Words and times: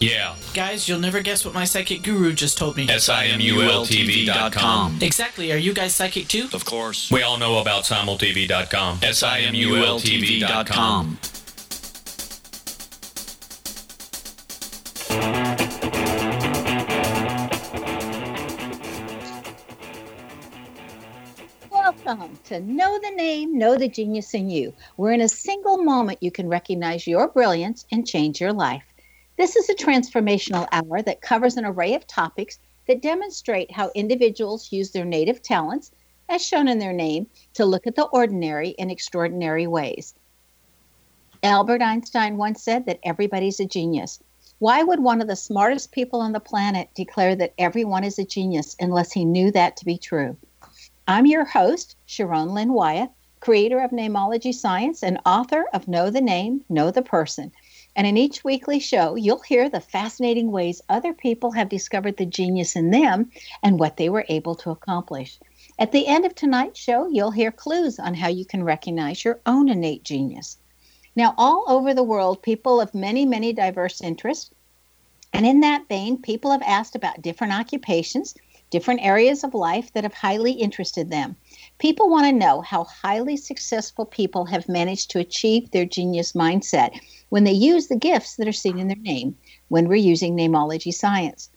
Yeah. 0.00 0.34
Guys, 0.52 0.88
you'll 0.88 1.00
never 1.00 1.20
guess 1.20 1.44
what 1.44 1.54
my 1.54 1.64
psychic 1.64 2.02
guru 2.02 2.32
just 2.32 2.58
told 2.58 2.76
me. 2.76 2.88
S-I-M-U-L-T-V.com. 2.88 4.98
Exactly. 5.00 5.52
Are 5.52 5.56
you 5.56 5.72
guys 5.72 5.94
psychic 5.94 6.28
too? 6.28 6.48
Of 6.52 6.64
course. 6.64 7.10
We 7.10 7.22
all 7.22 7.38
know 7.38 7.60
about 7.60 7.84
simultv.com. 7.84 8.98
S-I-M-U-L-T-V.com. 9.02 11.18
Welcome 21.70 22.38
to 22.44 22.60
Know 22.60 22.98
the 23.02 23.10
Name, 23.10 23.58
Know 23.58 23.76
the 23.76 23.88
Genius 23.88 24.34
in 24.34 24.50
You, 24.50 24.72
where 24.96 25.12
in 25.12 25.22
a 25.22 25.28
single 25.28 25.78
moment 25.78 26.22
you 26.22 26.30
can 26.30 26.48
recognize 26.48 27.06
your 27.06 27.28
brilliance 27.28 27.86
and 27.90 28.06
change 28.06 28.40
your 28.40 28.52
life. 28.52 28.84
This 29.36 29.54
is 29.54 29.68
a 29.68 29.74
transformational 29.74 30.66
hour 30.72 31.02
that 31.02 31.20
covers 31.20 31.58
an 31.58 31.66
array 31.66 31.94
of 31.94 32.06
topics 32.06 32.58
that 32.86 33.02
demonstrate 33.02 33.70
how 33.70 33.90
individuals 33.94 34.72
use 34.72 34.92
their 34.92 35.04
native 35.04 35.42
talents, 35.42 35.92
as 36.28 36.44
shown 36.44 36.68
in 36.68 36.78
their 36.78 36.94
name, 36.94 37.26
to 37.52 37.66
look 37.66 37.86
at 37.86 37.96
the 37.96 38.06
ordinary 38.06 38.70
in 38.70 38.88
extraordinary 38.88 39.66
ways. 39.66 40.14
Albert 41.42 41.82
Einstein 41.82 42.38
once 42.38 42.62
said 42.62 42.86
that 42.86 42.98
everybody's 43.02 43.60
a 43.60 43.66
genius. 43.66 44.20
Why 44.58 44.82
would 44.82 45.00
one 45.00 45.20
of 45.20 45.28
the 45.28 45.36
smartest 45.36 45.92
people 45.92 46.22
on 46.22 46.32
the 46.32 46.40
planet 46.40 46.88
declare 46.94 47.36
that 47.36 47.52
everyone 47.58 48.04
is 48.04 48.18
a 48.18 48.24
genius 48.24 48.74
unless 48.80 49.12
he 49.12 49.26
knew 49.26 49.50
that 49.50 49.76
to 49.76 49.84
be 49.84 49.98
true? 49.98 50.38
I'm 51.06 51.26
your 51.26 51.44
host, 51.44 51.94
Sharon 52.06 52.54
Lynn 52.54 52.72
Wyeth, 52.72 53.10
creator 53.40 53.80
of 53.80 53.90
Namology 53.90 54.54
Science 54.54 55.02
and 55.02 55.20
author 55.26 55.66
of 55.74 55.88
Know 55.88 56.08
the 56.08 56.22
Name, 56.22 56.64
Know 56.70 56.90
the 56.90 57.02
Person. 57.02 57.52
And 57.96 58.06
in 58.06 58.18
each 58.18 58.44
weekly 58.44 58.78
show, 58.78 59.14
you'll 59.14 59.40
hear 59.40 59.70
the 59.70 59.80
fascinating 59.80 60.52
ways 60.52 60.82
other 60.86 61.14
people 61.14 61.52
have 61.52 61.70
discovered 61.70 62.18
the 62.18 62.26
genius 62.26 62.76
in 62.76 62.90
them 62.90 63.30
and 63.62 63.80
what 63.80 63.96
they 63.96 64.10
were 64.10 64.26
able 64.28 64.54
to 64.56 64.70
accomplish. 64.70 65.38
At 65.78 65.92
the 65.92 66.06
end 66.06 66.26
of 66.26 66.34
tonight's 66.34 66.78
show, 66.78 67.08
you'll 67.08 67.30
hear 67.30 67.50
clues 67.50 67.98
on 67.98 68.12
how 68.12 68.28
you 68.28 68.44
can 68.44 68.62
recognize 68.62 69.24
your 69.24 69.40
own 69.46 69.70
innate 69.70 70.04
genius. 70.04 70.58
Now, 71.16 71.34
all 71.38 71.64
over 71.68 71.94
the 71.94 72.02
world, 72.02 72.42
people 72.42 72.82
of 72.82 72.94
many, 72.94 73.24
many 73.24 73.54
diverse 73.54 74.02
interests. 74.02 74.50
And 75.32 75.46
in 75.46 75.60
that 75.60 75.88
vein, 75.88 76.20
people 76.20 76.50
have 76.50 76.62
asked 76.62 76.96
about 76.96 77.22
different 77.22 77.54
occupations, 77.54 78.34
different 78.70 79.00
areas 79.02 79.42
of 79.42 79.54
life 79.54 79.90
that 79.94 80.04
have 80.04 80.12
highly 80.12 80.52
interested 80.52 81.08
them. 81.08 81.36
People 81.78 82.08
want 82.08 82.24
to 82.24 82.32
know 82.32 82.62
how 82.62 82.84
highly 82.84 83.36
successful 83.36 84.06
people 84.06 84.46
have 84.46 84.68
managed 84.68 85.10
to 85.10 85.18
achieve 85.18 85.70
their 85.70 85.84
genius 85.84 86.32
mindset 86.32 86.98
when 87.28 87.44
they 87.44 87.52
use 87.52 87.88
the 87.88 87.96
gifts 87.96 88.36
that 88.36 88.48
are 88.48 88.52
seen 88.52 88.78
in 88.78 88.88
their 88.88 88.96
name 88.96 89.36
when 89.68 89.86
we're 89.86 89.96
using 89.96 90.34
namology 90.34 90.92
science. 90.92 91.50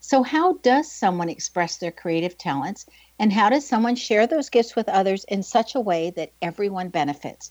So, 0.00 0.22
how 0.22 0.54
does 0.62 0.90
someone 0.90 1.28
express 1.28 1.76
their 1.76 1.90
creative 1.90 2.38
talents, 2.38 2.86
and 3.18 3.32
how 3.32 3.50
does 3.50 3.66
someone 3.66 3.96
share 3.96 4.26
those 4.26 4.48
gifts 4.48 4.74
with 4.76 4.88
others 4.88 5.24
in 5.24 5.42
such 5.42 5.74
a 5.74 5.80
way 5.80 6.10
that 6.10 6.32
everyone 6.40 6.88
benefits? 6.88 7.50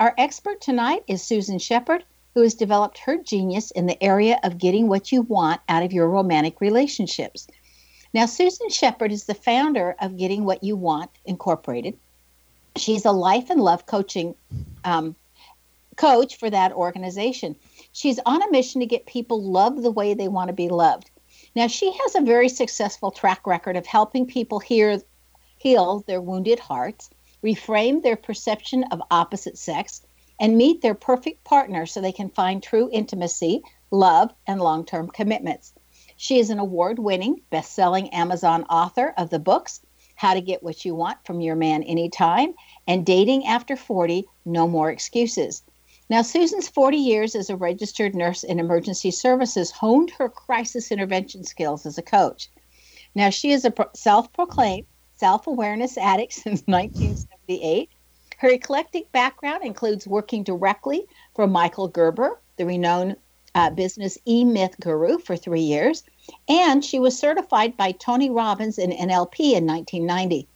Our 0.00 0.14
expert 0.16 0.60
tonight 0.60 1.02
is 1.06 1.22
Susan 1.22 1.58
Sheppard, 1.58 2.04
who 2.34 2.42
has 2.42 2.54
developed 2.54 2.98
her 2.98 3.18
genius 3.18 3.72
in 3.72 3.86
the 3.86 4.02
area 4.02 4.38
of 4.44 4.58
getting 4.58 4.88
what 4.88 5.10
you 5.10 5.22
want 5.22 5.60
out 5.68 5.82
of 5.82 5.92
your 5.92 6.08
romantic 6.08 6.60
relationships. 6.60 7.48
Now, 8.14 8.24
Susan 8.24 8.70
Sheppard 8.70 9.12
is 9.12 9.24
the 9.24 9.34
founder 9.34 9.94
of 10.00 10.16
Getting 10.16 10.44
What 10.44 10.64
You 10.64 10.76
Want 10.76 11.10
Incorporated. 11.26 11.98
She's 12.76 13.04
a 13.04 13.12
life 13.12 13.50
and 13.50 13.60
love 13.60 13.84
coaching 13.84 14.34
um, 14.84 15.14
coach 15.96 16.36
for 16.38 16.48
that 16.48 16.72
organization. 16.72 17.56
She's 17.92 18.18
on 18.24 18.42
a 18.42 18.50
mission 18.50 18.80
to 18.80 18.86
get 18.86 19.04
people 19.04 19.42
loved 19.42 19.82
the 19.82 19.90
way 19.90 20.14
they 20.14 20.28
want 20.28 20.48
to 20.48 20.54
be 20.54 20.68
loved. 20.68 21.10
Now, 21.54 21.66
she 21.66 21.92
has 21.92 22.14
a 22.14 22.22
very 22.22 22.48
successful 22.48 23.10
track 23.10 23.46
record 23.46 23.76
of 23.76 23.86
helping 23.86 24.26
people 24.26 24.58
hear, 24.58 25.02
heal 25.58 26.04
their 26.06 26.20
wounded 26.20 26.60
hearts, 26.60 27.10
reframe 27.44 28.02
their 28.02 28.16
perception 28.16 28.84
of 28.84 29.02
opposite 29.10 29.58
sex, 29.58 30.02
and 30.40 30.56
meet 30.56 30.80
their 30.80 30.94
perfect 30.94 31.44
partner 31.44 31.84
so 31.84 32.00
they 32.00 32.12
can 32.12 32.30
find 32.30 32.62
true 32.62 32.88
intimacy, 32.90 33.62
love, 33.90 34.32
and 34.46 34.60
long 34.60 34.86
term 34.86 35.08
commitments. 35.08 35.74
She 36.20 36.40
is 36.40 36.50
an 36.50 36.58
award 36.58 36.98
winning, 36.98 37.42
best 37.48 37.74
selling 37.74 38.08
Amazon 38.08 38.64
author 38.64 39.14
of 39.16 39.30
the 39.30 39.38
books 39.38 39.80
How 40.16 40.34
to 40.34 40.40
Get 40.40 40.64
What 40.64 40.84
You 40.84 40.96
Want 40.96 41.24
from 41.24 41.40
Your 41.40 41.54
Man 41.54 41.84
Anytime 41.84 42.54
and 42.88 43.06
Dating 43.06 43.46
After 43.46 43.76
40 43.76 44.26
No 44.44 44.66
More 44.66 44.90
Excuses. 44.90 45.62
Now, 46.10 46.22
Susan's 46.22 46.66
40 46.66 46.96
years 46.96 47.36
as 47.36 47.50
a 47.50 47.56
registered 47.56 48.16
nurse 48.16 48.42
in 48.42 48.58
emergency 48.58 49.12
services 49.12 49.70
honed 49.70 50.10
her 50.18 50.28
crisis 50.28 50.90
intervention 50.90 51.44
skills 51.44 51.86
as 51.86 51.98
a 51.98 52.02
coach. 52.02 52.48
Now, 53.14 53.30
she 53.30 53.52
is 53.52 53.64
a 53.64 53.72
self 53.94 54.32
proclaimed 54.32 54.88
self 55.14 55.46
awareness 55.46 55.96
addict 55.96 56.32
since 56.32 56.62
1978. 56.66 57.90
Her 58.38 58.48
eclectic 58.48 59.12
background 59.12 59.62
includes 59.62 60.08
working 60.08 60.42
directly 60.42 61.06
for 61.36 61.46
Michael 61.46 61.86
Gerber, 61.86 62.40
the 62.56 62.66
renowned 62.66 63.14
uh, 63.58 63.70
business 63.70 64.16
e 64.24 64.44
myth 64.44 64.76
guru, 64.78 65.18
for 65.18 65.36
three 65.36 65.62
years, 65.62 66.04
and 66.48 66.84
she 66.84 67.00
was 67.00 67.18
certified 67.18 67.76
by 67.76 67.90
Tony 67.90 68.30
Robbins 68.30 68.78
in 68.78 68.90
NLP 68.92 69.52
in 69.56 69.66
1990. 69.66 70.46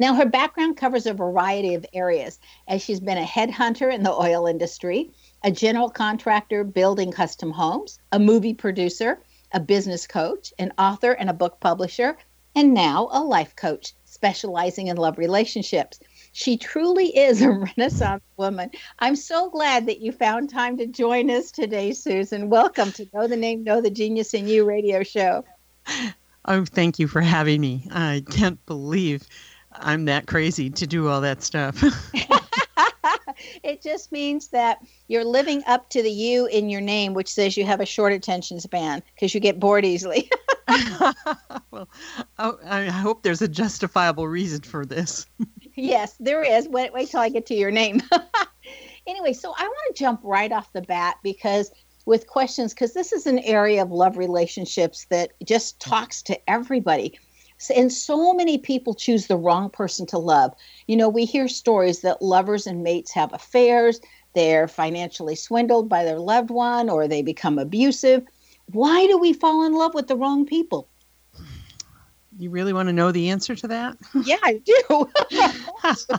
Now, 0.00 0.14
her 0.14 0.24
background 0.24 0.78
covers 0.78 1.04
a 1.04 1.12
variety 1.12 1.74
of 1.74 1.84
areas, 1.92 2.40
as 2.66 2.82
she's 2.82 2.98
been 2.98 3.18
a 3.18 3.26
headhunter 3.26 3.92
in 3.92 4.04
the 4.04 4.14
oil 4.14 4.46
industry, 4.46 5.10
a 5.44 5.50
general 5.50 5.90
contractor 5.90 6.64
building 6.64 7.12
custom 7.12 7.50
homes, 7.50 7.98
a 8.10 8.18
movie 8.18 8.54
producer, 8.54 9.20
a 9.52 9.60
business 9.60 10.06
coach, 10.06 10.54
an 10.58 10.72
author, 10.78 11.12
and 11.12 11.28
a 11.28 11.34
book 11.34 11.60
publisher, 11.60 12.16
and 12.56 12.72
now 12.72 13.10
a 13.12 13.22
life 13.22 13.54
coach 13.54 13.92
specializing 14.06 14.86
in 14.86 14.96
love 14.96 15.18
relationships. 15.18 16.00
She 16.38 16.56
truly 16.56 17.08
is 17.18 17.42
a 17.42 17.50
Renaissance 17.76 18.22
woman. 18.36 18.70
I'm 19.00 19.16
so 19.16 19.50
glad 19.50 19.86
that 19.86 20.00
you 20.00 20.12
found 20.12 20.50
time 20.50 20.76
to 20.76 20.86
join 20.86 21.30
us 21.30 21.50
today, 21.50 21.90
Susan. 21.92 22.48
Welcome 22.48 22.92
to 22.92 23.08
Know 23.12 23.26
the 23.26 23.36
Name, 23.36 23.64
Know 23.64 23.80
the 23.80 23.90
Genius 23.90 24.34
in 24.34 24.46
You 24.46 24.64
radio 24.64 25.02
show. 25.02 25.44
Oh, 26.44 26.64
thank 26.64 27.00
you 27.00 27.08
for 27.08 27.20
having 27.20 27.60
me. 27.60 27.88
I 27.90 28.22
can't 28.30 28.64
believe 28.66 29.26
I'm 29.72 30.04
that 30.04 30.28
crazy 30.28 30.70
to 30.70 30.86
do 30.86 31.08
all 31.08 31.22
that 31.22 31.42
stuff. 31.42 31.82
it 33.64 33.82
just 33.82 34.12
means 34.12 34.46
that 34.48 34.78
you're 35.08 35.24
living 35.24 35.64
up 35.66 35.90
to 35.90 36.04
the 36.04 36.10
you 36.10 36.46
in 36.46 36.70
your 36.70 36.80
name, 36.80 37.14
which 37.14 37.32
says 37.32 37.56
you 37.56 37.64
have 37.64 37.80
a 37.80 37.86
short 37.86 38.12
attention 38.12 38.60
span 38.60 39.02
because 39.16 39.34
you 39.34 39.40
get 39.40 39.58
bored 39.58 39.84
easily. 39.84 40.30
well, 41.72 41.88
oh, 42.38 42.58
I 42.64 42.84
hope 42.84 43.24
there's 43.24 43.42
a 43.42 43.48
justifiable 43.48 44.28
reason 44.28 44.60
for 44.60 44.86
this. 44.86 45.26
Yes, 45.78 46.14
there 46.20 46.42
is. 46.42 46.68
Wait, 46.68 46.92
wait 46.92 47.08
till 47.08 47.20
I 47.20 47.28
get 47.28 47.46
to 47.46 47.54
your 47.54 47.70
name. 47.70 48.02
anyway, 49.06 49.32
so 49.32 49.54
I 49.56 49.62
want 49.62 49.96
to 49.96 50.02
jump 50.02 50.20
right 50.22 50.52
off 50.52 50.72
the 50.72 50.82
bat 50.82 51.16
because 51.22 51.70
with 52.06 52.26
questions, 52.26 52.72
because 52.72 52.94
this 52.94 53.12
is 53.12 53.26
an 53.26 53.38
area 53.40 53.82
of 53.82 53.90
love 53.90 54.16
relationships 54.16 55.06
that 55.10 55.32
just 55.44 55.80
talks 55.80 56.22
to 56.22 56.50
everybody. 56.50 57.18
And 57.74 57.92
so 57.92 58.32
many 58.32 58.56
people 58.56 58.94
choose 58.94 59.26
the 59.26 59.36
wrong 59.36 59.68
person 59.68 60.06
to 60.06 60.18
love. 60.18 60.54
You 60.86 60.96
know, 60.96 61.08
we 61.08 61.24
hear 61.24 61.48
stories 61.48 62.00
that 62.00 62.22
lovers 62.22 62.66
and 62.66 62.82
mates 62.82 63.12
have 63.12 63.32
affairs, 63.32 64.00
they're 64.34 64.68
financially 64.68 65.34
swindled 65.34 65.88
by 65.88 66.04
their 66.04 66.18
loved 66.18 66.50
one, 66.50 66.88
or 66.88 67.08
they 67.08 67.22
become 67.22 67.58
abusive. 67.58 68.24
Why 68.66 69.06
do 69.06 69.18
we 69.18 69.32
fall 69.32 69.64
in 69.64 69.72
love 69.72 69.94
with 69.94 70.06
the 70.06 70.16
wrong 70.16 70.46
people? 70.46 70.88
You 72.38 72.50
really 72.50 72.72
want 72.72 72.88
to 72.88 72.92
know 72.92 73.12
the 73.12 73.30
answer 73.30 73.54
to 73.56 73.68
that? 73.68 73.96
Yeah, 74.24 74.38
I 74.42 74.60
do. 74.64 75.08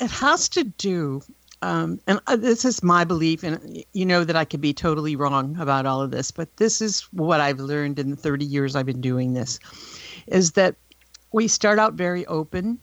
it 0.00 0.10
has 0.10 0.48
to 0.50 0.64
do 0.64 1.22
um, 1.62 2.00
and 2.08 2.20
uh, 2.26 2.36
this 2.36 2.64
is 2.64 2.82
my 2.82 3.04
belief, 3.04 3.44
and 3.44 3.84
you 3.92 4.04
know 4.04 4.24
that 4.24 4.34
I 4.34 4.44
could 4.44 4.60
be 4.60 4.74
totally 4.74 5.14
wrong 5.14 5.56
about 5.58 5.86
all 5.86 6.02
of 6.02 6.10
this, 6.10 6.32
but 6.32 6.56
this 6.56 6.80
is 6.80 7.02
what 7.12 7.40
I've 7.40 7.60
learned 7.60 8.00
in 8.00 8.10
the 8.10 8.16
30 8.16 8.44
years 8.44 8.74
I've 8.74 8.86
been 8.86 9.00
doing 9.00 9.32
this 9.32 9.60
is 10.26 10.52
that 10.52 10.74
we 11.32 11.48
start 11.48 11.78
out 11.78 11.94
very 11.94 12.26
open. 12.26 12.78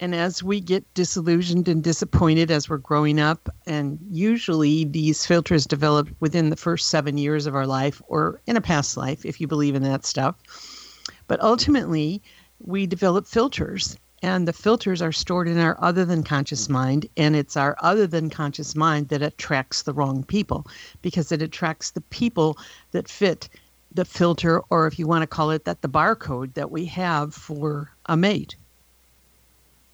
And 0.00 0.16
as 0.16 0.42
we 0.42 0.60
get 0.60 0.94
disillusioned 0.94 1.68
and 1.68 1.82
disappointed 1.82 2.50
as 2.50 2.68
we're 2.68 2.78
growing 2.78 3.20
up, 3.20 3.48
and 3.66 4.00
usually 4.10 4.84
these 4.84 5.24
filters 5.24 5.64
develop 5.64 6.08
within 6.18 6.50
the 6.50 6.56
first 6.56 6.88
seven 6.88 7.18
years 7.18 7.46
of 7.46 7.54
our 7.54 7.68
life 7.68 8.02
or 8.08 8.40
in 8.46 8.56
a 8.56 8.60
past 8.60 8.96
life, 8.96 9.24
if 9.24 9.40
you 9.40 9.46
believe 9.46 9.76
in 9.76 9.84
that 9.84 10.04
stuff. 10.04 10.34
But 11.32 11.40
ultimately, 11.40 12.20
we 12.62 12.86
develop 12.86 13.26
filters 13.26 13.96
and 14.20 14.46
the 14.46 14.52
filters 14.52 15.00
are 15.00 15.12
stored 15.12 15.48
in 15.48 15.56
our 15.56 15.82
other 15.82 16.04
than 16.04 16.22
conscious 16.22 16.68
mind 16.68 17.06
and 17.16 17.34
it's 17.34 17.56
our 17.56 17.74
other 17.80 18.06
than 18.06 18.28
conscious 18.28 18.76
mind 18.76 19.08
that 19.08 19.22
attracts 19.22 19.80
the 19.80 19.94
wrong 19.94 20.24
people 20.24 20.66
because 21.00 21.32
it 21.32 21.40
attracts 21.40 21.92
the 21.92 22.02
people 22.02 22.58
that 22.90 23.08
fit 23.08 23.48
the 23.94 24.04
filter 24.04 24.60
or 24.68 24.86
if 24.86 24.98
you 24.98 25.06
want 25.06 25.22
to 25.22 25.26
call 25.26 25.50
it 25.50 25.64
that 25.64 25.80
the 25.80 25.88
barcode 25.88 26.52
that 26.52 26.70
we 26.70 26.84
have 26.84 27.34
for 27.34 27.90
a 28.04 28.14
mate. 28.14 28.54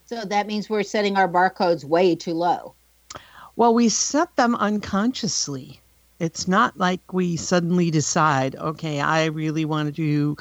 So 0.06 0.24
that 0.24 0.48
means 0.48 0.68
we're 0.68 0.82
setting 0.82 1.16
our 1.16 1.28
barcodes 1.28 1.84
way 1.84 2.16
too 2.16 2.34
low. 2.34 2.74
Well 3.54 3.74
we 3.74 3.90
set 3.90 4.34
them 4.34 4.56
unconsciously. 4.56 5.80
It's 6.18 6.48
not 6.48 6.76
like 6.76 7.12
we 7.12 7.36
suddenly 7.36 7.92
decide 7.92 8.56
okay 8.56 9.00
i 9.00 9.26
really 9.26 9.64
want 9.64 9.94
to 9.94 10.36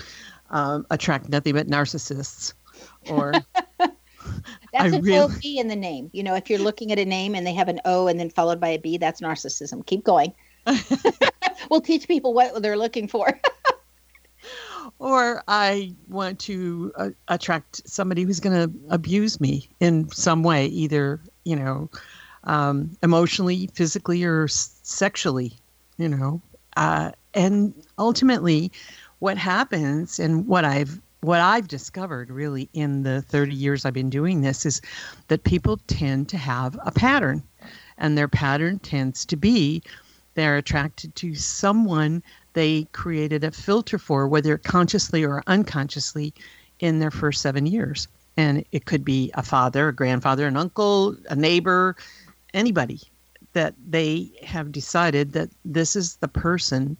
um, 0.49 0.85
attract 0.89 1.29
nothing 1.29 1.53
but 1.53 1.67
narcissists 1.67 2.53
or 3.09 3.33
that's 3.79 3.93
I 4.73 4.87
a 4.87 5.01
really... 5.01 5.35
B 5.41 5.59
in 5.59 5.67
the 5.67 5.75
name. 5.75 6.09
You 6.13 6.23
know, 6.23 6.35
if 6.35 6.49
you're 6.49 6.59
looking 6.59 6.91
at 6.91 6.99
a 6.99 7.05
name 7.05 7.35
and 7.35 7.45
they 7.45 7.53
have 7.53 7.67
an 7.67 7.79
O 7.85 8.07
and 8.07 8.19
then 8.19 8.29
followed 8.29 8.59
by 8.59 8.69
a 8.69 8.79
B, 8.79 8.97
that's 8.97 9.21
narcissism. 9.21 9.85
Keep 9.85 10.03
going. 10.03 10.33
we'll 11.69 11.81
teach 11.81 12.07
people 12.07 12.33
what 12.33 12.61
they're 12.61 12.77
looking 12.77 13.07
for. 13.07 13.39
or 14.99 15.43
I 15.47 15.95
want 16.07 16.39
to 16.41 16.91
uh, 16.95 17.09
attract 17.27 17.87
somebody 17.87 18.23
who's 18.23 18.39
going 18.39 18.69
to 18.69 18.73
abuse 18.89 19.39
me 19.39 19.69
in 19.79 20.09
some 20.09 20.43
way, 20.43 20.65
either 20.67 21.21
you 21.43 21.55
know, 21.55 21.89
um, 22.43 22.97
emotionally, 23.01 23.69
physically, 23.73 24.23
or 24.23 24.47
sexually. 24.47 25.53
You 25.97 26.09
know, 26.09 26.41
uh, 26.75 27.11
and 27.33 27.73
ultimately, 27.97 28.71
what 29.19 29.37
happens 29.37 30.19
and 30.19 30.47
what 30.47 30.65
I've 30.65 31.01
what 31.21 31.41
I've 31.41 31.67
discovered 31.67 32.29
really 32.29 32.69
in 32.73 33.01
the 33.01 33.23
30 33.23 33.53
years 33.53 33.85
I've 33.85 33.93
been 33.93 34.09
doing 34.09 34.41
this 34.41 34.65
is 34.65 34.81
that 35.29 35.43
people 35.43 35.77
tend 35.87 36.29
to 36.29 36.37
have 36.37 36.79
a 36.85 36.91
pattern, 36.91 37.41
and 37.97 38.15
their 38.15 38.27
pattern 38.27 38.79
tends 38.79 39.25
to 39.25 39.35
be 39.35 39.81
they're 40.35 40.57
attracted 40.57 41.15
to 41.15 41.33
someone 41.33 42.21
they 42.53 42.83
created 42.91 43.43
a 43.43 43.49
filter 43.49 43.97
for, 43.97 44.27
whether 44.27 44.59
consciously 44.59 45.25
or 45.25 45.41
unconsciously, 45.47 46.31
in 46.79 46.99
their 46.99 47.09
first 47.09 47.41
seven 47.41 47.65
years. 47.65 48.07
And 48.37 48.63
it 48.71 48.85
could 48.85 49.03
be 49.03 49.31
a 49.33 49.41
father, 49.41 49.87
a 49.87 49.93
grandfather, 49.93 50.45
an 50.45 50.55
uncle, 50.55 51.17
a 51.31 51.35
neighbor, 51.35 51.95
anybody 52.53 53.01
that 53.53 53.73
they 53.89 54.31
have 54.43 54.71
decided 54.71 55.31
that 55.31 55.49
this 55.65 55.95
is 55.95 56.17
the 56.17 56.27
person 56.27 56.97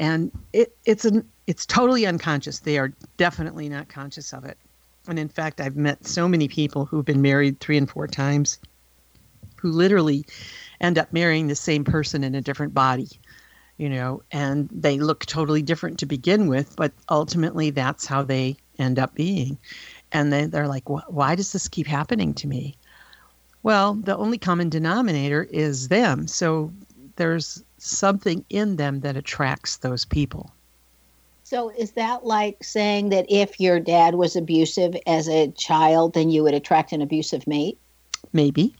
and 0.00 0.32
it, 0.52 0.74
it's 0.86 1.04
an 1.04 1.28
it's 1.46 1.66
totally 1.66 2.06
unconscious. 2.06 2.60
They 2.60 2.78
are 2.78 2.92
definitely 3.16 3.68
not 3.68 3.88
conscious 3.88 4.32
of 4.32 4.44
it. 4.44 4.56
And 5.06 5.18
in 5.18 5.28
fact, 5.28 5.60
I've 5.60 5.76
met 5.76 6.06
so 6.06 6.26
many 6.28 6.48
people 6.48 6.86
who've 6.86 7.04
been 7.04 7.22
married 7.22 7.60
three 7.60 7.76
and 7.76 7.88
four 7.88 8.06
times 8.06 8.58
who 9.56 9.70
literally 9.70 10.24
end 10.80 10.98
up 10.98 11.12
marrying 11.12 11.46
the 11.46 11.54
same 11.54 11.84
person 11.84 12.24
in 12.24 12.34
a 12.34 12.40
different 12.40 12.74
body, 12.74 13.08
you 13.76 13.88
know, 13.88 14.22
and 14.32 14.68
they 14.70 14.98
look 14.98 15.26
totally 15.26 15.62
different 15.62 15.98
to 15.98 16.06
begin 16.06 16.46
with, 16.46 16.74
but 16.76 16.92
ultimately 17.10 17.70
that's 17.70 18.06
how 18.06 18.22
they 18.22 18.56
end 18.78 18.98
up 18.98 19.14
being. 19.14 19.58
And 20.12 20.32
they, 20.32 20.46
they're 20.46 20.68
like, 20.68 20.88
why 20.88 21.34
does 21.34 21.52
this 21.52 21.68
keep 21.68 21.86
happening 21.86 22.34
to 22.34 22.46
me? 22.46 22.76
Well, 23.62 23.94
the 23.94 24.16
only 24.16 24.38
common 24.38 24.68
denominator 24.68 25.44
is 25.44 25.88
them. 25.88 26.26
So 26.28 26.72
there's 27.16 27.62
something 27.78 28.44
in 28.50 28.76
them 28.76 29.00
that 29.00 29.16
attracts 29.16 29.78
those 29.78 30.04
people. 30.04 30.50
So 31.54 31.68
is 31.68 31.92
that 31.92 32.26
like 32.26 32.64
saying 32.64 33.10
that 33.10 33.26
if 33.28 33.60
your 33.60 33.78
dad 33.78 34.16
was 34.16 34.34
abusive 34.34 34.96
as 35.06 35.28
a 35.28 35.52
child, 35.52 36.14
then 36.14 36.28
you 36.28 36.42
would 36.42 36.52
attract 36.52 36.90
an 36.90 37.00
abusive 37.00 37.46
mate? 37.46 37.78
Maybe. 38.32 38.74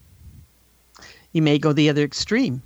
You 1.30 1.40
may 1.40 1.56
go 1.56 1.72
the 1.72 1.88
other 1.88 2.02
extreme. 2.02 2.60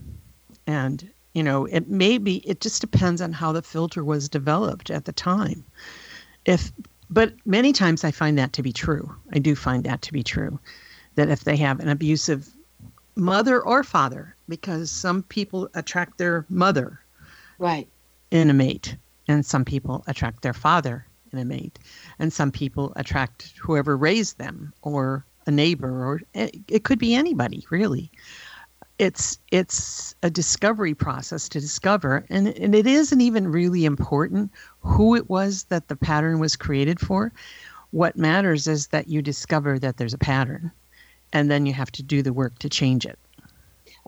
And, 0.67 1.11
you 1.35 1.43
know, 1.43 1.67
it 1.67 1.91
may 1.91 2.17
be, 2.17 2.37
it 2.49 2.63
just 2.63 2.81
depends 2.81 3.21
on 3.21 3.35
how 3.35 3.53
the 3.53 3.61
filter 3.61 4.03
was 4.03 4.31
developed 4.31 4.91
at 4.91 5.05
the 5.05 5.13
time. 5.13 5.63
If, 6.47 6.73
but 7.11 7.35
many 7.45 7.75
times 7.75 8.03
I 8.03 8.11
find 8.11 8.39
that 8.39 8.55
to 8.55 8.63
be 8.63 8.73
true. 8.73 9.15
I 9.35 9.39
do 9.39 9.55
find 9.55 9.85
that 9.85 10.01
to 10.01 10.13
be 10.15 10.23
true. 10.23 10.59
That 11.17 11.29
if 11.29 11.45
they 11.45 11.57
have 11.57 11.81
an 11.81 11.91
abusive 11.91 12.49
mother 13.15 13.61
or 13.61 13.85
father, 13.85 14.35
because 14.49 14.91
some 14.91 15.23
people 15.25 15.69
attract 15.75 16.17
their 16.17 16.47
mother. 16.49 16.99
Right. 17.59 17.87
In 18.31 18.49
a 18.49 18.55
mate 18.55 18.97
and 19.29 19.45
some 19.45 19.65
people 19.65 20.03
attract 20.07 20.43
their 20.43 20.55
father 20.55 21.07
in 21.33 21.39
a 21.39 21.45
mate 21.45 21.79
and 22.19 22.33
some 22.33 22.51
people 22.51 22.93
attract 22.97 23.53
whoever 23.61 23.97
raised 23.97 24.39
them 24.39 24.73
or 24.83 25.25
a 25.47 25.51
neighbor 25.51 26.05
or 26.05 26.21
it, 26.35 26.85
could 26.85 26.99
be 26.99 27.15
anybody 27.15 27.65
really. 27.71 28.11
It's 28.99 29.39
it's 29.53 30.15
a 30.25 30.31
discovery 30.31 30.95
process 30.95 31.49
to 31.51 31.61
discover 31.61 32.25
and, 32.31 32.49
and 32.49 32.75
it 32.75 32.87
isn't 32.87 33.21
even 33.21 33.53
really 33.53 33.85
important 33.85 34.51
who 34.81 35.15
it 35.15 35.31
was 35.31 35.65
that 35.65 35.89
the 35.89 35.97
pattern 35.97 36.41
was 36.41 36.57
created 36.57 36.99
for. 36.99 37.33
What 37.91 38.17
matters 38.17 38.67
is 38.67 38.89
that 38.89 39.09
you 39.09 39.23
discover 39.23 39.79
that 39.79 39.99
there's 39.99 40.15
a 40.15 40.19
pattern 40.19 40.73
and 41.33 41.51
then 41.51 41.65
you 41.65 41.73
have 41.75 41.93
to 41.93 42.03
do 42.03 42.23
the 42.23 42.33
work 42.33 42.59
to 42.59 42.69
change 42.69 43.07
it. 43.07 43.19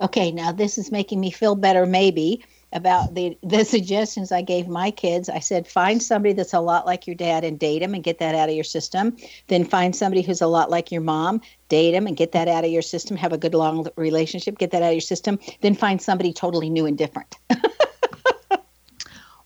Okay 0.03 0.33
now 0.33 0.51
this 0.51 0.77
is 0.77 0.91
making 0.91 1.21
me 1.21 1.31
feel 1.31 1.55
better 1.55 1.87
maybe 1.87 2.43
about 2.73 3.15
the 3.15 3.37
the 3.43 3.65
suggestions 3.65 4.31
I 4.31 4.43
gave 4.43 4.69
my 4.69 4.91
kids. 4.91 5.29
I 5.29 5.41
said 5.41 5.67
find 5.67 6.03
somebody 6.03 6.33
that's 6.33 6.55
a 6.55 6.61
lot 6.61 6.87
like 6.87 7.07
your 7.07 7.17
dad 7.17 7.45
and 7.45 7.59
date 7.59 7.83
him 7.83 7.95
and 7.95 8.05
get 8.05 8.19
that 8.19 8.35
out 8.35 8.49
of 8.49 8.55
your 8.55 8.65
system. 8.65 9.17
Then 9.49 9.65
find 9.65 9.95
somebody 9.95 10.23
who's 10.23 10.41
a 10.41 10.47
lot 10.47 10.71
like 10.71 10.93
your 10.93 11.01
mom, 11.01 11.41
date 11.69 11.95
him 11.95 12.07
and 12.07 12.17
get 12.17 12.33
that 12.33 12.49
out 12.49 12.65
of 12.65 12.71
your 12.71 12.83
system. 12.83 13.17
Have 13.17 13.33
a 13.33 13.39
good 13.39 13.55
long 13.55 13.87
relationship, 13.97 14.59
get 14.59 14.71
that 14.71 14.83
out 14.83 14.89
of 14.89 14.95
your 14.95 15.01
system. 15.01 15.39
Then 15.61 15.75
find 15.75 16.01
somebody 16.01 16.33
totally 16.33 16.71
new 16.71 16.87
and 16.87 16.97
different. 16.97 17.37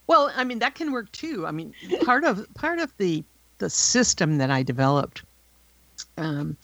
well, 0.07 0.31
I 0.35 0.43
mean 0.43 0.59
that 0.59 0.75
can 0.75 0.91
work 0.91 1.11
too. 1.11 1.47
I 1.47 1.51
mean 1.51 1.73
part 2.03 2.23
of 2.23 2.45
part 2.53 2.79
of 2.79 2.95
the 2.97 3.23
the 3.57 3.69
system 3.69 4.37
that 4.37 4.51
I 4.51 4.63
developed. 4.63 5.23
Um, 6.17 6.57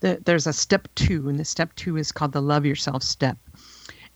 the, 0.00 0.20
there's 0.24 0.46
a 0.46 0.52
step 0.52 0.88
two, 0.94 1.30
and 1.30 1.40
the 1.40 1.44
step 1.44 1.74
two 1.76 1.96
is 1.96 2.12
called 2.12 2.32
the 2.32 2.42
love 2.42 2.66
yourself 2.66 3.02
step 3.02 3.38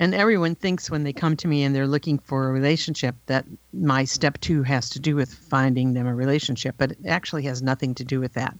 and 0.00 0.14
everyone 0.14 0.54
thinks 0.54 0.90
when 0.90 1.02
they 1.02 1.12
come 1.12 1.36
to 1.36 1.48
me 1.48 1.64
and 1.64 1.74
they're 1.74 1.86
looking 1.86 2.18
for 2.18 2.48
a 2.48 2.52
relationship 2.52 3.16
that 3.26 3.44
my 3.72 4.04
step 4.04 4.38
two 4.40 4.62
has 4.62 4.88
to 4.90 5.00
do 5.00 5.16
with 5.16 5.34
finding 5.34 5.94
them 5.94 6.06
a 6.06 6.14
relationship, 6.14 6.76
but 6.78 6.92
it 6.92 6.98
actually 7.06 7.42
has 7.42 7.62
nothing 7.62 7.94
to 7.96 8.04
do 8.04 8.20
with 8.20 8.32
that. 8.34 8.56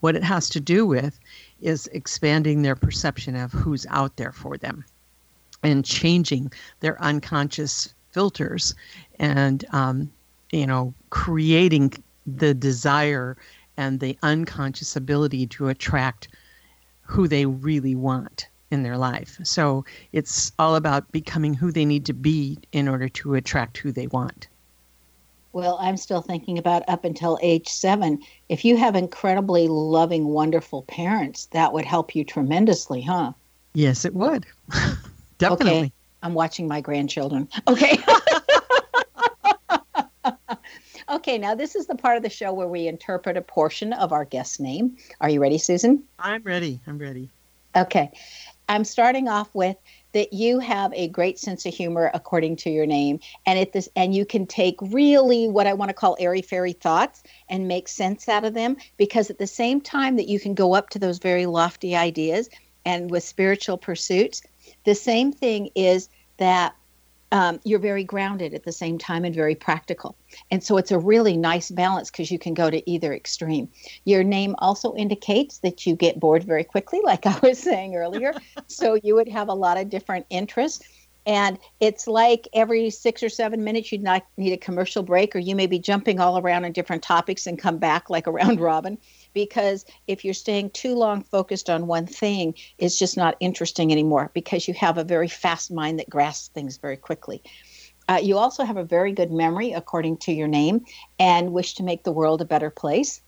What 0.00 0.16
it 0.16 0.24
has 0.24 0.48
to 0.50 0.60
do 0.60 0.84
with 0.84 1.18
is 1.60 1.86
expanding 1.88 2.62
their 2.62 2.74
perception 2.74 3.36
of 3.36 3.52
who's 3.52 3.86
out 3.90 4.16
there 4.16 4.32
for 4.32 4.56
them 4.56 4.84
and 5.62 5.84
changing 5.84 6.52
their 6.80 7.00
unconscious 7.00 7.94
filters 8.10 8.74
and, 9.20 9.64
um, 9.70 10.10
you 10.50 10.66
know, 10.66 10.92
creating 11.10 11.92
the 12.26 12.54
desire 12.54 13.36
and 13.76 14.00
the 14.00 14.18
unconscious 14.22 14.96
ability 14.96 15.46
to 15.46 15.68
attract 15.68 16.28
who 17.02 17.28
they 17.28 17.46
really 17.46 17.94
want 17.94 18.48
in 18.72 18.82
their 18.82 18.96
life. 18.96 19.38
So 19.44 19.84
it's 20.12 20.50
all 20.58 20.74
about 20.74 21.12
becoming 21.12 21.54
who 21.54 21.70
they 21.70 21.84
need 21.84 22.06
to 22.06 22.14
be 22.14 22.58
in 22.72 22.88
order 22.88 23.08
to 23.10 23.34
attract 23.34 23.76
who 23.76 23.92
they 23.92 24.06
want. 24.08 24.48
Well, 25.52 25.76
I'm 25.80 25.98
still 25.98 26.22
thinking 26.22 26.56
about 26.56 26.82
up 26.88 27.04
until 27.04 27.38
age 27.42 27.68
seven. 27.68 28.20
If 28.48 28.64
you 28.64 28.78
have 28.78 28.96
incredibly 28.96 29.68
loving, 29.68 30.28
wonderful 30.28 30.82
parents, 30.84 31.46
that 31.52 31.74
would 31.74 31.84
help 31.84 32.16
you 32.16 32.24
tremendously, 32.24 33.02
huh? 33.02 33.32
Yes, 33.74 34.06
it 34.06 34.14
would. 34.14 34.46
Definitely. 35.38 35.78
Okay. 35.78 35.92
I'm 36.22 36.32
watching 36.32 36.66
my 36.66 36.80
grandchildren. 36.80 37.48
Okay. 37.68 37.98
okay, 41.10 41.36
now 41.36 41.54
this 41.54 41.74
is 41.74 41.86
the 41.86 41.96
part 41.96 42.16
of 42.16 42.22
the 42.22 42.30
show 42.30 42.54
where 42.54 42.68
we 42.68 42.86
interpret 42.86 43.36
a 43.36 43.42
portion 43.42 43.92
of 43.92 44.12
our 44.12 44.24
guest 44.24 44.60
name. 44.60 44.96
Are 45.20 45.28
you 45.28 45.42
ready, 45.42 45.58
Susan? 45.58 46.02
I'm 46.18 46.42
ready. 46.44 46.80
I'm 46.86 46.96
ready. 46.96 47.28
Okay. 47.76 48.10
I'm 48.72 48.84
starting 48.84 49.28
off 49.28 49.54
with 49.54 49.76
that 50.12 50.32
you 50.32 50.58
have 50.58 50.94
a 50.94 51.08
great 51.08 51.38
sense 51.38 51.66
of 51.66 51.74
humor 51.74 52.10
according 52.14 52.56
to 52.56 52.70
your 52.70 52.86
name. 52.86 53.20
And 53.44 53.58
it 53.58 53.74
this 53.74 53.86
and 53.96 54.14
you 54.14 54.24
can 54.24 54.46
take 54.46 54.76
really 54.80 55.46
what 55.46 55.66
I 55.66 55.74
want 55.74 55.90
to 55.90 55.94
call 55.94 56.16
airy 56.18 56.40
fairy 56.40 56.72
thoughts 56.72 57.22
and 57.50 57.68
make 57.68 57.86
sense 57.86 58.30
out 58.30 58.46
of 58.46 58.54
them 58.54 58.78
because 58.96 59.28
at 59.28 59.38
the 59.38 59.46
same 59.46 59.82
time 59.82 60.16
that 60.16 60.26
you 60.26 60.40
can 60.40 60.54
go 60.54 60.74
up 60.74 60.88
to 60.90 60.98
those 60.98 61.18
very 61.18 61.44
lofty 61.44 61.94
ideas 61.94 62.48
and 62.86 63.10
with 63.10 63.22
spiritual 63.22 63.76
pursuits 63.76 64.42
The 64.84 64.94
same 64.94 65.32
thing 65.32 65.68
is 65.74 66.08
that 66.38 66.74
um, 67.32 67.58
you're 67.64 67.78
very 67.78 68.04
grounded 68.04 68.52
at 68.52 68.62
the 68.62 68.72
same 68.72 68.98
time 68.98 69.24
and 69.24 69.34
very 69.34 69.54
practical. 69.54 70.16
And 70.50 70.62
so 70.62 70.76
it's 70.76 70.92
a 70.92 70.98
really 70.98 71.36
nice 71.36 71.70
balance 71.70 72.10
because 72.10 72.30
you 72.30 72.38
can 72.38 72.52
go 72.52 72.70
to 72.70 72.88
either 72.88 73.14
extreme. 73.14 73.68
Your 74.04 74.22
name 74.22 74.54
also 74.58 74.94
indicates 74.94 75.58
that 75.58 75.86
you 75.86 75.96
get 75.96 76.20
bored 76.20 76.44
very 76.44 76.62
quickly, 76.62 77.00
like 77.04 77.26
I 77.26 77.38
was 77.42 77.58
saying 77.58 77.96
earlier. 77.96 78.34
so 78.68 78.98
you 79.02 79.14
would 79.14 79.28
have 79.28 79.48
a 79.48 79.54
lot 79.54 79.78
of 79.78 79.88
different 79.88 80.26
interests. 80.30 80.84
And 81.24 81.58
it's 81.80 82.06
like 82.06 82.48
every 82.52 82.90
six 82.90 83.22
or 83.22 83.28
seven 83.28 83.62
minutes, 83.62 83.92
you'd 83.92 84.02
not 84.02 84.26
need 84.36 84.52
a 84.52 84.56
commercial 84.56 85.04
break, 85.04 85.36
or 85.36 85.38
you 85.38 85.54
may 85.54 85.68
be 85.68 85.78
jumping 85.78 86.18
all 86.18 86.38
around 86.38 86.64
on 86.64 86.72
different 86.72 87.02
topics 87.02 87.46
and 87.46 87.58
come 87.58 87.78
back 87.78 88.10
like 88.10 88.26
a 88.26 88.32
round 88.32 88.60
robin. 88.60 88.98
Because 89.34 89.84
if 90.06 90.24
you're 90.24 90.34
staying 90.34 90.70
too 90.70 90.94
long 90.94 91.22
focused 91.22 91.70
on 91.70 91.86
one 91.86 92.06
thing, 92.06 92.54
it's 92.78 92.98
just 92.98 93.16
not 93.16 93.36
interesting 93.40 93.92
anymore 93.92 94.30
because 94.34 94.68
you 94.68 94.74
have 94.74 94.98
a 94.98 95.04
very 95.04 95.28
fast 95.28 95.70
mind 95.70 95.98
that 95.98 96.10
grasps 96.10 96.48
things 96.48 96.76
very 96.76 96.96
quickly. 96.96 97.42
Uh, 98.08 98.18
you 98.22 98.36
also 98.36 98.64
have 98.64 98.76
a 98.76 98.84
very 98.84 99.12
good 99.12 99.30
memory, 99.30 99.72
according 99.72 100.16
to 100.18 100.32
your 100.32 100.48
name, 100.48 100.84
and 101.18 101.52
wish 101.52 101.74
to 101.74 101.82
make 101.82 102.02
the 102.02 102.12
world 102.12 102.40
a 102.40 102.44
better 102.44 102.70
place. 102.70 103.22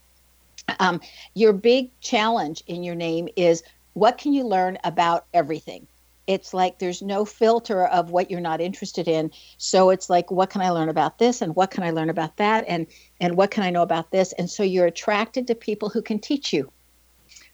Um, 0.81 1.01
your 1.35 1.53
big 1.53 1.91
challenge 2.01 2.63
in 2.67 2.83
your 2.83 2.95
name 2.95 3.29
is 3.37 3.63
what 3.93 4.19
can 4.19 4.33
you 4.33 4.45
learn 4.45 4.79
about 4.85 5.27
everything? 5.33 5.87
It's 6.27 6.55
like 6.55 6.79
there's 6.79 7.03
no 7.03 7.25
filter 7.25 7.87
of 7.87 8.11
what 8.11 8.31
you're 8.31 8.41
not 8.41 8.61
interested 8.61 9.09
in. 9.09 9.31
So 9.59 9.91
it's 9.91 10.09
like 10.09 10.31
what 10.31 10.51
can 10.51 10.61
i 10.61 10.71
learn 10.71 10.89
about 10.89 11.19
this? 11.19 11.43
And 11.43 11.55
what 11.55 11.71
can 11.71 11.83
i 11.83 11.91
learn 11.91 12.11
about 12.11 12.37
that? 12.39 12.65
And 12.67 12.87
and 13.21 13.37
what 13.37 13.51
can 13.51 13.63
i 13.63 13.71
know 13.71 13.83
about 13.83 14.11
this? 14.11 14.33
And 14.33 14.49
so 14.49 14.63
you're 14.63 14.87
attracted 14.87 15.47
to 15.49 15.55
people 15.55 15.89
who 15.89 16.03
can 16.03 16.19
teach 16.19 16.53
you. 16.53 16.71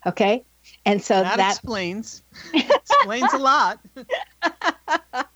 Okay? 0.07 0.45
And 0.87 1.03
so 1.03 1.23
that, 1.23 1.37
that 1.37 1.53
explains 1.53 2.23
explains 2.55 3.33
a 3.33 3.39
lot. 3.39 3.81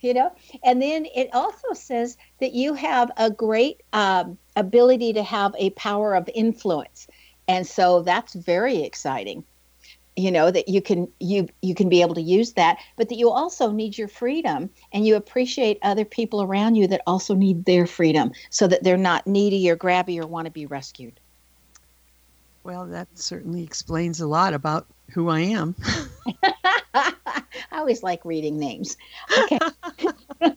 You 0.00 0.14
know? 0.14 0.32
And 0.62 0.80
then 0.80 1.06
it 1.14 1.28
also 1.32 1.72
says 1.72 2.16
that 2.40 2.52
you 2.52 2.74
have 2.74 3.10
a 3.16 3.30
great 3.30 3.82
um, 3.92 4.38
ability 4.54 5.12
to 5.14 5.22
have 5.22 5.54
a 5.58 5.70
power 5.70 6.14
of 6.14 6.28
influence. 6.34 7.08
And 7.48 7.66
so 7.66 8.02
that's 8.02 8.34
very 8.34 8.82
exciting 8.82 9.44
you 10.16 10.30
know 10.30 10.50
that 10.50 10.68
you 10.68 10.80
can 10.80 11.06
you 11.20 11.46
you 11.62 11.74
can 11.74 11.88
be 11.88 12.00
able 12.00 12.14
to 12.14 12.22
use 12.22 12.54
that 12.54 12.78
but 12.96 13.08
that 13.08 13.16
you 13.16 13.30
also 13.30 13.70
need 13.70 13.96
your 13.96 14.08
freedom 14.08 14.70
and 14.92 15.06
you 15.06 15.14
appreciate 15.14 15.78
other 15.82 16.04
people 16.04 16.42
around 16.42 16.74
you 16.74 16.86
that 16.88 17.02
also 17.06 17.34
need 17.34 17.64
their 17.64 17.86
freedom 17.86 18.32
so 18.50 18.66
that 18.66 18.82
they're 18.82 18.96
not 18.96 19.26
needy 19.26 19.68
or 19.70 19.76
grabby 19.76 20.18
or 20.18 20.26
want 20.26 20.46
to 20.46 20.50
be 20.50 20.66
rescued. 20.66 21.20
Well 22.64 22.86
that 22.86 23.08
certainly 23.14 23.62
explains 23.62 24.20
a 24.20 24.26
lot 24.26 24.54
about 24.54 24.86
who 25.12 25.28
i 25.28 25.40
am. 25.40 25.76
I 26.94 27.12
always 27.72 28.02
like 28.02 28.24
reading 28.24 28.58
names. 28.58 28.96
Okay. 29.38 29.58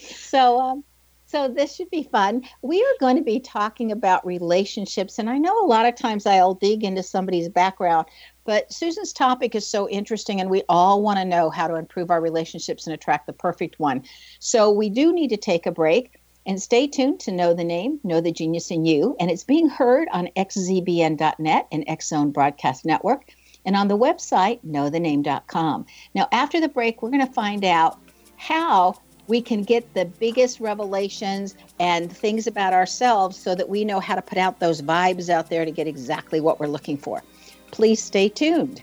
So 0.00 0.60
um, 0.60 0.84
so 1.28 1.46
this 1.46 1.74
should 1.74 1.90
be 1.90 2.02
fun. 2.02 2.42
We 2.62 2.82
are 2.82 2.98
going 3.00 3.16
to 3.16 3.22
be 3.22 3.38
talking 3.38 3.92
about 3.92 4.26
relationships, 4.26 5.18
and 5.18 5.28
I 5.28 5.36
know 5.36 5.62
a 5.62 5.66
lot 5.66 5.84
of 5.84 5.94
times 5.94 6.24
I'll 6.24 6.54
dig 6.54 6.82
into 6.82 7.02
somebody's 7.02 7.50
background, 7.50 8.06
but 8.46 8.72
Susan's 8.72 9.12
topic 9.12 9.54
is 9.54 9.66
so 9.66 9.88
interesting, 9.90 10.40
and 10.40 10.48
we 10.48 10.62
all 10.70 11.02
want 11.02 11.18
to 11.18 11.26
know 11.26 11.50
how 11.50 11.68
to 11.68 11.74
improve 11.74 12.10
our 12.10 12.22
relationships 12.22 12.86
and 12.86 12.94
attract 12.94 13.26
the 13.26 13.34
perfect 13.34 13.78
one. 13.78 14.02
So 14.38 14.72
we 14.72 14.88
do 14.88 15.12
need 15.12 15.28
to 15.28 15.36
take 15.36 15.66
a 15.66 15.72
break. 15.72 16.18
And 16.46 16.62
stay 16.62 16.86
tuned 16.86 17.20
to 17.20 17.30
Know 17.30 17.52
the 17.52 17.62
Name, 17.62 18.00
Know 18.04 18.22
the 18.22 18.32
Genius 18.32 18.70
in 18.70 18.86
You. 18.86 19.14
And 19.20 19.30
it's 19.30 19.44
being 19.44 19.68
heard 19.68 20.08
on 20.12 20.30
xzbn.net 20.34 21.66
and 21.70 22.02
Zone 22.02 22.30
Broadcast 22.30 22.86
Network 22.86 23.34
and 23.66 23.76
on 23.76 23.88
the 23.88 23.98
website 23.98 24.60
knowthename.com. 24.66 25.84
Now, 26.14 26.26
after 26.32 26.58
the 26.58 26.70
break, 26.70 27.02
we're 27.02 27.10
going 27.10 27.26
to 27.26 27.32
find 27.34 27.66
out 27.66 28.00
how 28.36 28.94
we 29.28 29.40
can 29.40 29.62
get 29.62 29.94
the 29.94 30.06
biggest 30.06 30.58
revelations 30.58 31.54
and 31.78 32.10
things 32.10 32.46
about 32.46 32.72
ourselves 32.72 33.36
so 33.36 33.54
that 33.54 33.68
we 33.68 33.84
know 33.84 34.00
how 34.00 34.14
to 34.14 34.22
put 34.22 34.38
out 34.38 34.58
those 34.58 34.82
vibes 34.82 35.28
out 35.28 35.50
there 35.50 35.64
to 35.64 35.70
get 35.70 35.86
exactly 35.86 36.40
what 36.40 36.58
we're 36.58 36.66
looking 36.66 36.96
for. 36.96 37.22
Please 37.70 38.02
stay 38.02 38.28
tuned. 38.28 38.82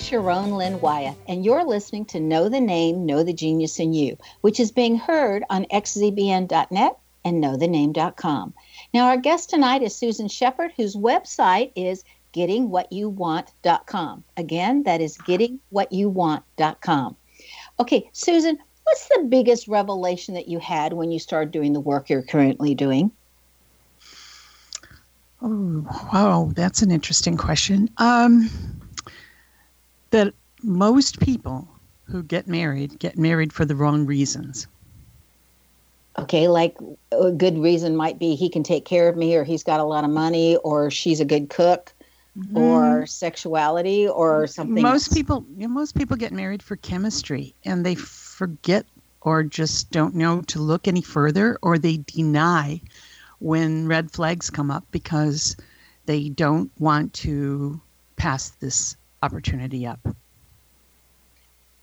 Sharon 0.00 0.56
Lynn 0.56 0.80
Wyeth, 0.80 1.18
and 1.28 1.44
you're 1.44 1.64
listening 1.64 2.06
to 2.06 2.20
Know 2.20 2.48
the 2.48 2.60
Name, 2.60 3.04
Know 3.04 3.22
the 3.22 3.34
Genius 3.34 3.78
in 3.78 3.92
You, 3.92 4.16
which 4.40 4.58
is 4.58 4.72
being 4.72 4.96
heard 4.96 5.44
on 5.50 5.66
xzbn.net 5.66 6.98
and 7.24 7.44
knowthename.com. 7.44 8.54
Now, 8.94 9.08
our 9.08 9.18
guest 9.18 9.50
tonight 9.50 9.82
is 9.82 9.94
Susan 9.94 10.28
Sheppard, 10.28 10.72
whose 10.76 10.96
website 10.96 11.72
is 11.76 12.02
gettingwhatyouwant.com. 12.32 14.24
Again, 14.36 14.82
that 14.84 15.00
is 15.02 15.18
gettingwhatyouwant.com. 15.18 17.16
Okay, 17.78 18.10
Susan, 18.12 18.58
what's 18.84 19.08
the 19.08 19.26
biggest 19.28 19.68
revelation 19.68 20.34
that 20.34 20.48
you 20.48 20.58
had 20.58 20.94
when 20.94 21.12
you 21.12 21.18
started 21.18 21.50
doing 21.52 21.74
the 21.74 21.80
work 21.80 22.08
you're 22.08 22.22
currently 22.22 22.74
doing? 22.74 23.12
Oh, 25.42 25.86
wow, 26.12 26.50
that's 26.54 26.82
an 26.82 26.90
interesting 26.90 27.36
question. 27.36 27.90
Um, 27.98 28.50
that 30.10 30.34
most 30.62 31.20
people 31.20 31.68
who 32.04 32.22
get 32.22 32.46
married 32.46 32.98
get 32.98 33.16
married 33.16 33.52
for 33.52 33.64
the 33.64 33.74
wrong 33.74 34.06
reasons. 34.06 34.66
Okay, 36.18 36.48
like 36.48 36.76
a 37.12 37.30
good 37.30 37.56
reason 37.56 37.96
might 37.96 38.18
be 38.18 38.34
he 38.34 38.48
can 38.48 38.62
take 38.62 38.84
care 38.84 39.08
of 39.08 39.16
me, 39.16 39.36
or 39.36 39.44
he's 39.44 39.62
got 39.62 39.80
a 39.80 39.84
lot 39.84 40.04
of 40.04 40.10
money, 40.10 40.56
or 40.56 40.90
she's 40.90 41.20
a 41.20 41.24
good 41.24 41.48
cook, 41.48 41.92
mm-hmm. 42.36 42.56
or 42.56 43.06
sexuality, 43.06 44.08
or 44.08 44.46
something. 44.46 44.82
Most 44.82 45.14
people, 45.14 45.46
you 45.56 45.68
know, 45.68 45.72
most 45.72 45.96
people 45.96 46.16
get 46.16 46.32
married 46.32 46.62
for 46.62 46.76
chemistry, 46.76 47.54
and 47.64 47.86
they 47.86 47.94
forget 47.94 48.86
or 49.22 49.42
just 49.42 49.90
don't 49.90 50.14
know 50.14 50.40
to 50.42 50.58
look 50.58 50.88
any 50.88 51.02
further, 51.02 51.58
or 51.62 51.78
they 51.78 51.98
deny 51.98 52.80
when 53.38 53.86
red 53.86 54.10
flags 54.10 54.50
come 54.50 54.70
up 54.70 54.84
because 54.90 55.56
they 56.06 56.28
don't 56.28 56.70
want 56.78 57.12
to 57.12 57.80
pass 58.16 58.50
this 58.60 58.96
opportunity 59.22 59.86
up. 59.86 60.00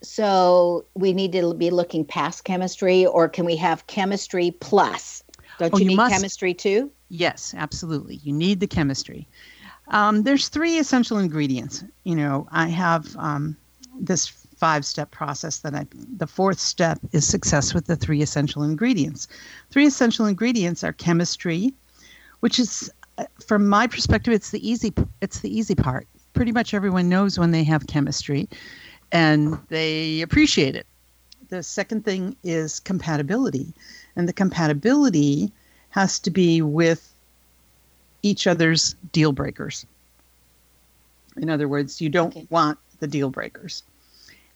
So 0.02 0.86
we 0.94 1.14
need 1.14 1.32
to 1.34 1.54
be 1.54 1.70
looking 1.70 2.06
past 2.06 2.44
chemistry, 2.44 3.06
or 3.06 3.28
can 3.28 3.46
we 3.46 3.56
have 3.56 3.88
chemistry 3.88 4.52
plus? 4.60 5.24
Don't 5.58 5.74
oh, 5.74 5.78
you, 5.78 5.84
you, 5.84 5.90
need 5.90 5.96
must, 5.96 6.14
chemistry 6.14 6.54
too? 6.54 6.92
Yes, 7.10 7.56
absolutely. 7.58 8.16
You 8.18 8.34
need 8.34 8.60
the 8.60 8.68
chemistry. 8.68 9.28
Um, 9.88 10.24
there's 10.24 10.50
three 10.50 10.78
essential 10.78 11.18
ingredients. 11.18 11.84
You 12.04 12.16
know, 12.16 12.48
I 12.52 12.68
have 12.68 13.16
um, 13.18 13.56
this 14.00 14.28
five 14.28 14.86
step 14.86 15.12
process 15.12 15.60
that 15.60 15.74
I, 15.74 15.88
the 16.18 16.28
fourth 16.28 16.60
step 16.60 17.00
is 17.12 17.26
success 17.26 17.74
with 17.74 17.86
the 17.86 17.96
three 17.96 18.22
essential 18.22 18.64
ingredients. 18.64 19.28
Three 19.72 19.88
essential 19.88 20.26
ingredients 20.26 20.84
are 20.84 20.94
chemistry, 20.94 21.74
which 22.42 22.60
is, 22.60 22.92
uh, 23.18 23.26
from 23.46 23.68
my 23.68 23.88
perspective, 23.88 24.34
it's 24.34 24.52
the 24.52 24.68
easy, 24.68 24.94
it's 25.22 25.40
the 25.40 25.56
easy 25.56 25.76
part 25.76 26.08
pretty 26.38 26.52
much 26.52 26.76
everyone 26.76 27.10
knows 27.10 27.40
when 27.40 27.50
they 27.50 27.64
have 27.64 27.88
chemistry 27.88 28.48
and 29.12 29.58
they 29.70 30.22
appreciate 30.22 30.76
it. 30.76 30.86
The 31.50 31.64
second 31.64 32.06
thing 32.06 32.36
is 32.44 32.80
compatibility. 32.80 33.74
And 34.16 34.30
the 34.30 34.34
compatibility 34.34 35.52
has 35.90 36.20
to 36.20 36.30
be 36.30 36.62
with 36.62 37.12
each 38.22 38.46
other's 38.46 38.96
deal 39.12 39.32
breakers. 39.32 39.88
In 41.38 41.50
other 41.50 41.68
words, 41.68 42.00
you 42.00 42.10
don't 42.10 42.36
okay. 42.36 42.46
want 42.52 42.78
the 43.00 43.08
deal 43.08 43.32
breakers. 43.32 43.82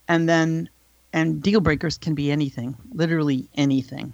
And 0.07 0.29
then, 0.29 0.69
and 1.13 1.41
deal 1.41 1.61
breakers 1.61 1.97
can 1.97 2.13
be 2.13 2.31
anything, 2.31 2.75
literally 2.93 3.47
anything. 3.55 4.13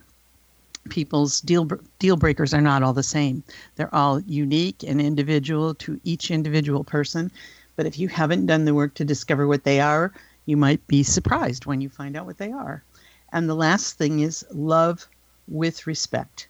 People's 0.88 1.42
deal 1.42 1.70
deal 2.00 2.16
breakers 2.16 2.54
are 2.54 2.62
not 2.62 2.82
all 2.82 2.94
the 2.94 3.04
same. 3.04 3.44
They're 3.76 3.94
all 3.94 4.22
unique 4.22 4.84
and 4.84 5.02
individual 5.02 5.76
to 5.76 6.00
each 6.06 6.32
individual 6.32 6.86
person, 6.86 7.30
but 7.78 7.86
if 7.86 7.98
you 7.98 8.10
haven't 8.10 8.48
done 8.48 8.66
the 8.66 8.74
work 8.74 8.96
to 8.96 9.06
discover 9.06 9.48
what 9.48 9.64
they 9.64 9.80
are, 9.80 10.12
you 10.46 10.58
might 10.58 10.86
be 10.88 11.04
surprised 11.04 11.66
when 11.66 11.80
you 11.80 11.88
find 11.88 12.18
out 12.18 12.26
what 12.26 12.40
they 12.40 12.52
are. 12.52 12.84
And 13.32 13.48
the 13.48 13.56
last 13.56 13.98
thing 13.98 14.20
is 14.20 14.44
love 14.52 15.08
with 15.48 15.88
respect. 15.88 16.48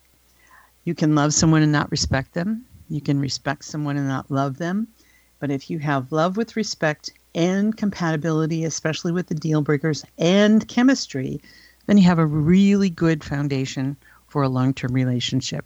You 0.85 0.95
can 0.95 1.15
love 1.15 1.33
someone 1.33 1.61
and 1.61 1.71
not 1.71 1.91
respect 1.91 2.33
them. 2.33 2.65
You 2.89 3.01
can 3.01 3.19
respect 3.19 3.65
someone 3.65 3.97
and 3.97 4.07
not 4.07 4.31
love 4.31 4.57
them. 4.57 4.87
But 5.39 5.51
if 5.51 5.69
you 5.69 5.79
have 5.79 6.13
love 6.13 6.37
with 6.37 6.55
respect 6.55 7.11
and 7.35 7.75
compatibility, 7.75 8.63
especially 8.63 9.11
with 9.11 9.27
the 9.27 9.35
deal 9.35 9.61
breakers 9.61 10.05
and 10.17 10.65
chemistry, 10.67 11.41
then 11.87 11.97
you 11.97 12.05
have 12.05 12.19
a 12.19 12.25
really 12.25 12.89
good 12.89 13.23
foundation 13.23 13.97
for 14.29 14.43
a 14.43 14.49
long 14.49 14.73
term 14.73 14.93
relationship. 14.93 15.65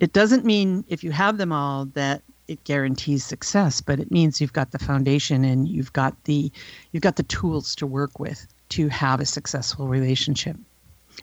It 0.00 0.12
doesn't 0.12 0.44
mean 0.44 0.84
if 0.88 1.04
you 1.04 1.10
have 1.10 1.36
them 1.36 1.52
all 1.52 1.84
that 1.86 2.22
it 2.48 2.62
guarantees 2.64 3.24
success, 3.24 3.80
but 3.80 4.00
it 4.00 4.10
means 4.10 4.40
you've 4.40 4.52
got 4.52 4.70
the 4.70 4.78
foundation 4.78 5.44
and 5.44 5.68
you've 5.68 5.92
got 5.92 6.24
the 6.24 6.50
you've 6.92 7.02
got 7.02 7.16
the 7.16 7.22
tools 7.24 7.74
to 7.76 7.86
work 7.86 8.18
with 8.20 8.46
to 8.70 8.88
have 8.88 9.20
a 9.20 9.26
successful 9.26 9.88
relationship. 9.88 10.56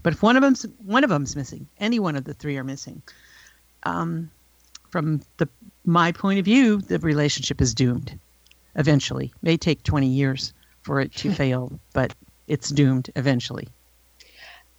But 0.04 0.14
if 0.14 0.24
one 0.24 0.36
of 0.36 0.42
them's 0.42 0.66
one 0.86 1.04
of 1.04 1.10
them's 1.10 1.36
missing, 1.36 1.68
any 1.80 2.00
one 2.00 2.16
of 2.16 2.24
the 2.24 2.34
three 2.34 2.58
are 2.58 2.64
missing, 2.64 3.02
um, 3.84 4.32
from 4.90 5.22
the 5.38 5.48
my 5.86 6.12
point 6.12 6.40
of 6.40 6.46
view, 6.46 6.78
the 6.82 7.00
relationship 7.00 7.62
is 7.62 7.74
doomed. 7.74 8.18
Eventually, 8.76 9.26
it 9.26 9.44
may 9.44 9.58
take 9.58 9.84
twenty 9.84 10.08
years 10.08 10.54
for 10.82 11.00
it 11.02 11.14
to 11.16 11.32
fail, 11.42 11.80
but 11.94 12.14
it's 12.48 12.70
doomed 12.70 13.10
eventually. 13.16 13.68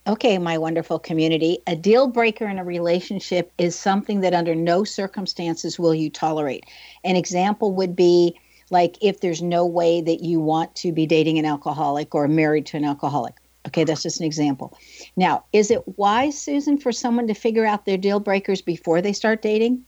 Okay, 0.04 0.36
my 0.36 0.58
wonderful 0.58 0.98
community. 0.98 1.58
A 1.68 1.76
deal 1.76 2.08
breaker 2.08 2.48
in 2.48 2.58
a 2.58 2.64
relationship 2.64 3.52
is 3.56 3.76
something 3.76 4.20
that 4.22 4.34
under 4.34 4.52
no 4.52 4.82
circumstances 4.82 5.78
will 5.78 5.94
you 5.94 6.10
tolerate. 6.10 6.64
An 7.04 7.14
example 7.14 7.72
would 7.74 7.94
be 7.94 8.36
like 8.70 8.96
if 9.00 9.20
there's 9.20 9.42
no 9.42 9.64
way 9.64 10.00
that 10.00 10.24
you 10.24 10.40
want 10.40 10.74
to 10.76 10.90
be 10.90 11.06
dating 11.06 11.38
an 11.38 11.44
alcoholic 11.44 12.16
or 12.16 12.26
married 12.26 12.66
to 12.66 12.76
an 12.76 12.84
alcoholic. 12.84 13.34
Okay, 13.68 13.84
that's 13.84 14.02
just 14.02 14.18
an 14.18 14.26
example. 14.26 14.76
Now, 15.16 15.44
is 15.52 15.70
it 15.70 15.86
wise, 15.96 16.36
Susan, 16.36 16.78
for 16.78 16.90
someone 16.90 17.28
to 17.28 17.34
figure 17.34 17.64
out 17.64 17.84
their 17.84 17.96
deal 17.96 18.18
breakers 18.18 18.60
before 18.60 19.00
they 19.02 19.12
start 19.12 19.40
dating? 19.40 19.84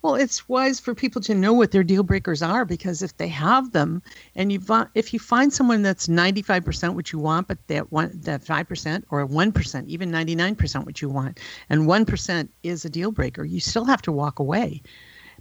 Well, 0.00 0.14
it's 0.14 0.48
wise 0.48 0.78
for 0.78 0.94
people 0.94 1.20
to 1.22 1.34
know 1.34 1.52
what 1.52 1.72
their 1.72 1.82
deal 1.82 2.04
breakers 2.04 2.40
are 2.40 2.64
because 2.64 3.02
if 3.02 3.16
they 3.16 3.26
have 3.28 3.72
them, 3.72 4.00
and 4.36 4.52
you 4.52 4.60
if 4.94 5.12
you 5.12 5.18
find 5.18 5.52
someone 5.52 5.82
that's 5.82 6.08
ninety 6.08 6.40
five 6.40 6.64
percent 6.64 6.94
what 6.94 7.12
you 7.12 7.18
want, 7.18 7.48
but 7.48 7.58
that 7.66 7.90
one 7.90 8.12
that 8.14 8.44
five 8.44 8.68
percent 8.68 9.04
or 9.10 9.26
one 9.26 9.50
percent, 9.50 9.88
even 9.88 10.10
ninety 10.10 10.36
nine 10.36 10.54
percent 10.54 10.86
what 10.86 11.02
you 11.02 11.08
want, 11.08 11.40
and 11.68 11.88
one 11.88 12.04
percent 12.04 12.52
is 12.62 12.84
a 12.84 12.90
deal 12.90 13.10
breaker, 13.10 13.44
you 13.44 13.58
still 13.58 13.84
have 13.84 14.02
to 14.02 14.12
walk 14.12 14.38
away. 14.38 14.82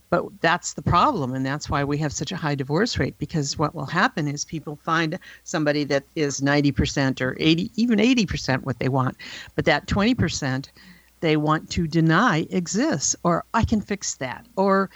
But 0.09 0.25
that's 0.41 0.73
the 0.73 0.81
problem, 0.81 1.35
and 1.35 1.45
that's 1.45 1.69
why 1.69 1.83
we 1.83 1.97
have 1.99 2.13
such 2.13 2.31
a 2.31 2.37
high 2.37 2.55
divorce 2.55 2.97
rate. 2.97 3.17
Because 3.19 3.59
what 3.59 3.75
will 3.75 3.85
happen 3.85 4.27
is 4.27 4.45
people 4.45 4.77
find 4.77 5.19
somebody 5.43 5.83
that 5.83 6.03
is 6.15 6.41
ninety 6.41 6.71
percent 6.71 7.21
or 7.21 7.37
eighty, 7.39 7.69
even 7.75 7.99
eighty 7.99 8.25
percent 8.25 8.65
what 8.65 8.79
they 8.79 8.89
want, 8.89 9.17
but 9.53 9.65
that 9.65 9.85
twenty 9.85 10.15
percent 10.15 10.71
they 11.19 11.37
want 11.37 11.69
to 11.71 11.87
deny 11.87 12.47
exists, 12.49 13.15
or 13.23 13.43
I 13.53 13.63
can 13.63 13.81
fix 13.81 14.15
that, 14.15 14.45
or 14.55 14.89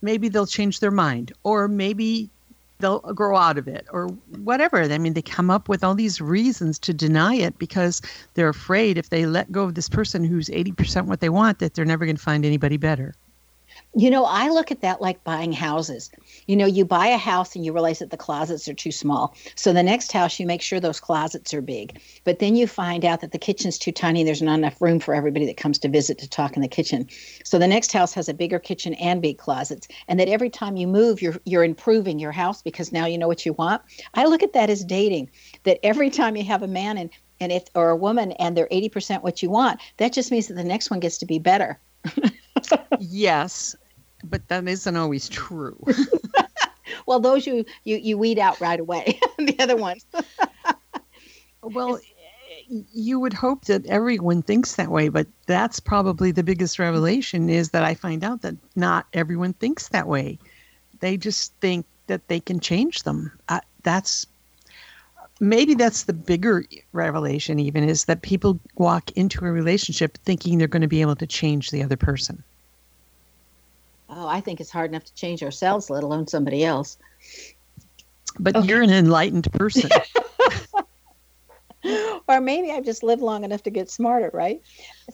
maybe 0.00 0.28
they'll 0.28 0.46
change 0.46 0.80
their 0.80 0.90
mind, 0.90 1.32
or 1.44 1.68
maybe 1.68 2.28
they'll 2.78 3.00
grow 3.00 3.36
out 3.36 3.58
of 3.58 3.68
it, 3.68 3.86
or 3.92 4.08
whatever. 4.42 4.82
I 4.82 4.98
mean, 4.98 5.14
they 5.14 5.22
come 5.22 5.50
up 5.50 5.68
with 5.68 5.84
all 5.84 5.94
these 5.94 6.20
reasons 6.20 6.78
to 6.80 6.92
deny 6.92 7.34
it 7.34 7.58
because 7.58 8.02
they're 8.34 8.48
afraid 8.48 8.98
if 8.98 9.10
they 9.10 9.24
let 9.24 9.52
go 9.52 9.62
of 9.62 9.74
this 9.74 9.88
person 9.88 10.24
who's 10.24 10.48
80% 10.48 11.06
what 11.06 11.20
they 11.20 11.28
want, 11.28 11.60
that 11.60 11.74
they're 11.74 11.84
never 11.84 12.04
going 12.04 12.16
to 12.16 12.22
find 12.22 12.44
anybody 12.44 12.76
better. 12.76 13.14
You 13.94 14.10
know, 14.10 14.24
I 14.24 14.48
look 14.48 14.70
at 14.70 14.80
that 14.80 15.02
like 15.02 15.22
buying 15.22 15.52
houses. 15.52 16.10
You 16.46 16.56
know, 16.56 16.64
you 16.64 16.84
buy 16.84 17.08
a 17.08 17.18
house 17.18 17.54
and 17.54 17.64
you 17.64 17.74
realize 17.74 17.98
that 17.98 18.10
the 18.10 18.16
closets 18.16 18.66
are 18.66 18.74
too 18.74 18.90
small. 18.90 19.36
So 19.54 19.72
the 19.72 19.82
next 19.82 20.12
house, 20.12 20.40
you 20.40 20.46
make 20.46 20.62
sure 20.62 20.80
those 20.80 20.98
closets 20.98 21.52
are 21.52 21.60
big. 21.60 22.00
But 22.24 22.38
then 22.38 22.56
you 22.56 22.66
find 22.66 23.04
out 23.04 23.20
that 23.20 23.32
the 23.32 23.38
kitchen's 23.38 23.78
too 23.78 23.92
tiny. 23.92 24.24
There's 24.24 24.40
not 24.40 24.58
enough 24.58 24.80
room 24.80 24.98
for 24.98 25.14
everybody 25.14 25.44
that 25.44 25.58
comes 25.58 25.78
to 25.80 25.88
visit 25.88 26.16
to 26.18 26.28
talk 26.28 26.56
in 26.56 26.62
the 26.62 26.68
kitchen. 26.68 27.06
So 27.44 27.58
the 27.58 27.68
next 27.68 27.92
house 27.92 28.14
has 28.14 28.30
a 28.30 28.34
bigger 28.34 28.58
kitchen 28.58 28.94
and 28.94 29.20
big 29.20 29.36
closets. 29.36 29.86
And 30.08 30.18
that 30.18 30.28
every 30.28 30.48
time 30.48 30.76
you 30.76 30.86
move, 30.86 31.20
you're 31.20 31.36
you're 31.44 31.64
improving 31.64 32.18
your 32.18 32.32
house 32.32 32.62
because 32.62 32.92
now 32.92 33.04
you 33.04 33.18
know 33.18 33.28
what 33.28 33.44
you 33.44 33.52
want. 33.52 33.82
I 34.14 34.24
look 34.24 34.42
at 34.42 34.54
that 34.54 34.70
as 34.70 34.84
dating. 34.84 35.30
That 35.64 35.78
every 35.82 36.08
time 36.08 36.34
you 36.36 36.44
have 36.44 36.62
a 36.62 36.68
man 36.68 36.96
and 36.96 37.10
and 37.40 37.52
if 37.52 37.64
or 37.74 37.90
a 37.90 37.96
woman 37.96 38.32
and 38.32 38.56
they're 38.56 38.68
80% 38.68 39.22
what 39.22 39.42
you 39.42 39.50
want, 39.50 39.80
that 39.96 40.12
just 40.12 40.30
means 40.30 40.46
that 40.46 40.54
the 40.54 40.64
next 40.64 40.90
one 40.90 41.00
gets 41.00 41.18
to 41.18 41.26
be 41.26 41.38
better. 41.38 41.78
yes, 43.00 43.74
but 44.24 44.46
that 44.48 44.66
isn't 44.66 44.96
always 44.96 45.28
true. 45.28 45.82
well, 47.06 47.20
those 47.20 47.46
you, 47.46 47.64
you 47.84 47.96
you 47.96 48.18
weed 48.18 48.38
out 48.38 48.60
right 48.60 48.80
away. 48.80 49.18
the 49.38 49.56
other 49.58 49.76
ones. 49.76 50.04
well, 51.62 51.98
you 52.68 53.20
would 53.20 53.32
hope 53.32 53.66
that 53.66 53.84
everyone 53.86 54.42
thinks 54.42 54.76
that 54.76 54.90
way, 54.90 55.08
but 55.08 55.26
that's 55.46 55.80
probably 55.80 56.30
the 56.30 56.42
biggest 56.42 56.78
revelation 56.78 57.50
is 57.50 57.70
that 57.70 57.84
I 57.84 57.94
find 57.94 58.24
out 58.24 58.42
that 58.42 58.56
not 58.76 59.06
everyone 59.12 59.52
thinks 59.54 59.88
that 59.88 60.08
way. 60.08 60.38
They 61.00 61.16
just 61.16 61.52
think 61.60 61.84
that 62.06 62.28
they 62.28 62.40
can 62.40 62.60
change 62.60 63.02
them. 63.02 63.32
Uh, 63.48 63.60
that's 63.82 64.26
maybe 65.40 65.74
that's 65.74 66.04
the 66.04 66.12
bigger 66.12 66.64
revelation 66.92 67.58
even 67.58 67.88
is 67.88 68.04
that 68.04 68.22
people 68.22 68.60
walk 68.76 69.10
into 69.12 69.44
a 69.44 69.50
relationship 69.50 70.16
thinking 70.18 70.56
they're 70.56 70.68
going 70.68 70.82
to 70.82 70.88
be 70.88 71.00
able 71.00 71.16
to 71.16 71.26
change 71.26 71.70
the 71.70 71.82
other 71.82 71.96
person 71.96 72.44
oh, 74.14 74.26
I 74.26 74.40
think 74.40 74.60
it's 74.60 74.70
hard 74.70 74.90
enough 74.90 75.04
to 75.04 75.14
change 75.14 75.42
ourselves, 75.42 75.90
let 75.90 76.04
alone 76.04 76.26
somebody 76.26 76.64
else. 76.64 76.98
But 78.38 78.56
okay. 78.56 78.66
you're 78.66 78.82
an 78.82 78.90
enlightened 78.90 79.50
person. 79.52 79.90
or 82.28 82.40
maybe 82.40 82.70
I've 82.70 82.84
just 82.84 83.02
lived 83.02 83.22
long 83.22 83.44
enough 83.44 83.62
to 83.64 83.70
get 83.70 83.90
smarter, 83.90 84.30
right? 84.32 84.62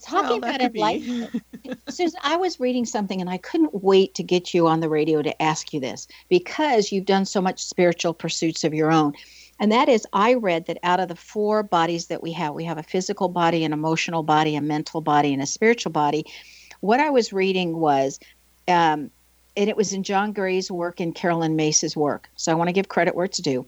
Talking 0.02 0.40
well, 0.40 0.50
about 0.50 0.61
enlightenment. 0.61 1.42
Susan, 1.88 2.20
I 2.22 2.37
was 2.37 2.61
reading 2.61 2.84
something 2.84 3.20
and 3.20 3.30
I 3.30 3.38
couldn't 3.38 3.82
wait 3.82 4.14
to 4.16 4.22
get 4.22 4.52
you 4.52 4.66
on 4.66 4.80
the 4.80 4.88
radio 4.88 5.22
to 5.22 5.42
ask 5.42 5.72
you 5.72 5.80
this 5.80 6.06
because 6.28 6.92
you've 6.92 7.06
done 7.06 7.24
so 7.24 7.40
much 7.40 7.64
spiritual 7.64 8.14
pursuits 8.14 8.64
of 8.64 8.74
your 8.74 8.92
own. 8.92 9.14
And 9.61 9.72
that 9.72 9.88
is, 9.88 10.06
I 10.12 10.34
read 10.34 10.66
that 10.66 10.78
out 10.82 11.00
of 11.00 11.08
the 11.08 11.16
four 11.16 11.62
bodies 11.62 12.06
that 12.06 12.22
we 12.22 12.32
have, 12.32 12.54
we 12.54 12.64
have 12.64 12.78
a 12.78 12.82
physical 12.82 13.28
body, 13.28 13.64
an 13.64 13.72
emotional 13.72 14.22
body, 14.22 14.54
a 14.54 14.61
mental 14.61 15.00
body, 15.00 15.32
and 15.32 15.42
a 15.42 15.46
spiritual 15.46 15.90
body. 15.90 16.24
What 16.80 17.00
I 17.00 17.11
was 17.11 17.32
reading 17.32 17.76
was 17.78 18.20
um, 18.68 19.11
and 19.57 19.68
it 19.68 19.76
was 19.76 19.92
in 19.92 20.04
John 20.04 20.33
Gray's 20.33 20.70
work 20.70 21.00
and 21.00 21.14
Carolyn 21.14 21.57
Myss's 21.57 21.96
work. 21.96 22.28
So 22.37 22.52
I 22.52 22.54
want 22.54 22.68
to 22.68 22.72
give 22.72 22.88
credit 22.88 23.16
where 23.16 23.24
it's 23.24 23.38
due. 23.38 23.66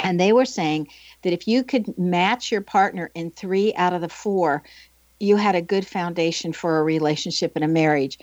And 0.00 0.18
they 0.18 0.32
were 0.32 0.46
saying 0.46 0.88
that 1.22 1.32
if 1.32 1.46
you 1.46 1.62
could 1.62 1.96
match 1.98 2.50
your 2.50 2.62
partner 2.62 3.10
in 3.14 3.30
three 3.30 3.74
out 3.74 3.92
of 3.92 4.00
the 4.00 4.08
four, 4.08 4.62
you 5.20 5.36
had 5.36 5.54
a 5.54 5.62
good 5.62 5.86
foundation 5.86 6.52
for 6.52 6.78
a 6.78 6.82
relationship 6.82 7.52
and 7.54 7.64
a 7.64 7.68
marriage, 7.68 8.18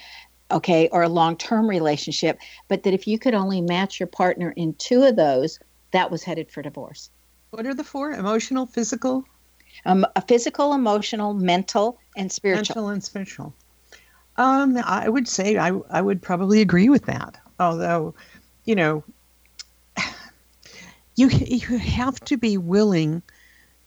okay, 0.51 0.89
or 0.91 1.03
a 1.03 1.09
long 1.09 1.37
term 1.37 1.69
relationship. 1.69 2.39
But 2.67 2.83
that 2.83 2.93
if 2.93 3.07
you 3.07 3.19
could 3.19 3.33
only 3.33 3.61
match 3.61 3.99
your 3.99 4.07
partner 4.07 4.51
in 4.55 4.73
two 4.75 5.03
of 5.03 5.15
those, 5.15 5.59
that 5.91 6.09
was 6.09 6.23
headed 6.23 6.51
for 6.51 6.61
divorce. 6.61 7.09
What 7.51 7.65
are 7.65 7.73
the 7.73 7.83
four? 7.83 8.11
Emotional, 8.11 8.65
physical? 8.65 9.25
Um, 9.85 10.05
a 10.15 10.21
physical, 10.21 10.73
emotional, 10.73 11.33
mental, 11.33 11.99
and 12.17 12.31
spiritual. 12.31 12.75
Mental 12.75 12.89
and 12.89 13.03
spiritual. 13.03 13.53
Um, 14.39 14.77
I 14.85 15.09
would 15.09 15.27
say 15.27 15.57
I, 15.57 15.77
I 15.89 16.01
would 16.01 16.21
probably 16.21 16.61
agree 16.61 16.87
with 16.87 17.05
that. 17.07 17.37
Although, 17.59 18.15
you 18.63 18.73
know, 18.73 19.03
you 21.17 21.27
you 21.27 21.77
have 21.77 22.19
to 22.21 22.37
be 22.37 22.57
willing 22.57 23.21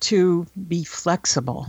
to 0.00 0.46
be 0.68 0.84
flexible 0.84 1.68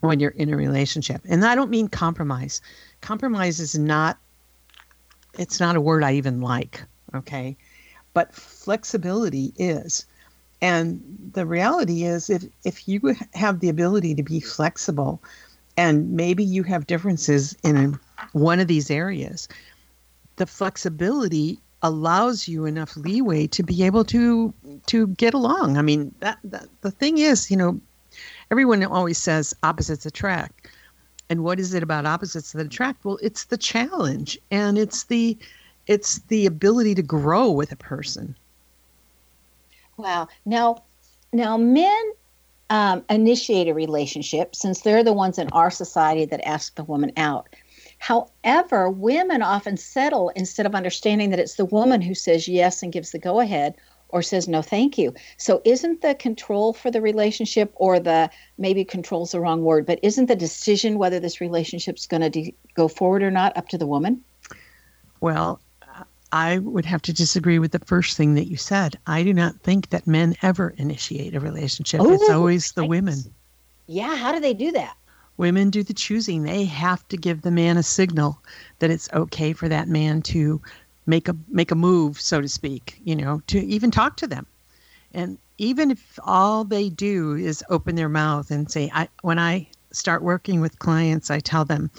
when 0.00 0.20
you're 0.20 0.30
in 0.30 0.54
a 0.54 0.56
relationship, 0.56 1.22
and 1.28 1.44
I 1.44 1.56
don't 1.56 1.70
mean 1.70 1.88
compromise. 1.88 2.60
Compromise 3.00 3.58
is 3.58 3.76
not. 3.76 4.16
It's 5.36 5.58
not 5.58 5.74
a 5.74 5.80
word 5.80 6.04
I 6.04 6.14
even 6.14 6.40
like. 6.40 6.84
Okay, 7.14 7.56
but 8.14 8.32
flexibility 8.32 9.52
is. 9.58 10.06
And 10.60 11.30
the 11.32 11.46
reality 11.46 12.04
is, 12.04 12.30
if 12.30 12.44
if 12.64 12.86
you 12.86 13.16
have 13.34 13.58
the 13.58 13.70
ability 13.70 14.14
to 14.14 14.22
be 14.22 14.38
flexible, 14.38 15.20
and 15.78 16.10
maybe 16.10 16.42
you 16.42 16.64
have 16.64 16.88
differences 16.88 17.56
in 17.62 17.98
one 18.32 18.58
of 18.58 18.66
these 18.66 18.90
areas. 18.90 19.48
The 20.36 20.46
flexibility 20.46 21.60
allows 21.82 22.48
you 22.48 22.64
enough 22.64 22.96
leeway 22.96 23.46
to 23.46 23.62
be 23.62 23.84
able 23.84 24.04
to 24.06 24.52
to 24.86 25.06
get 25.06 25.32
along. 25.32 25.78
I 25.78 25.82
mean 25.82 26.12
that, 26.18 26.38
that 26.42 26.66
the 26.80 26.90
thing 26.90 27.18
is 27.18 27.50
you 27.50 27.56
know 27.56 27.80
everyone 28.50 28.82
always 28.84 29.18
says 29.18 29.54
opposites 29.62 30.04
attract. 30.04 30.68
And 31.30 31.44
what 31.44 31.60
is 31.60 31.74
it 31.74 31.82
about 31.82 32.06
opposites 32.06 32.52
that 32.52 32.66
attract? 32.66 33.04
Well 33.04 33.20
it's 33.22 33.44
the 33.44 33.56
challenge 33.56 34.36
and 34.50 34.76
it's 34.76 35.04
the 35.04 35.38
it's 35.86 36.18
the 36.26 36.44
ability 36.44 36.96
to 36.96 37.02
grow 37.02 37.52
with 37.52 37.70
a 37.70 37.76
person. 37.76 38.34
Wow. 39.96 40.26
Now 40.44 40.82
now 41.32 41.56
men 41.56 42.12
um, 42.70 43.04
initiate 43.08 43.68
a 43.68 43.74
relationship 43.74 44.54
since 44.54 44.80
they're 44.80 45.04
the 45.04 45.12
ones 45.12 45.38
in 45.38 45.48
our 45.50 45.70
society 45.70 46.24
that 46.26 46.46
ask 46.46 46.74
the 46.74 46.84
woman 46.84 47.12
out. 47.16 47.48
However, 47.98 48.90
women 48.90 49.42
often 49.42 49.76
settle 49.76 50.30
instead 50.30 50.66
of 50.66 50.74
understanding 50.74 51.30
that 51.30 51.40
it's 51.40 51.54
the 51.54 51.64
woman 51.64 52.00
who 52.00 52.14
says 52.14 52.46
yes 52.46 52.82
and 52.82 52.92
gives 52.92 53.10
the 53.10 53.18
go 53.18 53.40
ahead 53.40 53.74
or 54.10 54.22
says 54.22 54.48
no 54.48 54.62
thank 54.62 54.96
you. 54.96 55.12
So 55.36 55.60
isn't 55.64 56.00
the 56.00 56.14
control 56.14 56.72
for 56.72 56.90
the 56.90 57.00
relationship 57.00 57.72
or 57.74 58.00
the 58.00 58.30
maybe 58.56 58.84
control's 58.84 59.32
the 59.32 59.40
wrong 59.40 59.62
word, 59.62 59.84
but 59.84 59.98
isn't 60.02 60.26
the 60.26 60.36
decision 60.36 60.98
whether 60.98 61.20
this 61.20 61.40
relationship's 61.40 62.06
going 62.06 62.22
to 62.22 62.30
de- 62.30 62.54
go 62.74 62.88
forward 62.88 63.22
or 63.22 63.30
not 63.30 63.56
up 63.56 63.68
to 63.68 63.78
the 63.78 63.86
woman? 63.86 64.22
Well, 65.20 65.60
I 66.32 66.58
would 66.58 66.84
have 66.84 67.02
to 67.02 67.12
disagree 67.12 67.58
with 67.58 67.72
the 67.72 67.78
first 67.80 68.16
thing 68.16 68.34
that 68.34 68.48
you 68.48 68.56
said. 68.56 68.98
I 69.06 69.22
do 69.22 69.32
not 69.32 69.60
think 69.60 69.90
that 69.90 70.06
men 70.06 70.36
ever 70.42 70.74
initiate 70.76 71.34
a 71.34 71.40
relationship. 71.40 72.00
Oh, 72.00 72.12
it's 72.12 72.28
always 72.28 72.72
the 72.72 72.84
women. 72.84 73.18
Yeah, 73.86 74.14
how 74.16 74.32
do 74.32 74.40
they 74.40 74.54
do 74.54 74.72
that? 74.72 74.96
Women 75.38 75.70
do 75.70 75.82
the 75.82 75.94
choosing. 75.94 76.42
They 76.42 76.64
have 76.64 77.06
to 77.08 77.16
give 77.16 77.42
the 77.42 77.50
man 77.50 77.76
a 77.76 77.82
signal 77.82 78.42
that 78.80 78.90
it's 78.90 79.08
okay 79.12 79.52
for 79.52 79.68
that 79.68 79.88
man 79.88 80.20
to 80.22 80.60
make 81.06 81.28
a 81.28 81.36
make 81.48 81.70
a 81.70 81.76
move, 81.76 82.20
so 82.20 82.40
to 82.40 82.48
speak, 82.48 83.00
you 83.04 83.16
know, 83.16 83.40
to 83.46 83.58
even 83.60 83.90
talk 83.90 84.16
to 84.18 84.26
them. 84.26 84.46
And 85.14 85.38
even 85.56 85.90
if 85.90 86.18
all 86.24 86.64
they 86.64 86.90
do 86.90 87.34
is 87.34 87.64
open 87.70 87.96
their 87.96 88.08
mouth 88.08 88.50
and 88.50 88.70
say, 88.70 88.90
I 88.92 89.08
when 89.22 89.38
I 89.38 89.68
start 89.92 90.22
working 90.22 90.60
with 90.60 90.78
clients, 90.78 91.30
I 91.30 91.40
tell 91.40 91.64
them, 91.64 91.90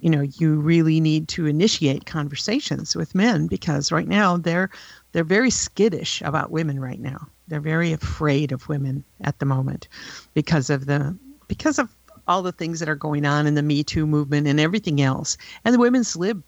you 0.00 0.10
know 0.10 0.22
you 0.22 0.60
really 0.60 1.00
need 1.00 1.28
to 1.28 1.46
initiate 1.46 2.06
conversations 2.06 2.96
with 2.96 3.14
men 3.14 3.46
because 3.46 3.92
right 3.92 4.08
now 4.08 4.36
they're 4.36 4.70
they're 5.12 5.24
very 5.24 5.50
skittish 5.50 6.22
about 6.22 6.50
women 6.50 6.80
right 6.80 7.00
now. 7.00 7.28
They're 7.48 7.60
very 7.60 7.92
afraid 7.92 8.52
of 8.52 8.68
women 8.68 9.04
at 9.22 9.38
the 9.38 9.46
moment 9.46 9.88
because 10.34 10.70
of 10.70 10.86
the 10.86 11.16
because 11.48 11.78
of 11.78 11.90
all 12.28 12.42
the 12.42 12.52
things 12.52 12.78
that 12.78 12.88
are 12.88 12.94
going 12.94 13.26
on 13.26 13.46
in 13.46 13.54
the 13.54 13.62
me 13.62 13.82
too 13.82 14.06
movement 14.06 14.46
and 14.46 14.60
everything 14.60 15.00
else. 15.00 15.36
And 15.64 15.74
the 15.74 15.78
women's 15.78 16.16
lib 16.16 16.42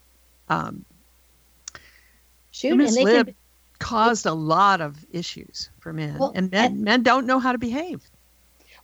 um, 0.49 0.85
Shoot, 2.51 2.71
women's 2.71 2.97
lib 2.97 3.25
can, 3.27 3.35
caused 3.79 4.25
a 4.25 4.33
lot 4.33 4.79
of 4.79 5.05
issues 5.11 5.69
for 5.79 5.91
men. 5.91 6.17
Well, 6.17 6.31
and 6.35 6.49
men 6.51 6.71
and, 6.71 6.81
men 6.81 7.03
don't 7.03 7.25
know 7.25 7.39
how 7.39 7.51
to 7.51 7.57
behave. 7.57 8.01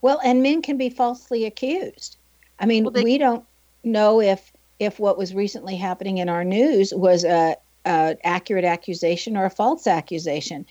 Well 0.01 0.19
and 0.23 0.43
men 0.43 0.61
can 0.61 0.77
be 0.77 0.89
falsely 0.89 1.45
accused. 1.45 2.17
I 2.59 2.65
mean 2.65 2.83
well, 2.83 2.91
they, 2.91 3.03
we 3.03 3.17
don't 3.17 3.45
know 3.83 4.19
if 4.19 4.51
if 4.79 4.99
what 4.99 5.17
was 5.17 5.33
recently 5.33 5.75
happening 5.75 6.17
in 6.17 6.29
our 6.29 6.43
news 6.43 6.93
was 6.93 7.23
a, 7.23 7.55
a 7.85 8.15
accurate 8.23 8.65
accusation 8.65 9.37
or 9.37 9.45
a 9.45 9.49
false 9.49 9.87
accusation. 9.87 10.65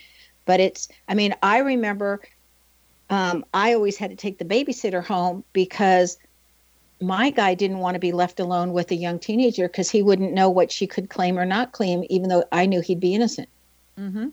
But 0.45 0.61
it's, 0.61 0.89
I 1.09 1.15
mean, 1.15 1.35
I 1.43 1.59
remember 1.59 2.21
um, 3.11 3.45
I 3.55 3.75
always 3.75 3.97
had 3.97 4.11
to 4.11 4.17
take 4.17 4.39
the 4.39 4.45
babysitter 4.45 5.05
home 5.05 5.45
because 5.53 6.19
my 7.01 7.31
guy 7.31 7.55
didn't 7.55 7.79
want 7.79 7.95
to 7.95 8.01
be 8.01 8.13
left 8.13 8.41
alone 8.41 8.73
with 8.73 8.91
a 8.91 8.95
young 8.95 9.19
teenager 9.19 9.69
because 9.69 9.91
he 9.91 10.03
wouldn't 10.03 10.33
know 10.33 10.51
what 10.51 10.73
she 10.73 10.87
could 10.87 11.09
claim 11.09 11.39
or 11.39 11.45
not 11.45 11.73
claim, 11.73 12.05
even 12.11 12.29
though 12.29 12.45
I 12.51 12.67
knew 12.67 12.81
he'd 12.81 13.01
be 13.01 13.15
innocent. 13.15 13.49
Mm-hmm. 13.99 14.29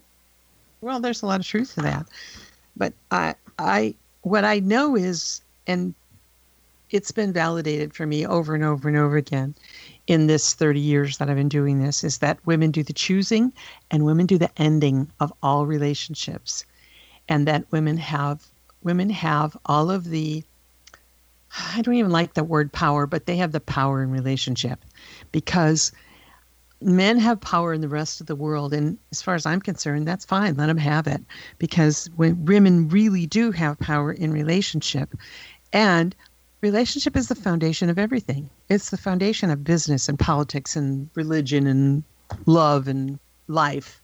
Well, 0.82 1.00
there's 1.00 1.22
a 1.22 1.26
lot 1.26 1.40
of 1.40 1.46
truth 1.46 1.76
to 1.76 1.82
that, 1.82 2.06
but 2.76 2.94
I, 3.12 3.36
I, 3.58 3.96
what 4.22 4.44
I 4.44 4.60
know 4.60 4.96
is, 4.96 5.42
and 5.68 5.94
it's 6.96 7.12
been 7.12 7.34
validated 7.34 7.94
for 7.94 8.06
me 8.06 8.26
over 8.26 8.56
and 8.56 8.64
over 8.64 8.88
and 8.88 8.98
over 8.98 9.18
again 9.18 9.54
in 10.08 10.28
this 10.28 10.54
30 10.54 10.80
years 10.80 11.18
that 11.18 11.30
I've 11.30 11.36
been 11.36 11.50
doing 11.50 11.84
this 11.84 12.06
is 12.06 12.20
that 12.20 12.40
women 12.46 12.72
do 12.72 12.84
the 12.84 12.94
choosing 12.94 13.52
and 13.92 14.06
women 14.06 14.26
do 14.26 14.38
the 14.38 14.50
ending 14.62 15.12
of 15.20 15.34
all 15.44 15.66
relationships 15.66 16.64
and 17.28 17.46
that 17.50 17.70
women 17.70 17.98
have 17.98 18.48
women 18.82 19.10
have 19.10 19.58
all 19.66 19.92
of 19.92 20.06
the 20.06 20.42
I 21.76 21.82
don't 21.82 21.96
even 21.96 22.12
like 22.12 22.34
the 22.34 22.44
word 22.46 22.72
power, 22.72 23.06
but 23.06 23.26
they 23.26 23.38
have 23.38 23.52
the 23.52 23.60
power 23.60 24.02
in 24.02 24.10
relationship 24.12 24.80
because 25.34 25.92
men 26.82 27.18
have 27.20 27.42
power 27.42 27.74
in 27.74 27.82
the 27.82 27.90
rest 27.90 28.22
of 28.22 28.28
the 28.28 28.36
world. 28.36 28.74
And 28.74 28.98
as 29.12 29.22
far 29.22 29.36
as 29.36 29.46
I'm 29.46 29.62
concerned, 29.62 30.08
that's 30.08 30.26
fine. 30.26 30.56
Let 30.56 30.68
them 30.68 30.78
have 30.78 31.08
it 31.08 31.22
because 31.58 32.10
when 32.16 32.46
women 32.46 32.88
really 32.88 33.26
do 33.26 33.52
have 33.52 33.80
power 33.80 34.14
in 34.14 34.32
relationship, 34.32 35.14
and 35.74 36.16
relationship 36.66 37.16
is 37.16 37.28
the 37.28 37.36
foundation 37.36 37.92
of 37.92 38.00
everything. 38.00 38.50
It's 38.70 38.90
the 38.90 38.98
foundation 38.98 39.52
of 39.52 39.64
business 39.64 40.10
and 40.10 40.18
politics 40.18 40.76
and 40.76 41.08
religion 41.14 41.68
and 41.68 42.04
love 42.48 42.88
and 42.88 43.20
life. 43.48 44.02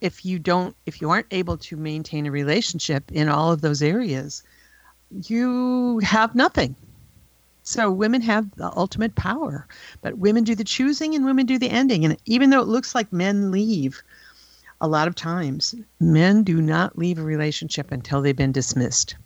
If 0.00 0.24
you 0.24 0.38
don't, 0.38 0.74
if 0.86 1.02
you 1.02 1.10
aren't 1.10 1.26
able 1.30 1.58
to 1.58 1.76
maintain 1.76 2.24
a 2.24 2.30
relationship 2.30 3.12
in 3.12 3.28
all 3.28 3.52
of 3.52 3.60
those 3.60 3.82
areas, 3.82 4.42
you 5.10 5.98
have 5.98 6.34
nothing. 6.34 6.74
So 7.64 7.90
women 7.90 8.22
have 8.22 8.50
the 8.56 8.72
ultimate 8.74 9.14
power, 9.14 9.66
but 10.00 10.16
women 10.16 10.44
do 10.44 10.54
the 10.54 10.64
choosing 10.64 11.14
and 11.14 11.26
women 11.26 11.44
do 11.44 11.58
the 11.58 11.68
ending. 11.68 12.06
And 12.06 12.16
even 12.24 12.48
though 12.48 12.62
it 12.62 12.68
looks 12.68 12.94
like 12.94 13.12
men 13.12 13.50
leave, 13.50 14.02
a 14.80 14.88
lot 14.88 15.06
of 15.06 15.14
times 15.14 15.74
men 16.00 16.44
do 16.44 16.62
not 16.62 16.96
leave 16.96 17.18
a 17.18 17.22
relationship 17.22 17.92
until 17.92 18.22
they've 18.22 18.34
been 18.34 18.52
dismissed. 18.52 19.16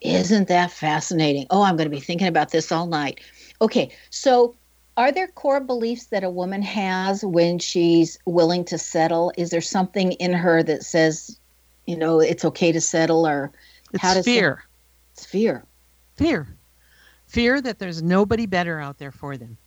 Isn't 0.00 0.48
that 0.48 0.70
fascinating? 0.70 1.46
Oh, 1.50 1.62
I'm 1.62 1.76
going 1.76 1.90
to 1.90 1.94
be 1.94 2.00
thinking 2.00 2.28
about 2.28 2.50
this 2.50 2.70
all 2.70 2.86
night. 2.86 3.20
Okay, 3.60 3.90
so 4.10 4.54
are 4.96 5.10
there 5.10 5.28
core 5.28 5.60
beliefs 5.60 6.06
that 6.06 6.24
a 6.24 6.30
woman 6.30 6.62
has 6.62 7.24
when 7.24 7.58
she's 7.58 8.18
willing 8.26 8.64
to 8.66 8.78
settle? 8.78 9.32
Is 9.36 9.50
there 9.50 9.60
something 9.60 10.12
in 10.12 10.32
her 10.32 10.62
that 10.62 10.84
says, 10.84 11.38
you 11.86 11.96
know, 11.96 12.20
it's 12.20 12.44
okay 12.44 12.72
to 12.72 12.80
settle 12.80 13.26
or 13.26 13.52
it's 13.92 14.02
how 14.02 14.14
does 14.14 14.24
fear. 14.24 14.64
It's 15.14 15.24
fear. 15.24 15.64
Fear. 16.16 16.48
Fear 17.26 17.60
that 17.60 17.78
there's 17.78 18.02
nobody 18.02 18.46
better 18.46 18.80
out 18.80 18.98
there 18.98 19.12
for 19.12 19.36
them 19.36 19.58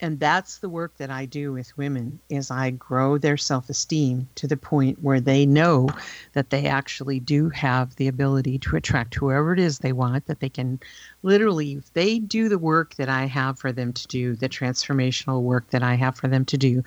and 0.00 0.18
that's 0.18 0.58
the 0.58 0.68
work 0.68 0.96
that 0.96 1.10
I 1.10 1.26
do 1.26 1.52
with 1.52 1.76
women 1.76 2.20
is 2.30 2.50
I 2.50 2.70
grow 2.70 3.18
their 3.18 3.36
self-esteem 3.36 4.28
to 4.36 4.46
the 4.46 4.56
point 4.56 5.02
where 5.02 5.20
they 5.20 5.44
know 5.44 5.88
that 6.32 6.50
they 6.50 6.66
actually 6.66 7.20
do 7.20 7.50
have 7.50 7.94
the 7.96 8.08
ability 8.08 8.58
to 8.60 8.76
attract 8.76 9.14
whoever 9.14 9.52
it 9.52 9.60
is 9.60 9.78
they 9.78 9.92
want 9.92 10.26
that 10.26 10.40
they 10.40 10.48
can 10.48 10.80
literally 11.22 11.74
if 11.74 11.92
they 11.92 12.18
do 12.18 12.48
the 12.48 12.58
work 12.58 12.94
that 12.94 13.08
I 13.08 13.26
have 13.26 13.58
for 13.58 13.72
them 13.72 13.92
to 13.92 14.06
do 14.08 14.34
the 14.34 14.48
transformational 14.48 15.42
work 15.42 15.68
that 15.70 15.82
I 15.82 15.94
have 15.94 16.16
for 16.16 16.28
them 16.28 16.44
to 16.46 16.56
do 16.56 16.82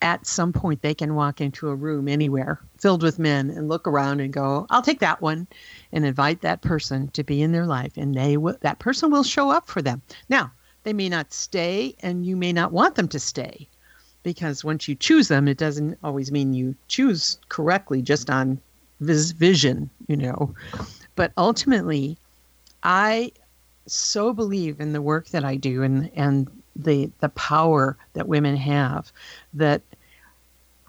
at 0.00 0.26
some 0.26 0.52
point 0.52 0.82
they 0.82 0.94
can 0.94 1.14
walk 1.14 1.40
into 1.40 1.68
a 1.68 1.74
room 1.74 2.08
anywhere 2.08 2.60
filled 2.78 3.02
with 3.02 3.18
men 3.18 3.50
and 3.50 3.68
look 3.68 3.86
around 3.88 4.20
and 4.20 4.32
go 4.32 4.66
I'll 4.70 4.82
take 4.82 5.00
that 5.00 5.20
one 5.20 5.48
and 5.92 6.04
invite 6.04 6.42
that 6.42 6.62
person 6.62 7.08
to 7.08 7.24
be 7.24 7.42
in 7.42 7.52
their 7.52 7.66
life 7.66 7.92
and 7.96 8.14
they 8.14 8.36
will 8.36 8.56
that 8.60 8.78
person 8.78 9.10
will 9.10 9.24
show 9.24 9.50
up 9.50 9.66
for 9.66 9.82
them. 9.82 10.02
Now 10.28 10.52
they 10.84 10.92
may 10.92 11.08
not 11.08 11.32
stay, 11.32 11.94
and 12.00 12.26
you 12.26 12.36
may 12.36 12.52
not 12.52 12.72
want 12.72 12.94
them 12.94 13.08
to 13.08 13.18
stay 13.20 13.68
because 14.22 14.64
once 14.64 14.88
you 14.88 14.94
choose 14.94 15.28
them, 15.28 15.48
it 15.48 15.58
doesn't 15.58 15.98
always 16.02 16.30
mean 16.30 16.54
you 16.54 16.74
choose 16.88 17.38
correctly 17.48 18.02
just 18.02 18.30
on 18.30 18.60
vis- 19.00 19.32
vision, 19.32 19.90
you 20.06 20.16
know. 20.16 20.54
But 21.14 21.32
ultimately, 21.36 22.16
I 22.82 23.32
so 23.86 24.32
believe 24.32 24.80
in 24.80 24.92
the 24.92 25.02
work 25.02 25.28
that 25.28 25.44
I 25.44 25.56
do 25.56 25.82
and, 25.82 26.10
and 26.14 26.48
the, 26.76 27.10
the 27.20 27.28
power 27.30 27.96
that 28.14 28.28
women 28.28 28.56
have 28.56 29.12
that 29.54 29.82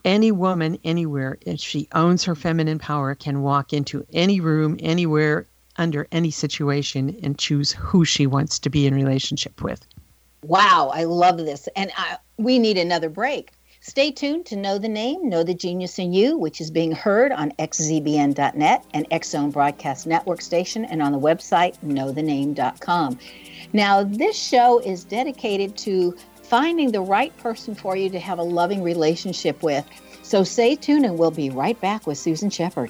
any 0.05 0.31
woman 0.31 0.77
anywhere, 0.83 1.37
if 1.41 1.59
she 1.59 1.87
owns 1.93 2.25
her 2.25 2.35
feminine 2.35 2.79
power, 2.79 3.15
can 3.15 3.41
walk 3.41 3.71
into 3.73 4.05
any 4.11 4.39
room, 4.41 4.77
anywhere, 4.79 5.47
under 5.77 6.07
any 6.11 6.31
situation 6.31 7.17
and 7.23 7.37
choose 7.37 7.71
who 7.71 8.05
she 8.05 8.27
wants 8.27 8.59
to 8.59 8.69
be 8.69 8.87
in 8.87 8.93
relationship 8.93 9.61
with. 9.61 9.85
Wow, 10.43 10.91
I 10.93 11.05
love 11.05 11.37
this. 11.37 11.67
And 11.75 11.91
I, 11.95 12.17
we 12.37 12.59
need 12.59 12.77
another 12.77 13.09
break. 13.09 13.51
Stay 13.85 14.11
tuned 14.11 14.45
to 14.45 14.55
Know 14.55 14.77
the 14.77 14.87
Name, 14.87 15.27
Know 15.27 15.43
the 15.43 15.53
Genius 15.53 15.99
in 15.99 16.13
You, 16.13 16.37
which 16.37 16.61
is 16.61 16.71
being 16.71 16.93
heard 16.93 17.33
on 17.33 17.51
xzbn.net 17.59 18.85
and 18.93 19.25
Zone 19.25 19.51
Broadcast 19.51 20.07
Network 20.07 20.41
Station 20.41 20.85
and 20.85 21.01
on 21.01 21.11
the 21.11 21.19
website 21.19 21.77
knowthename.com. 21.79 23.19
Now, 23.73 24.03
this 24.03 24.41
show 24.41 24.79
is 24.79 25.03
dedicated 25.03 25.75
to 25.79 26.15
finding 26.43 26.93
the 26.93 27.01
right 27.01 27.35
person 27.39 27.75
for 27.75 27.97
you 27.97 28.09
to 28.11 28.19
have 28.19 28.39
a 28.39 28.43
loving 28.43 28.83
relationship 28.83 29.61
with. 29.61 29.85
So 30.21 30.45
stay 30.45 30.75
tuned 30.75 31.05
and 31.05 31.17
we'll 31.17 31.31
be 31.31 31.49
right 31.49 31.79
back 31.81 32.07
with 32.07 32.17
Susan 32.17 32.49
Sheppard. 32.49 32.89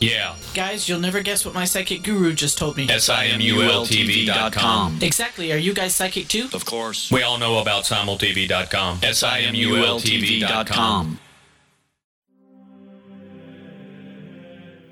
Yeah. 0.00 0.34
Guys, 0.54 0.88
you'll 0.88 1.00
never 1.00 1.20
guess 1.22 1.44
what 1.44 1.54
my 1.54 1.64
psychic 1.64 2.02
guru 2.02 2.32
just 2.32 2.58
told 2.58 2.76
me. 2.76 2.86
SIMULTV.com. 2.86 4.98
Exactly. 5.02 5.52
Are 5.52 5.58
you 5.58 5.74
guys 5.74 5.94
psychic 5.94 6.28
too? 6.28 6.48
Of 6.52 6.64
course. 6.64 7.10
We 7.10 7.22
all 7.22 7.38
know 7.38 7.60
about 7.60 7.84
SimulTV.com. 7.84 9.00
SIMULTV.com. 9.00 11.20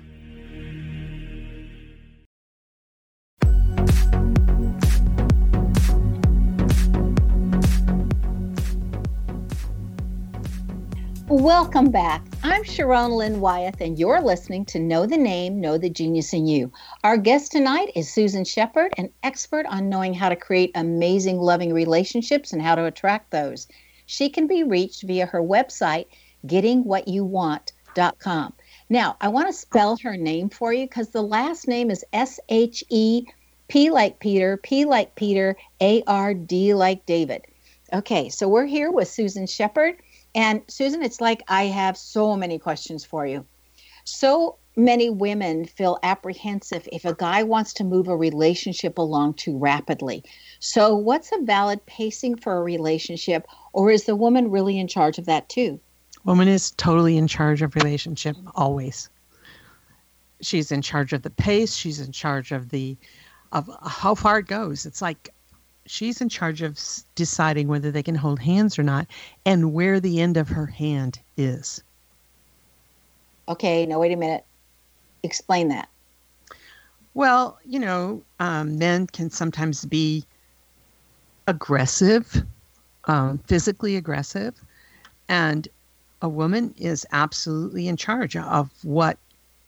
Welcome 11.31 11.91
back. 11.91 12.28
I'm 12.43 12.63
Sharon 12.63 13.13
Lynn 13.13 13.41
Wyeth, 13.41 13.81
and 13.81 13.99
you're 13.99 14.21
listening 14.21 14.65
to 14.67 14.79
Know 14.79 15.07
the 15.07 15.17
Name, 15.17 15.61
Know 15.61 15.77
the 15.77 15.91
Genius 15.91 16.33
in 16.33 16.47
You. 16.47 16.71
Our 17.03 17.17
guest 17.17 17.51
tonight 17.51 17.91
is 17.97 18.13
Susan 18.13 18.45
Sheppard, 18.45 18.95
an 18.97 19.11
expert 19.23 19.67
on 19.67 19.89
knowing 19.89 20.15
how 20.15 20.29
to 20.29 20.37
create 20.37 20.71
amazing, 20.75 21.39
loving 21.39 21.73
relationships 21.73 22.53
and 22.53 22.63
how 22.63 22.77
to 22.77 22.85
attract 22.85 23.31
those. 23.31 23.67
She 24.07 24.29
can 24.29 24.47
be 24.47 24.63
reached 24.63 25.03
via 25.03 25.27
her 25.27 25.43
website, 25.43 26.07
gettingwhatyouwant.com. 26.47 28.53
Now, 28.89 29.17
I 29.21 29.29
want 29.29 29.49
to 29.49 29.53
spell 29.53 29.97
her 30.03 30.17
name 30.17 30.49
for 30.49 30.73
you 30.73 30.87
because 30.87 31.09
the 31.09 31.23
last 31.23 31.67
name 31.67 31.91
is 31.91 32.05
S 32.13 32.39
H 32.49 32.85
E 32.89 33.25
P 33.67 33.91
like 33.91 34.21
Peter, 34.21 34.57
P 34.57 34.85
like 34.85 35.17
Peter, 35.17 35.57
A 35.81 36.03
R 36.07 36.35
D 36.35 36.73
like 36.73 37.05
David. 37.05 37.47
Okay, 37.93 38.29
so 38.29 38.49
we're 38.49 38.67
here 38.67 38.91
with 38.91 39.09
Susan 39.09 39.47
Sheppard. 39.47 39.97
And 40.35 40.63
Susan, 40.69 41.03
it's 41.03 41.21
like 41.21 41.43
I 41.49 41.65
have 41.65 41.97
so 41.97 42.37
many 42.37 42.59
questions 42.59 43.05
for 43.05 43.27
you. 43.27 43.45
So 44.05 44.57
many 44.79 45.11
women 45.11 45.67
feel 45.67 45.99
apprehensive 46.03 46.89
if 46.93 47.05
a 47.05 47.15
guy 47.15 47.43
wants 47.43 47.73
to 47.75 47.85
move 47.85 48.09
a 48.09 48.17
relationship 48.17 48.97
along 48.97 49.35
too 49.35 49.59
rapidly. 49.59 50.23
So, 50.61 50.95
what's 50.95 51.33
a 51.33 51.43
valid 51.43 51.85
pacing 51.87 52.37
for 52.37 52.57
a 52.57 52.63
relationship, 52.63 53.47
or 53.73 53.91
is 53.91 54.05
the 54.05 54.17
woman 54.17 54.51
really 54.51 54.79
in 54.79 54.87
charge 54.87 55.19
of 55.19 55.27
that 55.27 55.49
too? 55.49 55.81
Woman 56.25 56.49
is 56.49 56.71
totally 56.73 57.17
in 57.17 57.27
charge 57.27 57.61
of 57.61 57.75
relationship 57.75 58.37
always. 58.55 59.11
She's 60.41 60.71
in 60.71 60.83
charge 60.83 61.13
of 61.13 61.23
the 61.23 61.31
pace. 61.31 61.75
She's 61.75 62.01
in 62.01 62.13
charge 62.13 62.53
of 62.53 62.71
the 62.71 62.97
of 63.53 63.69
how 63.83 64.15
far 64.15 64.39
it 64.39 64.47
goes. 64.47 64.87
It's 64.87 65.03
like 65.03 65.31
she's 65.91 66.21
in 66.21 66.29
charge 66.29 66.63
of 66.63 66.79
deciding 67.15 67.69
whether 67.69 67.91
they 67.91 68.03
can 68.03 68.15
hold 68.15 68.39
hands 68.39 68.79
or 68.79 68.83
not 68.83 69.07
and 69.45 69.73
where 69.73 70.01
the 70.01 70.21
end 70.21 70.37
of 70.37 70.49
her 70.49 70.67
hand 70.67 71.19
is. 71.37 71.83
Okay, 73.49 73.87
now 73.87 73.99
wait 73.99 74.13
a 74.13 74.17
minute. 74.17 74.45
Explain 75.23 75.69
that. 75.69 75.89
Well, 77.15 77.59
you 77.65 77.81
know, 77.81 78.23
um, 78.39 78.79
men 78.79 79.07
can 79.07 79.31
sometimes 79.31 79.85
be 79.85 80.25
aggressive, 81.47 82.45
um, 83.07 83.39
physically 83.39 83.97
aggressive, 83.97 84.55
and 85.29 85.67
a 86.21 86.29
woman 86.29 86.75
is 86.79 87.07
absolutely 87.13 87.89
in 87.89 87.97
charge 87.97 88.37
of 88.37 88.71
what 88.83 89.19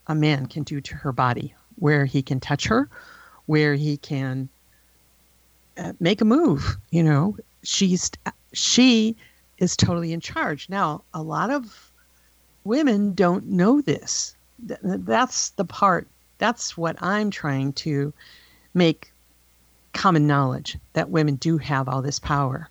a 0.07 0.15
man 0.15 0.47
can 0.47 0.63
do 0.63 0.81
to 0.81 0.95
her 0.95 1.13
body, 1.13 1.55
where 1.77 2.05
he 2.05 2.23
can 2.23 2.39
touch 2.39 2.67
her, 2.67 2.89
where 3.47 3.75
he 3.75 3.97
can 3.97 4.49
uh, 5.77 5.93
make 6.01 6.21
a 6.21 6.25
move. 6.25 6.77
You 6.91 7.03
know, 7.03 7.37
she's 7.63 8.11
she 8.53 9.17
is 9.59 9.77
totally 9.77 10.13
in 10.13 10.21
charge. 10.21 10.69
Now, 10.69 11.03
a 11.15 11.23
lot 11.23 11.51
of 11.51 11.91
women 12.65 13.15
don't 13.15 13.47
know 13.47 13.81
this. 13.81 14.35
That's 14.83 15.51
the 15.51 15.65
part. 15.65 16.07
That's 16.39 16.77
what 16.77 16.97
I'm 17.03 17.31
trying 17.31 17.73
to 17.75 18.13
make 18.75 19.13
common 19.93 20.27
knowledge 20.27 20.79
that 20.93 21.11
women 21.11 21.35
do 21.37 21.59
have 21.59 21.89
all 21.89 22.03
this 22.03 22.19
power. 22.19 22.69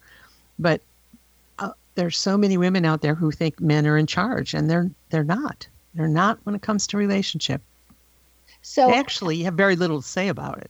But 0.58 0.82
uh, 1.60 1.72
there's 1.96 2.18
so 2.18 2.38
many 2.38 2.58
women 2.58 2.86
out 2.86 3.02
there 3.02 3.16
who 3.16 3.32
think 3.32 3.60
men 3.60 3.88
are 3.88 3.98
in 3.98 4.08
charge, 4.08 4.54
and 4.54 4.70
they're 4.70 4.90
they're 5.10 5.24
not. 5.24 5.68
They're 5.96 6.08
not 6.08 6.40
when 6.44 6.56
it 6.56 6.62
comes 6.62 6.88
to 6.88 6.98
relationship. 6.98 7.62
So 8.62 8.88
they 8.88 8.98
actually 8.98 9.44
have 9.44 9.54
very 9.54 9.76
little 9.76 10.02
to 10.02 10.08
say 10.08 10.28
about 10.28 10.60
it. 10.60 10.70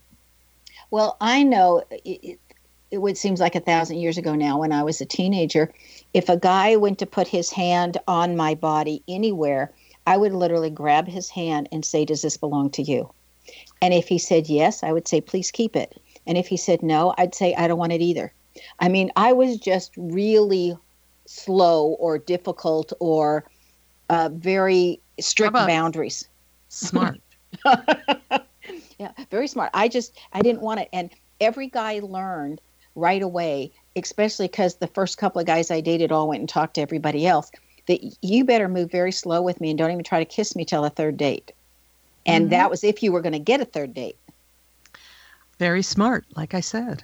Well, 0.90 1.16
I 1.20 1.42
know 1.42 1.84
it, 1.90 2.20
it, 2.22 2.40
it 2.90 3.18
seems 3.18 3.40
like 3.40 3.54
a 3.54 3.60
thousand 3.60 3.98
years 3.98 4.18
ago 4.18 4.34
now 4.34 4.58
when 4.58 4.72
I 4.72 4.82
was 4.82 5.00
a 5.00 5.06
teenager. 5.06 5.72
If 6.14 6.28
a 6.28 6.36
guy 6.36 6.76
went 6.76 6.98
to 6.98 7.06
put 7.06 7.28
his 7.28 7.50
hand 7.50 7.98
on 8.08 8.36
my 8.36 8.54
body 8.54 9.02
anywhere, 9.08 9.72
I 10.06 10.16
would 10.16 10.32
literally 10.32 10.70
grab 10.70 11.06
his 11.06 11.30
hand 11.30 11.68
and 11.70 11.84
say, 11.84 12.04
Does 12.04 12.22
this 12.22 12.36
belong 12.36 12.70
to 12.70 12.82
you? 12.82 13.10
And 13.80 13.94
if 13.94 14.08
he 14.08 14.18
said 14.18 14.48
yes, 14.48 14.82
I 14.82 14.92
would 14.92 15.06
say, 15.06 15.20
Please 15.20 15.50
keep 15.50 15.76
it. 15.76 16.00
And 16.26 16.36
if 16.36 16.48
he 16.48 16.56
said 16.56 16.82
no, 16.82 17.14
I'd 17.18 17.34
say, 17.34 17.54
I 17.54 17.68
don't 17.68 17.78
want 17.78 17.92
it 17.92 18.00
either. 18.00 18.32
I 18.80 18.88
mean, 18.88 19.10
I 19.16 19.32
was 19.32 19.56
just 19.56 19.92
really 19.96 20.76
slow 21.26 21.90
or 22.00 22.18
difficult 22.18 22.92
or 22.98 23.44
uh, 24.08 24.30
very 24.32 25.00
strict 25.20 25.54
boundaries. 25.54 26.28
Smart. 26.68 27.20
yeah, 29.00 29.12
very 29.30 29.48
smart. 29.48 29.70
I 29.72 29.88
just 29.88 30.18
I 30.34 30.42
didn't 30.42 30.60
want 30.60 30.80
it, 30.80 30.90
and 30.92 31.08
every 31.40 31.68
guy 31.68 32.00
learned 32.02 32.60
right 32.94 33.22
away, 33.22 33.72
especially 33.96 34.46
because 34.46 34.74
the 34.74 34.88
first 34.88 35.16
couple 35.16 35.40
of 35.40 35.46
guys 35.46 35.70
I 35.70 35.80
dated 35.80 36.12
all 36.12 36.28
went 36.28 36.40
and 36.40 36.48
talked 36.48 36.74
to 36.74 36.82
everybody 36.82 37.26
else. 37.26 37.50
That 37.86 38.02
you 38.20 38.44
better 38.44 38.68
move 38.68 38.90
very 38.90 39.10
slow 39.10 39.40
with 39.40 39.58
me 39.58 39.70
and 39.70 39.78
don't 39.78 39.90
even 39.90 40.04
try 40.04 40.18
to 40.18 40.26
kiss 40.26 40.54
me 40.54 40.66
till 40.66 40.84
a 40.84 40.90
third 40.90 41.16
date. 41.16 41.52
And 42.26 42.44
mm-hmm. 42.44 42.50
that 42.50 42.68
was 42.68 42.84
if 42.84 43.02
you 43.02 43.10
were 43.10 43.22
going 43.22 43.32
to 43.32 43.38
get 43.38 43.62
a 43.62 43.64
third 43.64 43.94
date. 43.94 44.16
Very 45.58 45.82
smart, 45.82 46.26
like 46.36 46.52
I 46.52 46.60
said. 46.60 47.02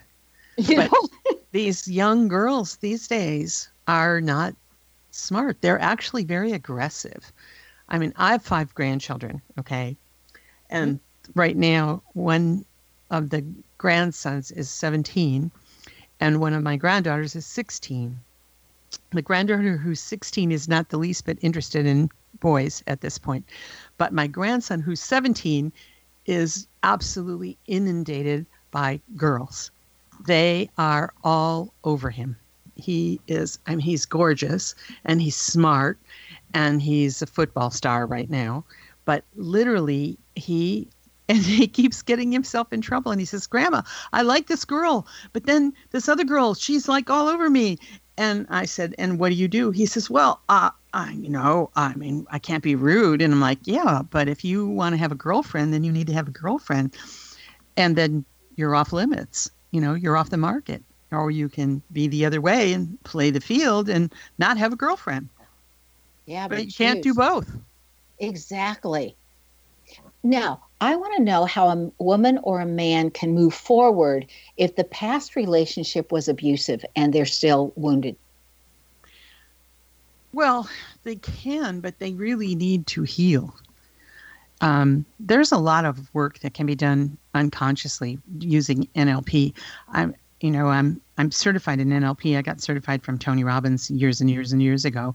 You 0.59 0.77
but 0.77 0.93
know? 0.93 1.39
these 1.53 1.89
young 1.89 2.29
girls 2.29 2.77
these 2.77 3.09
days 3.09 3.71
are 3.89 4.21
not 4.21 4.55
smart. 5.13 5.63
They're 5.63 5.81
actually 5.81 6.25
very 6.25 6.53
aggressive. 6.53 7.33
I 7.89 7.99
mean, 7.99 8.13
I 8.17 8.33
have 8.33 8.43
five 8.43 8.75
grandchildren, 8.75 9.41
okay? 9.59 9.97
And 10.69 11.01
right 11.35 11.57
now, 11.57 12.03
one 12.13 12.65
of 13.11 13.31
the 13.31 13.45
grandsons 13.79 14.51
is 14.51 14.71
17, 14.71 15.51
and 16.21 16.41
one 16.41 16.53
of 16.53 16.63
my 16.63 16.77
granddaughters 16.77 17.37
is 17.37 17.47
16. 17.47 18.19
The 19.11 19.23
granddaughter 19.23 19.77
who's 19.77 20.01
16 20.01 20.53
is 20.53 20.69
not 20.69 20.89
the 20.89 20.99
least 20.99 21.25
bit 21.27 21.39
interested 21.41 21.87
in 21.87 22.11
boys 22.41 22.83
at 22.87 23.01
this 23.01 23.19
point. 23.19 23.45
But 23.99 24.13
my 24.13 24.27
grandson, 24.27 24.81
who's 24.81 25.01
17, 25.01 25.73
is 26.27 26.67
absolutely 26.83 27.57
inundated 27.67 28.47
by 28.71 29.01
girls. 29.17 29.71
They 30.27 30.71
are 30.79 31.13
all 31.25 31.73
over 31.85 32.11
him. 32.11 32.37
He 32.77 33.21
is, 33.27 33.59
I 33.67 33.71
mean, 33.71 33.81
he's 33.81 34.05
gorgeous 34.05 34.75
and 35.05 35.21
he's 35.21 35.37
smart 35.37 35.99
and 36.53 36.83
he's 36.83 37.23
a 37.23 37.27
football 37.27 37.71
star 37.71 38.07
right 38.07 38.29
now. 38.29 38.65
But 39.05 39.25
literally, 39.35 40.19
he 40.35 40.89
and 41.29 41.39
he 41.39 41.67
keeps 41.67 42.03
getting 42.03 42.31
himself 42.31 42.73
in 42.73 42.81
trouble 42.81 43.11
and 43.11 43.21
he 43.21 43.25
says 43.25 43.47
grandma 43.47 43.83
i 44.13 44.23
like 44.23 44.47
this 44.47 44.65
girl 44.65 45.07
but 45.33 45.45
then 45.45 45.73
this 45.91 46.09
other 46.09 46.25
girl 46.25 46.55
she's 46.55 46.89
like 46.89 47.11
all 47.11 47.29
over 47.29 47.51
me. 47.51 47.79
And 48.19 48.47
i 48.49 48.65
said 48.65 48.95
and 48.97 49.19
what 49.19 49.29
do 49.29 49.35
you 49.35 49.49
do? 49.49 49.71
He 49.71 49.87
says 49.87 50.09
well 50.09 50.41
uh, 50.49 50.71
I, 50.95 51.13
you 51.13 51.29
know 51.29 51.71
i 51.77 51.95
mean 51.95 52.27
i 52.31 52.39
can't 52.39 52.63
be 52.63 52.75
rude. 52.75 53.21
And 53.21 53.33
i'm 53.35 53.41
like 53.41 53.59
yeah 53.65 54.03
but 54.09 54.29
if 54.29 54.45
you 54.45 54.67
want 54.67 54.93
to 54.95 54.99
have 54.99 55.13
a 55.13 55.17
girlfriend 55.17 55.73
then 55.73 55.85
you 55.85 55.93
need 55.93 56.07
to 56.07 56.13
have 56.13 56.29
a 56.29 56.33
girlfriend 56.33 56.97
and 57.77 57.97
then 57.97 58.25
you're 58.55 58.75
off 58.75 58.93
limits 58.93 59.51
you 59.73 59.81
know 59.81 59.95
you're 59.95 60.17
off 60.17 60.31
the 60.31 60.37
market 60.37 60.83
or 61.13 61.31
you 61.31 61.49
can 61.49 61.83
be 61.93 62.09
the 62.09 62.25
other 62.25 62.41
way 62.41 62.73
and 62.73 63.03
play 63.05 63.31
the 63.31 63.41
field 63.41 63.89
and 63.89 64.13
not 64.39 64.59
have 64.59 64.73
a 64.73 64.77
girlfriend. 64.77 65.29
Yeah 66.25 66.49
but, 66.49 66.57
but 66.57 66.67
you 66.67 66.73
can't 66.73 67.03
do 67.03 67.15
both. 67.15 67.51
Exactly 68.19 69.17
now 70.31 70.63
I 70.81 70.97
want 70.97 71.17
to 71.17 71.23
know 71.23 71.47
how 71.47 71.69
a 71.69 71.91
woman 71.99 72.39
or 72.43 72.61
a 72.61 72.67
man 72.67 73.11
can 73.11 73.33
move 73.33 73.55
forward 73.55 74.27
if 74.57 74.77
the 74.77 74.85
past 74.85 75.37
relationship 75.37 76.13
was 76.13 76.29
abusive 76.29 76.85
and 76.95 77.13
they're 77.13 77.25
still 77.25 77.73
wounded. 77.77 78.17
Well, 80.33 80.69
they 81.05 81.17
can, 81.17 81.81
but 81.81 81.99
they 81.99 82.13
really 82.13 82.55
need 82.55 82.87
to 82.89 83.05
heal. 83.05 83.55
Um, 84.61 85.07
there's 85.19 85.53
a 85.53 85.59
lot 85.59 85.87
of 85.87 86.13
work 86.15 86.41
that 86.41 86.53
can 86.53 86.67
be 86.67 86.75
done 86.75 87.17
unconsciously 87.35 88.19
using 88.39 88.87
NLP. 88.95 89.55
I'm, 89.89 90.15
you 90.41 90.51
know, 90.51 90.69
I'm 90.69 91.01
I'm 91.17 91.31
certified 91.31 91.81
in 91.81 91.89
NLP. 91.89 92.37
I 92.37 92.43
got 92.43 92.61
certified 92.61 93.03
from 93.03 93.19
Tony 93.19 93.45
Robbins 93.45 93.91
years 93.91 94.21
and 94.21 94.31
years 94.31 94.53
and 94.53 94.63
years 94.63 94.85
ago, 94.85 95.15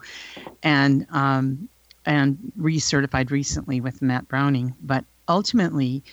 and 0.63 1.05
um, 1.11 1.69
and 2.05 2.37
recertified 2.59 3.29
recently 3.31 3.79
with 3.81 4.01
Matt 4.01 4.27
Browning. 4.27 4.75
But 4.81 5.05
ultimately, 5.27 6.03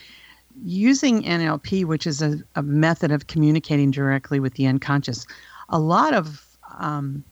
using 0.64 1.22
NLP, 1.22 1.84
which 1.84 2.06
is 2.06 2.20
a, 2.22 2.38
a 2.56 2.62
method 2.62 3.10
of 3.10 3.26
communicating 3.26 3.90
directly 3.90 4.40
with 4.40 4.54
the 4.54 4.66
unconscious, 4.66 5.26
a 5.68 5.78
lot 5.78 6.14
of 6.14 6.44
um, 6.78 7.24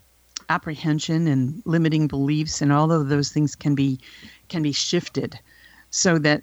apprehension 0.49 1.27
and 1.27 1.63
limiting 1.65 2.07
beliefs 2.07 2.63
and 2.63 2.73
all 2.73 2.93
of 2.93 3.09
those 3.09 3.31
things 3.31 3.55
can 3.57 3.75
be 3.75 3.99
can 4.49 4.63
be 4.63 4.73
shifted 4.73 5.39
so 5.91 6.19
that 6.19 6.43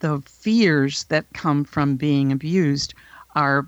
the 0.00 0.20
fears 0.26 1.04
that 1.04 1.26
come 1.34 1.64
from 1.64 1.96
being 1.96 2.32
abused 2.32 2.94
are 3.34 3.66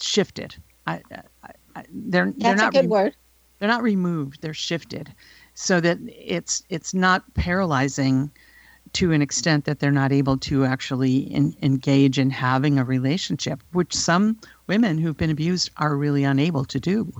shifted. 0.00 0.56
I, 0.86 1.00
I, 1.42 1.50
I, 1.76 1.84
they're 1.90 2.32
That's 2.38 2.42
they're 2.42 2.56
not 2.56 2.68
a 2.70 2.72
good 2.72 2.80
re- 2.82 2.86
word. 2.86 3.16
they're 3.58 3.68
not 3.68 3.82
removed. 3.82 4.42
They're 4.42 4.54
shifted, 4.54 5.12
so 5.56 5.80
that 5.80 5.98
it's 6.06 6.62
it's 6.68 6.94
not 6.94 7.24
paralyzing 7.34 8.30
to 8.92 9.12
an 9.12 9.22
extent 9.22 9.64
that 9.64 9.80
they're 9.80 9.90
not 9.90 10.12
able 10.12 10.38
to 10.38 10.64
actually 10.64 11.16
in, 11.16 11.56
engage 11.62 12.18
in 12.18 12.30
having 12.30 12.78
a 12.78 12.84
relationship, 12.84 13.62
which 13.72 13.94
some 13.94 14.38
women 14.68 14.98
who've 14.98 15.16
been 15.16 15.30
abused 15.30 15.70
are 15.78 15.96
really 15.96 16.24
unable 16.24 16.64
to 16.64 16.78
do. 16.78 17.12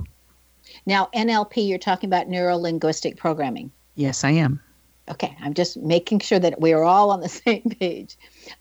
Now, 0.84 1.08
NLP, 1.14 1.68
you're 1.68 1.78
talking 1.78 2.08
about 2.08 2.28
neuro 2.28 2.56
linguistic 2.56 3.16
programming. 3.16 3.72
Yes, 3.94 4.22
I 4.22 4.30
am. 4.30 4.60
Okay, 5.10 5.36
I'm 5.40 5.54
just 5.54 5.76
making 5.78 6.20
sure 6.20 6.38
that 6.38 6.60
we 6.60 6.72
are 6.72 6.84
all 6.84 7.10
on 7.10 7.20
the 7.20 7.28
same 7.46 7.62
page. 7.80 8.16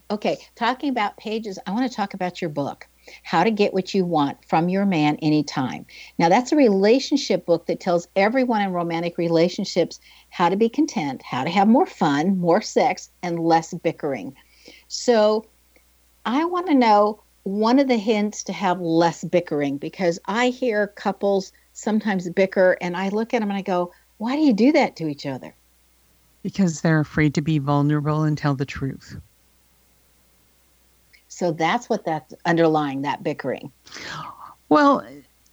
Okay, 0.09 0.37
talking 0.55 0.89
about 0.89 1.17
pages, 1.17 1.59
I 1.67 1.71
want 1.71 1.89
to 1.89 1.95
talk 1.95 2.13
about 2.13 2.41
your 2.41 2.49
book, 2.49 2.87
How 3.23 3.43
to 3.43 3.51
Get 3.51 3.73
What 3.73 3.93
You 3.93 4.05
Want 4.05 4.37
from 4.45 4.69
Your 4.69 4.85
Man 4.85 5.17
Anytime. 5.17 5.85
Now, 6.17 6.29
that's 6.29 6.51
a 6.51 6.55
relationship 6.55 7.45
book 7.45 7.65
that 7.67 7.79
tells 7.79 8.07
everyone 8.15 8.61
in 8.61 8.71
romantic 8.71 9.17
relationships 9.17 9.99
how 10.29 10.49
to 10.49 10.55
be 10.55 10.69
content, 10.69 11.21
how 11.21 11.43
to 11.43 11.49
have 11.49 11.67
more 11.67 11.85
fun, 11.85 12.37
more 12.37 12.61
sex, 12.61 13.09
and 13.23 13.39
less 13.39 13.73
bickering. 13.73 14.35
So, 14.87 15.45
I 16.25 16.45
want 16.45 16.67
to 16.67 16.73
know 16.73 17.21
one 17.43 17.77
of 17.77 17.87
the 17.87 17.97
hints 17.97 18.43
to 18.43 18.53
have 18.53 18.81
less 18.81 19.23
bickering 19.23 19.77
because 19.77 20.19
I 20.25 20.49
hear 20.49 20.87
couples 20.87 21.51
sometimes 21.73 22.27
bicker 22.29 22.75
and 22.81 22.97
I 22.97 23.09
look 23.09 23.33
at 23.33 23.41
them 23.41 23.51
and 23.51 23.57
I 23.57 23.61
go, 23.61 23.91
why 24.17 24.35
do 24.35 24.41
you 24.41 24.53
do 24.53 24.71
that 24.71 24.95
to 24.95 25.07
each 25.07 25.27
other? 25.27 25.53
Because 26.41 26.81
they're 26.81 26.99
afraid 26.99 27.35
to 27.35 27.41
be 27.41 27.59
vulnerable 27.59 28.23
and 28.23 28.35
tell 28.35 28.55
the 28.55 28.65
truth. 28.65 29.17
So 31.35 31.51
that's 31.51 31.89
what 31.89 32.05
that's 32.05 32.33
underlying 32.45 33.01
that 33.01 33.21
bickering. 33.21 33.69
Well, 34.69 35.05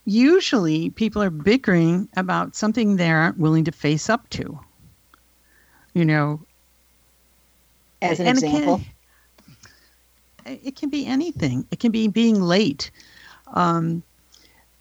usually 0.04 0.90
people 0.90 1.20
are 1.20 1.28
bickering 1.28 2.08
about 2.16 2.54
something 2.54 2.94
they 2.94 3.10
aren't 3.10 3.36
willing 3.38 3.64
to 3.64 3.72
face 3.72 4.08
up 4.08 4.30
to. 4.30 4.60
You 5.92 6.04
know, 6.04 6.40
As 8.00 8.20
an 8.20 8.28
and 8.28 8.38
it 8.38 8.44
example, 8.44 8.80
can, 10.44 10.58
it 10.62 10.76
can 10.76 10.88
be 10.88 11.04
anything. 11.04 11.66
It 11.72 11.80
can 11.80 11.90
be 11.90 12.06
being 12.06 12.40
late. 12.40 12.92
Um, 13.52 14.04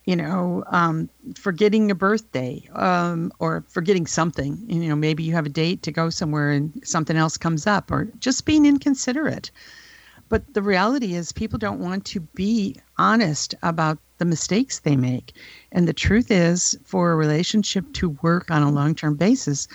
you 0.05 0.15
know, 0.15 0.63
um, 0.67 1.09
forgetting 1.33 1.89
a 1.89 1.95
birthday 1.95 2.61
um, 2.75 3.33
or 3.39 3.63
forgetting 3.69 4.05
something. 4.05 4.63
You 4.67 4.89
know, 4.89 4.95
maybe 4.95 5.23
you 5.23 5.33
have 5.33 5.47
a 5.47 5.49
date 5.49 5.81
to 5.81 5.91
go 5.91 6.11
somewhere 6.11 6.51
and 6.51 6.79
something 6.83 7.17
else 7.17 7.37
comes 7.37 7.65
up, 7.65 7.89
or 7.89 8.07
just 8.19 8.45
being 8.45 8.67
inconsiderate. 8.67 9.49
But 10.31 10.53
the 10.53 10.61
reality 10.61 11.13
is, 11.13 11.33
people 11.33 11.59
don't 11.59 11.81
want 11.81 12.05
to 12.05 12.21
be 12.21 12.77
honest 12.97 13.53
about 13.63 13.97
the 14.17 14.23
mistakes 14.23 14.79
they 14.79 14.95
make. 14.95 15.33
And 15.73 15.89
the 15.89 15.93
truth 15.93 16.31
is, 16.31 16.73
for 16.85 17.11
a 17.11 17.17
relationship 17.17 17.91
to 17.95 18.11
work 18.21 18.49
on 18.49 18.63
a 18.63 18.71
long 18.71 18.95
term 18.95 19.15
basis, 19.15 19.67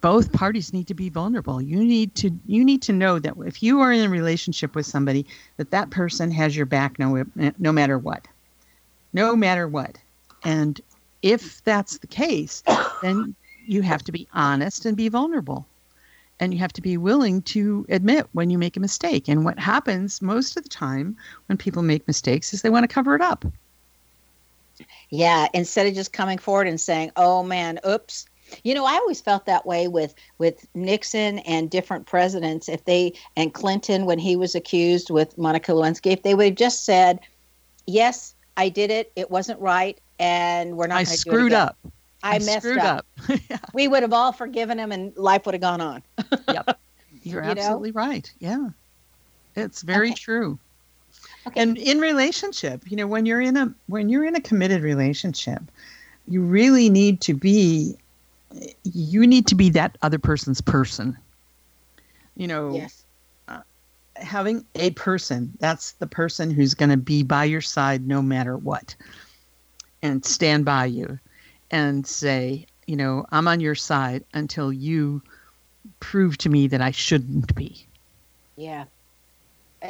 both 0.00 0.32
parties 0.32 0.72
need 0.72 0.86
to 0.86 0.94
be 0.94 1.10
vulnerable. 1.10 1.60
You 1.60 1.84
need 1.84 2.14
to 2.14 2.30
you 2.46 2.64
need 2.64 2.80
to 2.80 2.94
know 2.94 3.18
that 3.18 3.34
if 3.44 3.62
you 3.62 3.80
are 3.80 3.92
in 3.92 4.00
a 4.00 4.08
relationship 4.08 4.74
with 4.74 4.86
somebody, 4.86 5.26
that 5.58 5.70
that 5.72 5.90
person 5.90 6.30
has 6.30 6.56
your 6.56 6.64
back 6.64 6.98
no 6.98 7.22
no 7.58 7.70
matter 7.70 7.98
what, 7.98 8.26
no 9.12 9.36
matter 9.36 9.68
what. 9.68 9.98
And 10.44 10.80
if 11.20 11.62
that's 11.64 11.98
the 11.98 12.06
case, 12.06 12.62
then 13.02 13.34
you 13.66 13.82
have 13.82 14.02
to 14.04 14.12
be 14.12 14.26
honest 14.32 14.86
and 14.86 14.96
be 14.96 15.10
vulnerable 15.10 15.66
and 16.40 16.52
you 16.52 16.60
have 16.60 16.72
to 16.72 16.82
be 16.82 16.96
willing 16.96 17.42
to 17.42 17.86
admit 17.88 18.26
when 18.32 18.50
you 18.50 18.58
make 18.58 18.76
a 18.76 18.80
mistake. 18.80 19.28
And 19.28 19.44
what 19.44 19.58
happens 19.58 20.20
most 20.20 20.56
of 20.56 20.62
the 20.62 20.68
time 20.68 21.16
when 21.46 21.56
people 21.56 21.82
make 21.82 22.06
mistakes 22.06 22.52
is 22.52 22.62
they 22.62 22.70
want 22.70 22.84
to 22.84 22.92
cover 22.92 23.14
it 23.14 23.20
up. 23.20 23.44
yeah, 25.10 25.46
instead 25.54 25.86
of 25.86 25.94
just 25.94 26.12
coming 26.12 26.38
forward 26.38 26.66
and 26.66 26.80
saying, 26.80 27.12
"Oh 27.16 27.42
man, 27.42 27.78
oops." 27.86 28.26
You 28.62 28.74
know, 28.74 28.84
I 28.84 28.94
always 28.94 29.20
felt 29.20 29.46
that 29.46 29.64
way 29.64 29.88
with 29.88 30.14
with 30.38 30.66
Nixon 30.74 31.38
and 31.40 31.70
different 31.70 32.06
presidents. 32.06 32.68
If 32.68 32.84
they 32.84 33.12
and 33.36 33.54
Clinton 33.54 34.04
when 34.04 34.18
he 34.18 34.36
was 34.36 34.54
accused 34.54 35.10
with 35.10 35.38
Monica 35.38 35.72
Lewinsky, 35.72 36.12
if 36.12 36.22
they 36.22 36.34
would 36.34 36.46
have 36.46 36.54
just 36.56 36.84
said, 36.84 37.20
"Yes, 37.86 38.34
I 38.56 38.68
did 38.68 38.90
it. 38.90 39.12
It 39.16 39.30
wasn't 39.30 39.60
right, 39.60 39.98
and 40.18 40.76
we're 40.76 40.88
not." 40.88 40.96
I 40.96 41.04
gonna 41.04 41.06
do 41.06 41.12
it 41.14 41.18
screwed 41.18 41.52
up. 41.52 41.78
I, 42.24 42.38
messed 42.38 42.58
screwed 42.60 42.78
up. 42.78 43.06
up. 43.28 43.40
yeah, 43.50 43.58
We 43.72 43.86
would 43.88 44.02
have 44.02 44.12
all 44.12 44.32
forgiven 44.32 44.78
him, 44.78 44.92
and 44.92 45.16
life 45.16 45.46
would 45.46 45.54
have 45.54 45.60
gone 45.62 45.80
on. 45.80 46.02
yep. 46.48 46.78
You're 47.22 47.42
You 47.44 47.54
know? 47.54 47.60
absolutely 47.60 47.92
right. 47.92 48.32
Yeah. 48.38 48.68
It's 49.56 49.82
very 49.82 50.08
Okay. 50.08 50.14
true. 50.16 50.58
Okay. 51.46 51.60
And 51.62 51.76
in 51.78 51.98
relationship, 52.00 52.90
you 52.90 52.96
know, 52.96 53.06
when 53.06 53.26
you're 53.26 53.40
in 53.40 53.56
a 53.56 53.72
when 53.86 54.08
you're 54.08 54.24
in 54.24 54.34
a 54.34 54.40
committed 54.40 54.82
relationship, 54.82 55.62
you 56.26 56.42
really 56.42 56.88
need 56.88 57.20
to 57.22 57.34
be 57.34 57.96
you 58.84 59.26
need 59.26 59.46
to 59.48 59.54
be 59.54 59.68
that 59.70 59.96
other 60.02 60.18
person's 60.18 60.60
person. 60.60 61.16
You 62.36 62.48
know, 62.48 62.74
yes. 62.74 63.04
Uh, 63.48 63.60
having 64.16 64.64
a 64.74 64.90
person 64.92 65.52
that's 65.60 65.92
the 65.92 66.06
person 66.06 66.50
who's 66.50 66.74
going 66.74 66.90
to 66.90 66.96
be 66.96 67.22
by 67.22 67.44
your 67.44 67.60
side 67.60 68.06
no 68.06 68.22
matter 68.22 68.56
what 68.56 68.94
and 70.02 70.24
stand 70.24 70.64
by 70.64 70.86
you 70.86 71.18
and 71.74 72.06
say 72.06 72.66
you 72.86 72.96
know 72.96 73.26
i'm 73.32 73.48
on 73.48 73.60
your 73.60 73.74
side 73.74 74.24
until 74.32 74.72
you 74.72 75.22
prove 76.00 76.38
to 76.38 76.48
me 76.48 76.66
that 76.68 76.80
i 76.80 76.90
shouldn't 76.90 77.54
be 77.54 77.86
Yeah. 78.56 78.84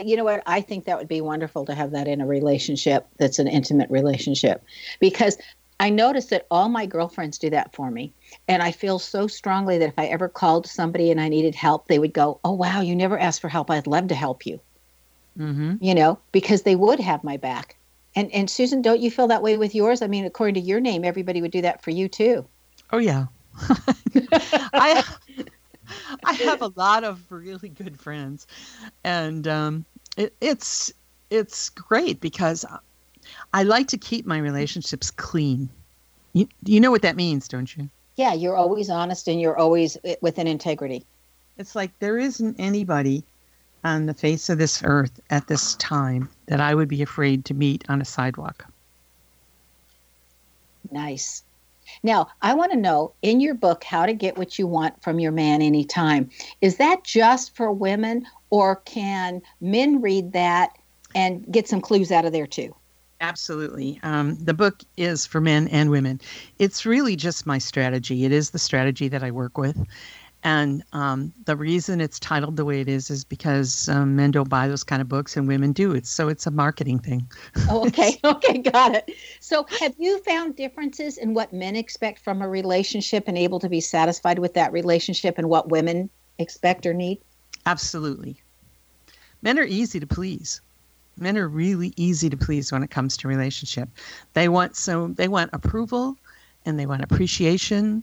You 0.03 0.17
know 0.17 0.25
what? 0.25 0.43
I 0.47 0.61
think 0.61 0.87
that 0.87 0.99
would 0.99 1.09
be 1.09 1.21
wonderful 1.21 1.65
to 1.67 1.75
have 1.75 1.93
that 1.93 2.09
in 2.09 2.21
a 2.21 2.27
relationship 2.27 3.07
that's 3.19 3.39
an 3.39 3.47
intimate 3.47 3.91
relationship 3.91 4.65
because 4.99 5.39
I 5.79 5.91
notice 5.91 6.27
that 6.27 6.47
all 6.51 6.69
my 6.69 6.87
girlfriends 6.87 7.39
do 7.39 7.51
that 7.51 7.75
for 7.75 7.91
me. 7.91 8.13
And 8.49 8.63
I 8.63 8.73
feel 8.73 8.99
so 8.99 9.27
strongly 9.27 9.79
that 9.79 9.89
if 9.89 9.99
I 9.99 10.07
ever 10.07 10.29
called 10.29 10.67
somebody 10.67 11.11
and 11.11 11.21
I 11.21 11.29
needed 11.29 11.55
help, 11.55 11.87
they 11.87 11.99
would 11.99 12.13
go, 12.13 12.41
Oh, 12.45 12.53
wow, 12.53 12.81
you 12.81 12.97
never 12.97 13.19
asked 13.19 13.41
for 13.41 13.49
help. 13.49 13.71
I'd 13.71 13.87
love 13.87 14.09
to 14.09 14.15
help 14.15 14.47
you, 14.47 14.61
mm-hmm. 15.39 15.77
you 15.81 15.95
know, 15.95 16.19
because 16.33 16.63
they 16.63 16.77
would 16.77 17.01
have 17.01 17.23
my 17.23 17.37
back. 17.37 17.77
And, 18.17 18.31
and 18.33 18.49
Susan, 18.51 18.83
don't 18.83 19.01
you 19.01 19.11
feel 19.11 19.29
that 19.29 19.43
way 19.43 19.57
with 19.57 19.75
yours? 19.75 20.03
I 20.03 20.07
mean, 20.07 20.25
according 20.25 20.55
to 20.55 20.61
your 20.61 20.81
name, 20.81 21.05
everybody 21.05 21.41
would 21.43 21.51
do 21.51 21.63
that 21.63 21.83
for 21.83 21.91
you 21.91 22.09
too. 22.09 22.47
oh 22.93 22.99
yeah 22.99 23.27
i 24.75 25.03
i 26.25 26.33
have 26.33 26.61
a 26.63 26.73
lot 26.77 27.05
of 27.05 27.21
really 27.31 27.69
good 27.69 27.99
friends 27.99 28.47
and 29.05 29.47
um 29.47 29.85
it, 30.17 30.35
it's 30.41 30.93
it's 31.31 31.69
great 31.71 32.21
because 32.21 32.65
i 33.53 33.63
like 33.63 33.89
to 33.89 33.97
keep 33.97 34.27
my 34.27 34.39
relationships 34.39 35.11
clean 35.11 35.69
you, 36.33 36.49
you 36.65 36.81
know 36.81 36.91
what 36.91 37.03
that 37.03 37.17
means 37.17 37.49
don't 37.49 37.77
you 37.77 37.89
Yeah, 38.17 38.35
you're 38.35 38.57
always 38.57 38.91
honest 38.91 39.29
and 39.29 39.41
you're 39.41 39.57
always 39.59 39.97
uh, 40.05 40.15
within 40.21 40.47
integrity. 40.47 41.05
It's 41.59 41.75
like 41.75 41.99
there 41.99 42.19
isn't 42.19 42.57
anybody 42.59 43.25
on 43.85 44.07
the 44.07 44.15
face 44.15 44.49
of 44.49 44.59
this 44.59 44.83
earth 44.85 45.21
at 45.31 45.47
this 45.47 45.75
time 45.77 46.29
that 46.47 46.61
I 46.61 46.75
would 46.75 46.89
be 46.89 47.03
afraid 47.03 47.45
to 47.47 47.55
meet 47.55 47.85
on 47.89 48.01
a 48.01 48.05
sidewalk. 48.05 48.65
Nice. 50.91 51.43
Now, 52.03 52.29
I 52.43 52.55
want 52.55 52.73
to 52.73 52.79
know 52.79 53.13
in 53.23 53.41
your 53.41 53.55
book, 53.55 53.85
How 53.85 54.07
to 54.07 54.15
Get 54.15 54.37
What 54.39 54.59
You 54.59 54.67
Want 54.67 55.03
from 55.03 55.21
Your 55.21 55.33
Man 55.33 55.63
Anytime, 55.63 56.31
is 56.61 56.77
that 56.77 57.05
just 57.05 57.55
for 57.55 57.71
women 57.71 58.27
or 58.51 58.77
can 58.77 59.43
men 59.61 60.01
read 60.01 60.33
that 60.33 60.77
and 61.15 61.45
get 61.53 61.69
some 61.69 61.81
clues 61.81 62.11
out 62.11 62.25
of 62.25 62.33
there 62.33 62.47
too? 62.47 62.75
Absolutely. 63.21 64.01
Um, 64.03 64.37
the 64.37 64.55
book 64.55 64.83
is 64.97 65.25
for 65.25 65.41
men 65.41 65.69
and 65.69 65.91
women. 65.91 66.21
It's 66.59 66.85
really 66.85 67.17
just 67.17 67.47
my 67.47 67.59
strategy. 67.59 68.25
It 68.25 68.33
is 68.33 68.51
the 68.51 68.59
strategy 68.59 69.09
that 69.09 69.23
I 69.23 69.31
work 69.31 69.57
with. 69.57 69.79
And 70.45 70.85
um, 70.93 71.33
the 71.47 71.57
reason 71.57 72.03
it's 72.03 72.21
titled 72.21 72.57
the 72.57 72.67
way 72.67 72.83
it 72.83 72.89
is 72.89 73.09
is 73.09 73.25
because 73.25 73.89
um, 73.89 74.15
men 74.15 74.31
don't 74.31 74.49
buy 74.49 74.69
those 74.69 74.85
kind 74.85 75.01
of 75.01 75.09
books 75.09 75.39
and 75.39 75.49
women 75.49 75.73
do. 75.73 75.93
It's 75.93 76.11
so 76.11 76.29
it's 76.29 76.47
a 76.47 76.51
marketing 76.51 76.99
thing. 76.99 77.27
Oh, 77.71 77.87
okay. 77.87 78.21
okay, 78.25 78.59
got 78.59 78.95
it. 78.95 79.11
So, 79.41 79.67
have 79.81 79.95
you 79.99 80.23
found 80.23 80.55
differences 80.55 81.17
in 81.17 81.33
what 81.33 81.55
men 81.55 81.77
expect 81.77 82.19
from 82.19 82.43
a 82.43 82.49
relationship 82.49 83.25
and 83.27 83.39
able 83.39 83.59
to 83.59 83.71
be 83.71 83.81
satisfied 83.81 84.39
with 84.39 84.53
that 84.53 84.71
relationship 84.71 85.39
and 85.39 85.49
what 85.49 85.71
women 85.71 86.11
expect 86.39 86.85
or 86.85 86.93
need? 86.93 87.23
Absolutely. 87.65 88.37
Men 89.41 89.59
are 89.59 89.65
easy 89.65 89.99
to 89.99 90.07
please. 90.07 90.61
Men 91.17 91.39
are 91.39 91.49
really 91.49 91.95
easy 91.97 92.29
to 92.29 92.37
please 92.37 92.71
when 92.71 92.83
it 92.83 92.91
comes 92.91 93.17
to 93.17 93.29
relationship. 93.29 93.89
They 94.35 94.51
want 94.51 94.77
so 94.77 95.09
they 95.09 95.29
want 95.29 95.51
approval 95.55 96.19
and 96.67 96.79
they 96.79 96.85
want 96.85 97.03
appreciation 97.03 98.03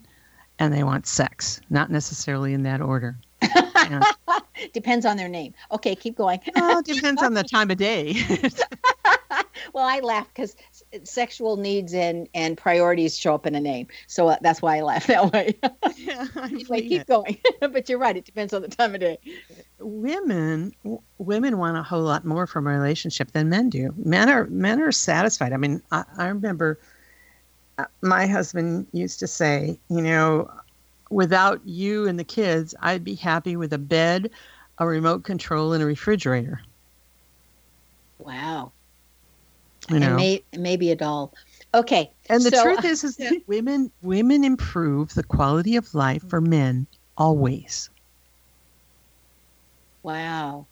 and 0.62 0.72
they 0.72 0.84
want 0.84 1.08
sex, 1.08 1.60
not 1.72 1.90
necessarily 1.90 2.54
in 2.54 2.62
that 2.62 2.82
order. 2.82 3.18
Depends 4.74 5.08
on 5.08 5.18
their 5.18 5.28
name. 5.28 5.56
Okay, 5.72 5.96
keep 5.96 6.16
going. 6.16 6.40
well, 6.56 6.78
it 6.78 6.86
depends 6.86 7.24
on 7.24 7.34
the 7.34 7.44
time 7.44 7.72
of 7.72 7.78
day. 7.78 8.22
well, 9.74 9.88
I 9.88 10.02
laugh 10.02 10.28
because 10.28 10.56
sexual 11.04 11.58
needs 11.58 11.96
and 11.96 12.30
and 12.36 12.56
priorities 12.56 13.18
show 13.18 13.34
up 13.34 13.48
in 13.48 13.56
a 13.56 13.60
name. 13.60 13.88
So 14.06 14.28
uh, 14.28 14.38
that's 14.42 14.62
why 14.62 14.78
I 14.78 14.82
laugh 14.82 15.08
that 15.08 15.34
way. 15.34 15.58
yeah, 15.96 16.28
anyway, 16.44 16.88
keep 16.88 17.08
going. 17.08 17.40
but 17.60 17.90
you're 17.90 17.98
right. 17.98 18.16
It 18.16 18.26
depends 18.26 18.54
on 18.54 18.62
the 18.62 18.68
time 18.68 18.94
of 18.94 19.02
day. 19.02 19.18
Women 19.80 20.76
women 21.18 21.58
want 21.58 21.76
a 21.76 21.82
whole 21.82 22.04
lot 22.04 22.24
more 22.24 22.46
from 22.46 22.68
a 22.68 22.70
relationship 22.70 23.32
than 23.32 23.50
men 23.50 23.72
do. 23.72 23.96
Men 23.98 24.30
are 24.30 24.46
men 24.46 24.80
are 24.80 24.92
satisfied. 24.92 25.54
I 25.54 25.58
mean, 25.58 25.82
I, 25.92 26.04
I 26.20 26.28
remember 26.28 26.80
my 28.02 28.28
husband 28.28 28.88
used 28.94 29.20
to 29.20 29.28
say, 29.28 29.78
you 29.90 30.02
know, 30.02 30.50
without 31.10 31.66
you 31.66 32.08
and 32.08 32.18
the 32.18 32.24
kids, 32.24 32.74
I'd 32.82 33.04
be 33.04 33.16
happy 33.16 33.56
with 33.56 33.74
a 33.74 33.78
bed, 33.78 34.32
a 34.78 34.88
remote 34.88 35.24
control, 35.24 35.74
and 35.74 35.84
a 35.84 35.86
refrigerator. 35.86 36.62
Wow. 38.20 38.72
You 39.90 40.00
know? 40.00 40.08
and 40.08 40.16
may, 40.16 40.44
maybe 40.58 40.92
a 40.92 40.96
doll. 40.96 41.34
Okay. 41.74 42.12
And 42.30 42.44
the 42.44 42.52
so, 42.52 42.64
truth 42.64 42.86
is, 42.86 43.04
is 43.04 43.18
that 43.18 43.42
women 43.48 43.92
women 44.02 44.44
improve 44.44 45.14
the 45.14 45.24
quality 45.24 45.76
of 45.76 45.94
life 45.94 46.24
for 46.28 46.42
men 46.42 46.88
always. 47.18 47.90
Wow. 50.04 50.66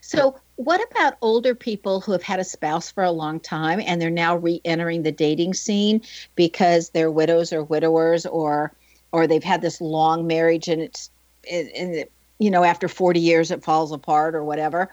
So, 0.00 0.38
what 0.56 0.80
about 0.90 1.16
older 1.20 1.54
people 1.54 2.00
who 2.00 2.12
have 2.12 2.22
had 2.22 2.40
a 2.40 2.44
spouse 2.44 2.90
for 2.90 3.04
a 3.04 3.10
long 3.10 3.38
time 3.40 3.80
and 3.84 4.00
they're 4.00 4.10
now 4.10 4.36
re-entering 4.36 5.02
the 5.02 5.12
dating 5.12 5.54
scene 5.54 6.00
because 6.34 6.90
they're 6.90 7.10
widows 7.10 7.52
or 7.52 7.62
widowers 7.62 8.26
or 8.26 8.72
or 9.12 9.26
they've 9.26 9.44
had 9.44 9.62
this 9.62 9.80
long 9.80 10.26
marriage 10.26 10.68
and 10.68 10.82
it's 10.82 11.10
and 11.50 12.04
you 12.38 12.50
know 12.50 12.64
after 12.64 12.88
40 12.88 13.20
years 13.20 13.50
it 13.50 13.62
falls 13.62 13.92
apart 13.92 14.34
or 14.34 14.42
whatever 14.44 14.90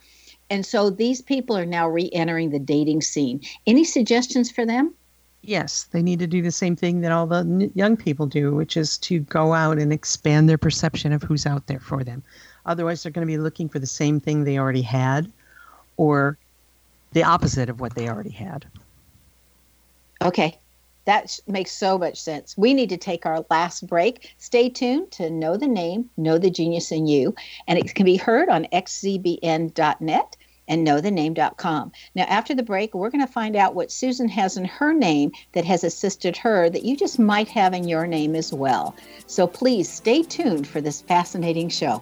and 0.49 0.65
so 0.65 0.89
these 0.89 1.21
people 1.21 1.57
are 1.57 1.65
now 1.65 1.89
re 1.89 2.09
entering 2.13 2.51
the 2.51 2.59
dating 2.59 3.01
scene. 3.01 3.41
Any 3.65 3.83
suggestions 3.83 4.51
for 4.51 4.65
them? 4.65 4.93
Yes, 5.41 5.87
they 5.91 6.03
need 6.03 6.19
to 6.19 6.27
do 6.27 6.41
the 6.41 6.51
same 6.51 6.75
thing 6.75 7.01
that 7.01 7.11
all 7.11 7.25
the 7.25 7.71
young 7.73 7.97
people 7.97 8.27
do, 8.27 8.53
which 8.53 8.77
is 8.77 8.97
to 8.99 9.19
go 9.19 9.53
out 9.53 9.77
and 9.77 9.91
expand 9.91 10.47
their 10.47 10.57
perception 10.57 11.11
of 11.11 11.23
who's 11.23 11.45
out 11.45 11.67
there 11.67 11.79
for 11.79 12.03
them. 12.03 12.23
Otherwise, 12.65 13.03
they're 13.03 13.11
going 13.11 13.27
to 13.27 13.31
be 13.31 13.39
looking 13.39 13.67
for 13.67 13.79
the 13.79 13.87
same 13.87 14.19
thing 14.19 14.43
they 14.43 14.57
already 14.57 14.83
had 14.83 15.31
or 15.97 16.37
the 17.13 17.23
opposite 17.23 17.69
of 17.69 17.79
what 17.79 17.95
they 17.95 18.09
already 18.09 18.31
had. 18.31 18.65
Okay. 20.21 20.57
That 21.05 21.37
makes 21.47 21.71
so 21.71 21.97
much 21.97 22.21
sense. 22.21 22.57
We 22.57 22.73
need 22.73 22.89
to 22.89 22.97
take 22.97 23.25
our 23.25 23.45
last 23.49 23.85
break. 23.87 24.33
Stay 24.37 24.69
tuned 24.69 25.11
to 25.11 25.29
Know 25.29 25.57
the 25.57 25.67
Name, 25.67 26.09
Know 26.15 26.37
the 26.37 26.49
Genius 26.49 26.93
in 26.93 27.07
You, 27.07 27.35
and 27.67 27.77
it 27.77 27.93
can 27.93 28.05
be 28.05 28.15
heard 28.15 28.47
on 28.47 28.67
xzbn.net 28.71 30.37
and 30.69 30.87
knowthename.com. 30.87 31.91
Now, 32.15 32.23
after 32.23 32.55
the 32.55 32.63
break, 32.63 32.93
we're 32.93 33.09
going 33.09 33.25
to 33.25 33.31
find 33.31 33.57
out 33.57 33.75
what 33.75 33.91
Susan 33.91 34.29
has 34.29 34.55
in 34.55 34.63
her 34.63 34.93
name 34.93 35.33
that 35.51 35.65
has 35.65 35.83
assisted 35.83 36.37
her 36.37 36.69
that 36.69 36.83
you 36.83 36.95
just 36.95 37.19
might 37.19 37.49
have 37.49 37.73
in 37.73 37.87
your 37.87 38.07
name 38.07 38.33
as 38.33 38.53
well. 38.53 38.95
So 39.27 39.45
please 39.45 39.91
stay 39.91 40.23
tuned 40.23 40.65
for 40.65 40.79
this 40.79 41.01
fascinating 41.01 41.67
show. 41.67 42.01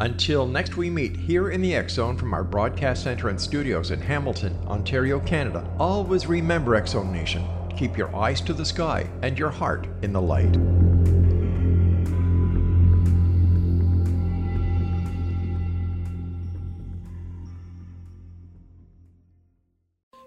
Until 0.00 0.44
next 0.44 0.76
we 0.76 0.90
meet 0.90 1.16
here 1.16 1.50
in 1.50 1.62
the 1.62 1.76
X 1.76 1.94
Zone 1.94 2.16
from 2.16 2.34
our 2.34 2.42
broadcast 2.42 3.04
center 3.04 3.28
and 3.28 3.40
studios 3.40 3.92
in 3.92 4.00
Hamilton, 4.00 4.58
Ontario, 4.66 5.20
Canada, 5.20 5.70
always 5.78 6.26
remember 6.26 6.74
X 6.74 6.90
Zone 6.90 7.12
Nation. 7.12 7.46
Keep 7.76 7.96
your 7.96 8.14
eyes 8.14 8.40
to 8.40 8.52
the 8.52 8.64
sky 8.64 9.08
and 9.22 9.38
your 9.38 9.50
heart 9.50 9.86
in 10.02 10.12
the 10.12 10.20
light. 10.20 10.56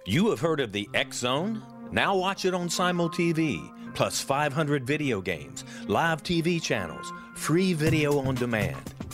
You 0.06 0.30
have 0.30 0.40
heard 0.40 0.62
of 0.62 0.72
the 0.72 0.88
X 0.94 1.18
Zone? 1.18 1.62
Now 1.92 2.16
watch 2.16 2.46
it 2.46 2.54
on 2.54 2.70
Simul 2.70 3.10
TV, 3.10 3.70
plus 3.94 4.22
500 4.22 4.88
video 4.88 5.20
games, 5.20 5.66
live 5.88 6.24
TV 6.24 6.62
channels, 6.62 7.12
free 7.36 7.74
video 7.74 8.18
on 8.20 8.36
demand 8.36 8.94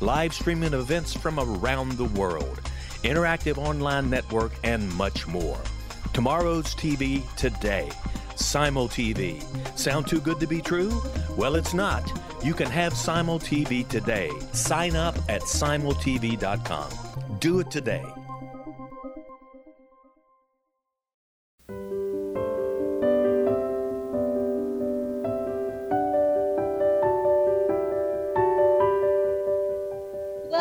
Live 0.00 0.34
streaming 0.34 0.74
events 0.74 1.14
from 1.14 1.40
around 1.40 1.92
the 1.92 2.04
world. 2.04 2.60
Interactive 3.02 3.56
online 3.56 4.10
network, 4.10 4.52
and 4.62 4.92
much 4.94 5.26
more. 5.26 5.58
Tomorrow's 6.12 6.74
TV 6.74 7.22
today. 7.36 7.90
Simul 8.34 8.88
TV. 8.88 9.42
Sound 9.78 10.06
too 10.06 10.20
good 10.20 10.38
to 10.40 10.46
be 10.46 10.60
true? 10.60 11.02
Well, 11.34 11.54
it's 11.54 11.72
not. 11.72 12.12
You 12.44 12.52
can 12.52 12.68
have 12.68 12.92
Simul 12.92 13.38
TV 13.38 13.88
today. 13.88 14.30
Sign 14.52 14.96
up 14.96 15.16
at 15.30 15.40
simultv.com. 15.40 16.90
Do 17.38 17.60
it 17.60 17.70
today. 17.70 18.04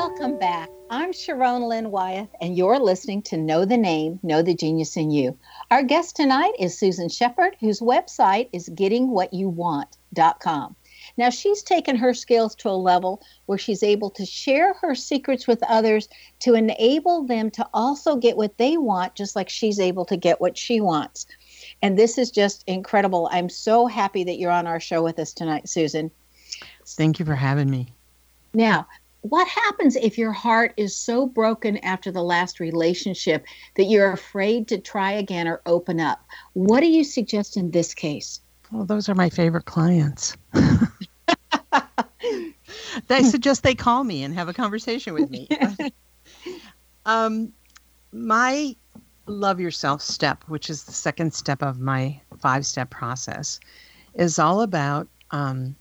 Welcome 0.08 0.38
back. 0.38 0.70
I'm 0.92 1.12
Sharon 1.12 1.64
Lynn 1.64 1.90
Wyeth, 1.90 2.30
and 2.40 2.56
you're 2.56 2.78
listening 2.78 3.24
to 3.24 3.38
Know 3.38 3.66
the 3.66 3.76
Name, 3.76 4.20
Know 4.22 4.44
the 4.44 4.54
Genius 4.54 4.96
in 4.96 5.10
You. 5.10 5.36
Our 5.72 5.82
guest 5.82 6.16
tonight 6.16 6.54
is 6.60 6.78
Susan 6.78 7.10
Sheppard, 7.10 7.58
whose 7.60 7.80
website 7.80 8.50
is 8.54 8.70
gettingwhatyouwant.com. 8.70 10.76
Now, 11.18 11.32
she's 11.32 11.64
taken 11.64 11.96
her 11.96 12.14
skills 12.14 12.54
to 12.58 12.70
a 12.70 12.78
level 12.78 13.24
where 13.48 13.58
she's 13.58 13.82
able 13.82 14.12
to 14.12 14.28
share 14.28 14.76
her 14.76 14.94
secrets 14.94 15.48
with 15.48 15.64
others 15.64 16.08
to 16.42 16.54
enable 16.54 17.24
them 17.24 17.50
to 17.50 17.68
also 17.74 18.16
get 18.16 18.38
what 18.38 18.60
they 18.60 18.78
want, 18.78 19.16
just 19.16 19.36
like 19.36 19.50
she's 19.50 19.80
able 19.80 20.06
to 20.06 20.18
get 20.18 20.40
what 20.40 20.56
she 20.56 20.82
wants. 20.82 21.26
And 21.82 21.98
this 21.98 22.20
is 22.20 22.30
just 22.30 22.64
incredible. 22.68 23.28
I'm 23.32 23.50
so 23.50 23.88
happy 23.88 24.24
that 24.26 24.38
you're 24.38 24.52
on 24.52 24.68
our 24.68 24.80
show 24.80 25.02
with 25.02 25.18
us 25.18 25.34
tonight, 25.34 25.68
Susan. 25.68 26.12
Thank 26.86 27.18
you 27.18 27.26
for 27.26 27.34
having 27.34 27.72
me. 27.72 27.88
Now, 28.54 28.86
what 29.30 29.48
happens 29.48 29.96
if 29.96 30.20
your 30.20 30.32
heart 30.32 30.74
is 30.78 30.96
so 30.96 31.26
broken 31.26 31.78
after 31.80 32.12
the 32.12 32.22
last 32.22 32.60
relationship 32.60 33.44
that 33.76 33.86
you're 33.86 34.12
afraid 34.12 34.68
to 34.68 34.78
try 34.78 35.14
again 35.14 35.48
or 35.48 35.62
open 35.66 36.00
up? 36.00 36.24
What 36.54 36.82
do 36.82 36.88
you 36.88 37.04
suggest 37.04 37.58
in 37.58 37.72
this 37.72 37.96
case? 37.96 38.40
Well, 38.72 38.86
those 38.86 39.10
are 39.10 39.16
my 39.16 39.30
favorite 39.30 39.66
clients. 39.66 40.38
I 43.10 43.22
suggest 43.24 43.64
they 43.64 43.74
call 43.74 44.04
me 44.04 44.22
and 44.24 44.34
have 44.36 44.48
a 44.48 44.54
conversation 44.54 45.16
with 45.16 45.32
me. 45.32 45.48
um, 47.08 47.52
my 48.12 48.76
love 49.26 49.60
yourself 49.60 50.04
step, 50.04 50.44
which 50.48 50.70
is 50.70 50.84
the 50.84 50.92
second 50.92 51.34
step 51.34 51.64
of 51.64 51.80
my 51.80 52.20
five 52.38 52.64
step 52.64 52.92
process, 52.92 53.60
is 54.14 54.38
all 54.38 54.62
about 54.62 55.08
um, 55.32 55.76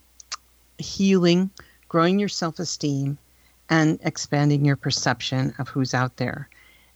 healing, 0.78 1.50
growing 1.88 2.18
your 2.18 2.30
self 2.30 2.58
esteem, 2.58 3.18
and 3.68 3.98
expanding 4.02 4.64
your 4.64 4.76
perception 4.76 5.54
of 5.58 5.68
who's 5.68 5.94
out 5.94 6.16
there. 6.16 6.48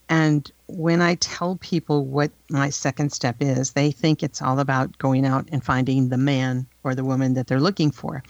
And 0.09 0.51
when 0.67 1.03
I 1.03 1.17
tell 1.17 1.57
people 1.57 2.07
what 2.07 2.31
my 2.51 2.71
second 2.71 3.13
step 3.13 3.37
is, 3.41 3.73
they 3.73 3.91
think 3.91 4.23
it's 4.23 4.41
all 4.41 4.59
about 4.59 4.97
going 4.99 5.27
out 5.27 5.49
and 5.53 5.63
finding 5.63 6.09
the 6.09 6.17
man 6.17 6.67
or 6.83 6.95
the 6.95 7.05
woman 7.05 7.35
that 7.35 7.47
they're 7.47 7.61
looking 7.61 7.91
for. 7.91 8.23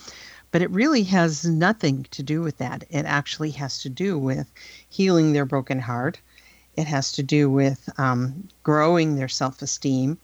But 0.50 0.62
it 0.62 0.70
really 0.70 1.02
has 1.04 1.44
nothing 1.44 2.06
to 2.10 2.22
do 2.22 2.40
with 2.40 2.58
that. 2.58 2.84
It 2.90 3.04
actually 3.04 3.50
has 3.52 3.82
to 3.82 3.88
do 3.88 4.18
with 4.18 4.50
healing 4.88 5.32
their 5.32 5.44
broken 5.44 5.78
heart. 5.78 6.20
It 6.74 6.86
has 6.86 7.12
to 7.12 7.22
do 7.22 7.50
with 7.50 7.88
um, 7.98 8.48
growing 8.62 9.16
their 9.16 9.28
self 9.28 9.62
esteem 9.62 10.18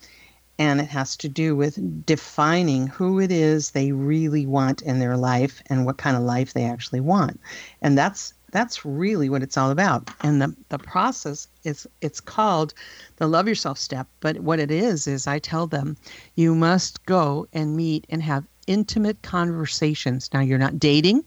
and 0.58 0.80
it 0.80 0.88
has 0.88 1.16
to 1.16 1.28
do 1.28 1.56
with 1.56 2.06
defining 2.06 2.86
who 2.86 3.18
it 3.20 3.32
is 3.32 3.70
they 3.70 3.92
really 3.92 4.46
want 4.46 4.82
in 4.82 4.98
their 4.98 5.16
life 5.16 5.62
and 5.66 5.84
what 5.84 5.96
kind 5.96 6.16
of 6.16 6.22
life 6.22 6.52
they 6.52 6.64
actually 6.64 7.00
want. 7.00 7.40
And 7.82 7.98
that's 7.98 8.34
that's 8.52 8.84
really 8.84 9.28
what 9.28 9.42
it's 9.42 9.56
all 9.56 9.72
about. 9.72 10.08
And 10.20 10.40
the, 10.40 10.54
the 10.68 10.78
process 10.78 11.48
is 11.64 11.88
it's 12.02 12.20
called 12.20 12.72
the 13.16 13.26
love 13.26 13.48
yourself 13.48 13.78
step. 13.78 14.06
But 14.20 14.38
what 14.40 14.60
it 14.60 14.70
is 14.70 15.08
is 15.08 15.26
i 15.26 15.40
tell 15.40 15.66
them 15.66 15.96
you 16.36 16.54
must 16.54 17.04
go 17.06 17.48
and 17.52 17.76
meet 17.76 18.06
and 18.08 18.22
have 18.22 18.44
intimate 18.66 19.22
conversations. 19.22 20.30
Now 20.32 20.40
you're 20.40 20.58
not 20.58 20.78
dating. 20.78 21.24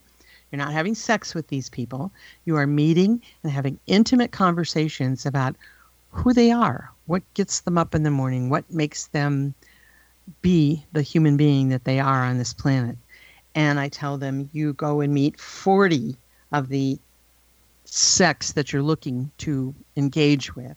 You're 0.51 0.57
not 0.57 0.71
having 0.71 0.95
sex 0.95 1.35
with 1.35 1.49
these 1.49 1.69
people. 1.69 2.13
You 2.45 2.55
are 2.55 2.65
meeting 2.65 3.21
and 3.43 3.51
having 3.51 3.79
intimate 3.87 4.31
conversations 4.31 5.25
about 5.25 5.57
who 6.11 6.33
they 6.33 6.51
are 6.51 6.91
what 7.07 7.23
gets 7.33 7.61
them 7.61 7.77
up 7.77 7.95
in 7.95 8.03
the 8.03 8.11
morning, 8.11 8.49
what 8.49 8.69
makes 8.71 9.07
them 9.07 9.55
be 10.41 10.85
the 10.91 11.01
human 11.01 11.37
being 11.37 11.69
that 11.69 11.85
they 11.85 11.99
are 11.99 12.23
on 12.23 12.37
this 12.37 12.53
planet. 12.53 12.97
And 13.55 13.79
I 13.79 13.87
tell 13.89 14.17
them, 14.17 14.49
you 14.53 14.73
go 14.73 15.01
and 15.01 15.13
meet 15.13 15.39
40 15.39 16.15
of 16.51 16.67
the 16.67 16.99
sex 17.85 18.51
that 18.51 18.71
you're 18.71 18.83
looking 18.83 19.31
to 19.39 19.73
engage 19.95 20.55
with. 20.55 20.75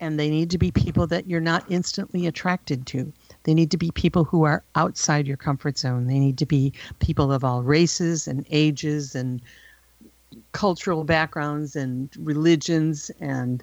And 0.00 0.18
they 0.18 0.28
need 0.28 0.50
to 0.50 0.58
be 0.58 0.70
people 0.70 1.06
that 1.06 1.26
you're 1.26 1.40
not 1.40 1.64
instantly 1.70 2.26
attracted 2.26 2.86
to. 2.88 3.12
They 3.44 3.54
need 3.54 3.70
to 3.70 3.78
be 3.78 3.90
people 3.92 4.24
who 4.24 4.42
are 4.44 4.62
outside 4.74 5.26
your 5.26 5.36
comfort 5.36 5.78
zone. 5.78 6.06
They 6.06 6.18
need 6.18 6.38
to 6.38 6.46
be 6.46 6.72
people 6.98 7.32
of 7.32 7.44
all 7.44 7.62
races 7.62 8.26
and 8.26 8.46
ages 8.50 9.14
and 9.14 9.40
cultural 10.52 11.04
backgrounds 11.04 11.76
and 11.76 12.10
religions 12.18 13.10
and 13.20 13.62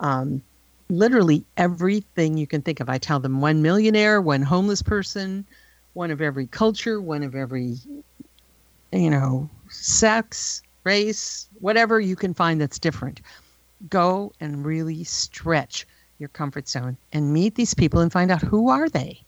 um, 0.00 0.42
literally 0.88 1.44
everything 1.56 2.36
you 2.36 2.46
can 2.46 2.62
think 2.62 2.80
of. 2.80 2.88
I 2.88 2.98
tell 2.98 3.20
them 3.20 3.40
one 3.40 3.62
millionaire, 3.62 4.20
one 4.20 4.42
homeless 4.42 4.82
person, 4.82 5.44
one 5.94 6.10
of 6.10 6.20
every 6.20 6.46
culture, 6.46 7.00
one 7.00 7.22
of 7.22 7.34
every, 7.34 7.76
you 8.92 9.10
know, 9.10 9.48
sex, 9.68 10.62
race, 10.84 11.48
whatever 11.60 11.98
you 11.98 12.16
can 12.16 12.34
find 12.34 12.60
that's 12.60 12.78
different. 12.78 13.20
Go 13.90 14.32
and 14.40 14.64
really 14.64 15.04
stretch 15.04 15.86
your 16.18 16.28
comfort 16.30 16.68
zone 16.68 16.96
and 17.12 17.32
meet 17.32 17.54
these 17.56 17.74
people 17.74 18.00
and 18.00 18.12
find 18.12 18.30
out 18.30 18.42
who 18.42 18.70
are 18.70 18.88
they. 18.88 19.20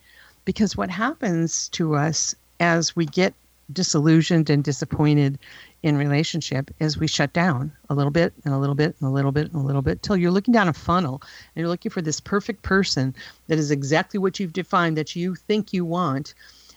Because 0.44 0.76
what 0.76 0.90
happens 0.90 1.68
to 1.70 1.94
us 1.94 2.34
as 2.60 2.96
we 2.96 3.04
get 3.04 3.34
disillusioned 3.72 4.48
and 4.48 4.64
disappointed 4.64 5.38
in 5.83 5.97
relationship 5.97 6.70
is 6.81 6.99
we 6.99 7.07
shut 7.07 7.33
down 7.33 7.72
a 7.89 7.95
little 7.95 8.11
bit 8.11 8.33
and 8.45 8.53
a 8.53 8.59
little 8.59 8.74
bit 8.74 8.97
and 9.01 9.09
a 9.09 9.12
little 9.12 9.33
bit 9.33 9.47
and 9.53 9.62
a 9.62 9.64
little 9.64 9.83
bit 9.83 10.03
till 10.03 10.16
you're 10.16 10.31
looking 10.31 10.53
down 10.53 10.68
a 10.68 10.72
funnel 10.72 11.20
and 11.22 11.61
you're 11.61 11.68
looking 11.68 11.91
for 11.91 12.03
this 12.03 12.20
perfect 12.20 12.62
person 12.62 13.14
that 13.47 13.59
is 13.59 13.70
exactly 13.70 14.18
what 14.18 14.41
you've 14.41 14.53
defined 14.53 14.97
that 14.97 15.14
you 15.14 15.35
think 15.35 15.72
you 15.72 15.85
want 15.85 16.35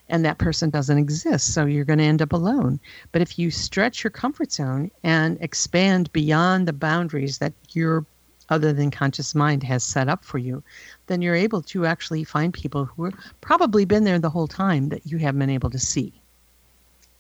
and 0.10 0.26
that 0.26 0.38
person 0.38 0.70
doesn't 0.70 0.98
exist. 0.98 1.54
So 1.54 1.66
you're 1.66 1.86
going 1.86 2.00
to 2.00 2.06
end 2.06 2.22
up 2.22 2.34
alone. 2.34 2.80
But 3.12 3.22
if 3.22 3.40
you 3.40 3.50
stretch 3.50 4.04
your 4.04 4.12
comfort 4.12 4.52
zone 4.52 4.92
and 5.04 5.38
expand 5.42 6.12
beyond 6.12 6.68
the 6.68 6.74
boundaries 6.74 7.38
that 7.40 7.54
your 7.70 8.06
other 8.50 8.74
than 8.74 8.92
conscious 8.92 9.34
mind 9.34 9.64
has 9.64 9.82
set 9.82 10.10
up 10.10 10.26
for 10.26 10.38
you 10.38 10.62
then 11.08 11.22
you're 11.22 11.36
able 11.36 11.62
to 11.62 11.86
actually 11.86 12.24
find 12.24 12.54
people 12.54 12.84
who 12.84 13.06
have 13.06 13.14
probably 13.40 13.86
been 13.86 14.04
there 14.04 14.20
the 14.20 14.30
whole 14.30 14.48
time 14.48 14.90
that 14.90 15.06
you 15.06 15.18
haven't 15.18 15.40
been 15.40 15.50
able 15.50 15.70
to 15.70 15.80
see 15.80 16.21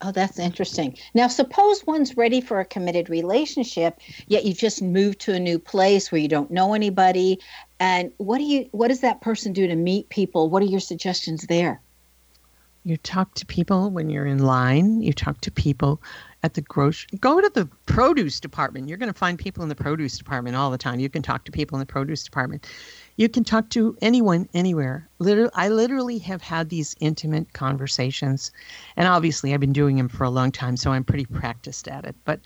Oh, 0.04 0.12
that's 0.12 0.39
interesting. 0.39 0.97
Now, 1.14 1.28
suppose 1.28 1.86
one's 1.86 2.18
ready 2.18 2.41
for 2.41 2.60
a 2.60 2.66
committed 2.66 3.10
relationship, 3.10 3.99
yet 4.28 4.45
you 4.45 4.54
just 4.54 4.82
moved 4.82 5.20
to 5.22 5.34
a 5.34 5.39
new 5.39 5.60
place 5.60 6.12
where 6.12 6.20
you 6.20 6.28
don't 6.28 6.49
know 6.49 6.74
anybody. 6.74 7.39
And 7.80 8.12
what 8.18 8.39
do 8.39 8.43
you 8.43 8.68
what 8.72 8.88
does 8.88 9.02
that 9.02 9.22
person 9.22 9.54
do 9.54 9.68
to 9.68 9.76
meet 9.76 10.10
people? 10.10 10.49
What 10.49 10.64
are 10.64 10.68
your 10.68 10.80
suggestions 10.80 11.45
there? 11.47 11.82
You 12.84 12.97
talk 12.97 13.36
to 13.36 13.45
people 13.45 13.91
when 13.91 14.10
you're 14.10 14.26
in 14.26 14.39
line. 14.39 15.04
You 15.04 15.14
talk 15.14 15.39
to 15.41 15.52
people 15.52 16.02
at 16.41 16.56
the 16.56 16.62
grocery. 16.62 17.20
Go 17.20 17.39
to 17.39 17.49
the 17.54 17.68
produce 17.86 18.39
department. 18.39 18.89
You're 18.89 18.97
going 18.97 19.14
to 19.14 19.18
find 19.18 19.38
people 19.38 19.62
in 19.62 19.70
the 19.70 19.76
produce 19.76 20.18
department 20.18 20.56
all 20.56 20.72
the 20.72 20.80
time. 20.80 20.99
You 20.99 21.10
can 21.10 21.22
talk 21.22 21.45
to 21.45 21.52
people 21.52 21.76
in 21.76 21.80
the 21.80 21.86
produce 21.86 22.24
department. 22.24 22.66
You 23.18 23.30
can 23.30 23.43
talk 23.43 23.70
to 23.72 23.97
anyone, 24.01 24.47
anywhere. 24.53 25.09
Literally, 25.20 25.51
I 25.53 25.70
literally 25.70 26.18
have 26.20 26.41
had 26.41 26.70
these 26.70 26.95
intimate 26.99 27.53
conversations, 27.53 28.51
and 28.95 29.07
obviously, 29.07 29.53
I've 29.53 29.59
been 29.59 29.74
doing 29.74 29.97
them 29.97 30.09
for 30.09 30.24
a 30.24 30.30
long 30.30 30.51
time, 30.51 30.78
so 30.78 30.91
I'm 30.91 31.03
pretty 31.03 31.26
practiced 31.26 31.88
at 31.88 32.05
it. 32.05 32.16
But 32.26 32.41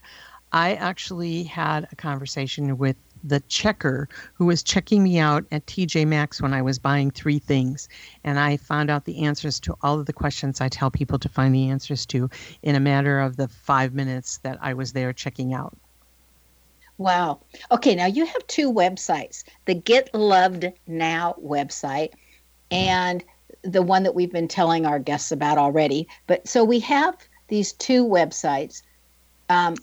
I 0.52 0.76
actually 0.76 1.44
had 1.44 1.88
a 1.92 1.96
conversation 1.96 2.78
with 2.78 2.96
the 3.26 3.40
checker 3.42 4.08
who 4.36 4.46
was 4.46 4.64
checking 4.64 5.04
me 5.04 5.18
out 5.18 5.46
at 5.52 5.66
TJ 5.66 6.08
Maxx 6.08 6.42
when 6.42 6.54
I 6.54 6.62
was 6.62 6.78
buying 6.78 7.10
three 7.10 7.40
things. 7.40 7.90
And 8.24 8.40
I 8.40 8.58
found 8.58 8.92
out 8.92 9.06
the 9.06 9.26
answers 9.26 9.60
to 9.62 9.76
all 9.82 10.00
of 10.00 10.06
the 10.06 10.14
questions 10.14 10.62
I 10.62 10.70
tell 10.70 10.92
people 10.92 11.18
to 11.20 11.30
find 11.30 11.54
the 11.54 11.70
answers 11.70 12.06
to 12.08 12.30
in 12.62 12.76
a 12.76 12.80
matter 12.80 13.20
of 13.20 13.36
the 13.36 13.48
five 13.48 13.94
minutes 13.94 14.38
that 14.40 14.60
I 14.62 14.76
was 14.76 14.94
there 14.94 15.12
checking 15.12 15.54
out. 15.54 15.76
Wow. 16.98 17.42
Okay, 17.72 17.94
now 17.96 18.06
you 18.06 18.26
have 18.26 18.48
two 18.48 18.72
websites 18.72 19.44
the 19.66 19.74
Get 19.74 20.14
Loved 20.14 20.72
Now 20.88 21.36
website 21.44 22.12
and 22.72 23.24
the 23.64 23.82
one 23.82 24.04
that 24.04 24.16
we've 24.16 24.32
been 24.32 24.48
telling 24.48 24.86
our 24.86 25.00
guests 25.00 25.32
about 25.32 25.58
already. 25.58 26.08
But 26.28 26.48
so 26.48 26.64
we 26.64 26.80
have 26.80 27.18
these 27.48 27.74
two 27.74 28.06
websites, 28.06 28.82
um, 29.50 29.76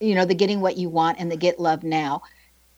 you 0.00 0.14
know, 0.14 0.24
the 0.24 0.34
Getting 0.34 0.60
What 0.60 0.76
You 0.76 0.88
Want 0.88 1.18
and 1.18 1.30
the 1.30 1.36
Get 1.36 1.58
Loved 1.58 1.84
Now. 1.84 2.22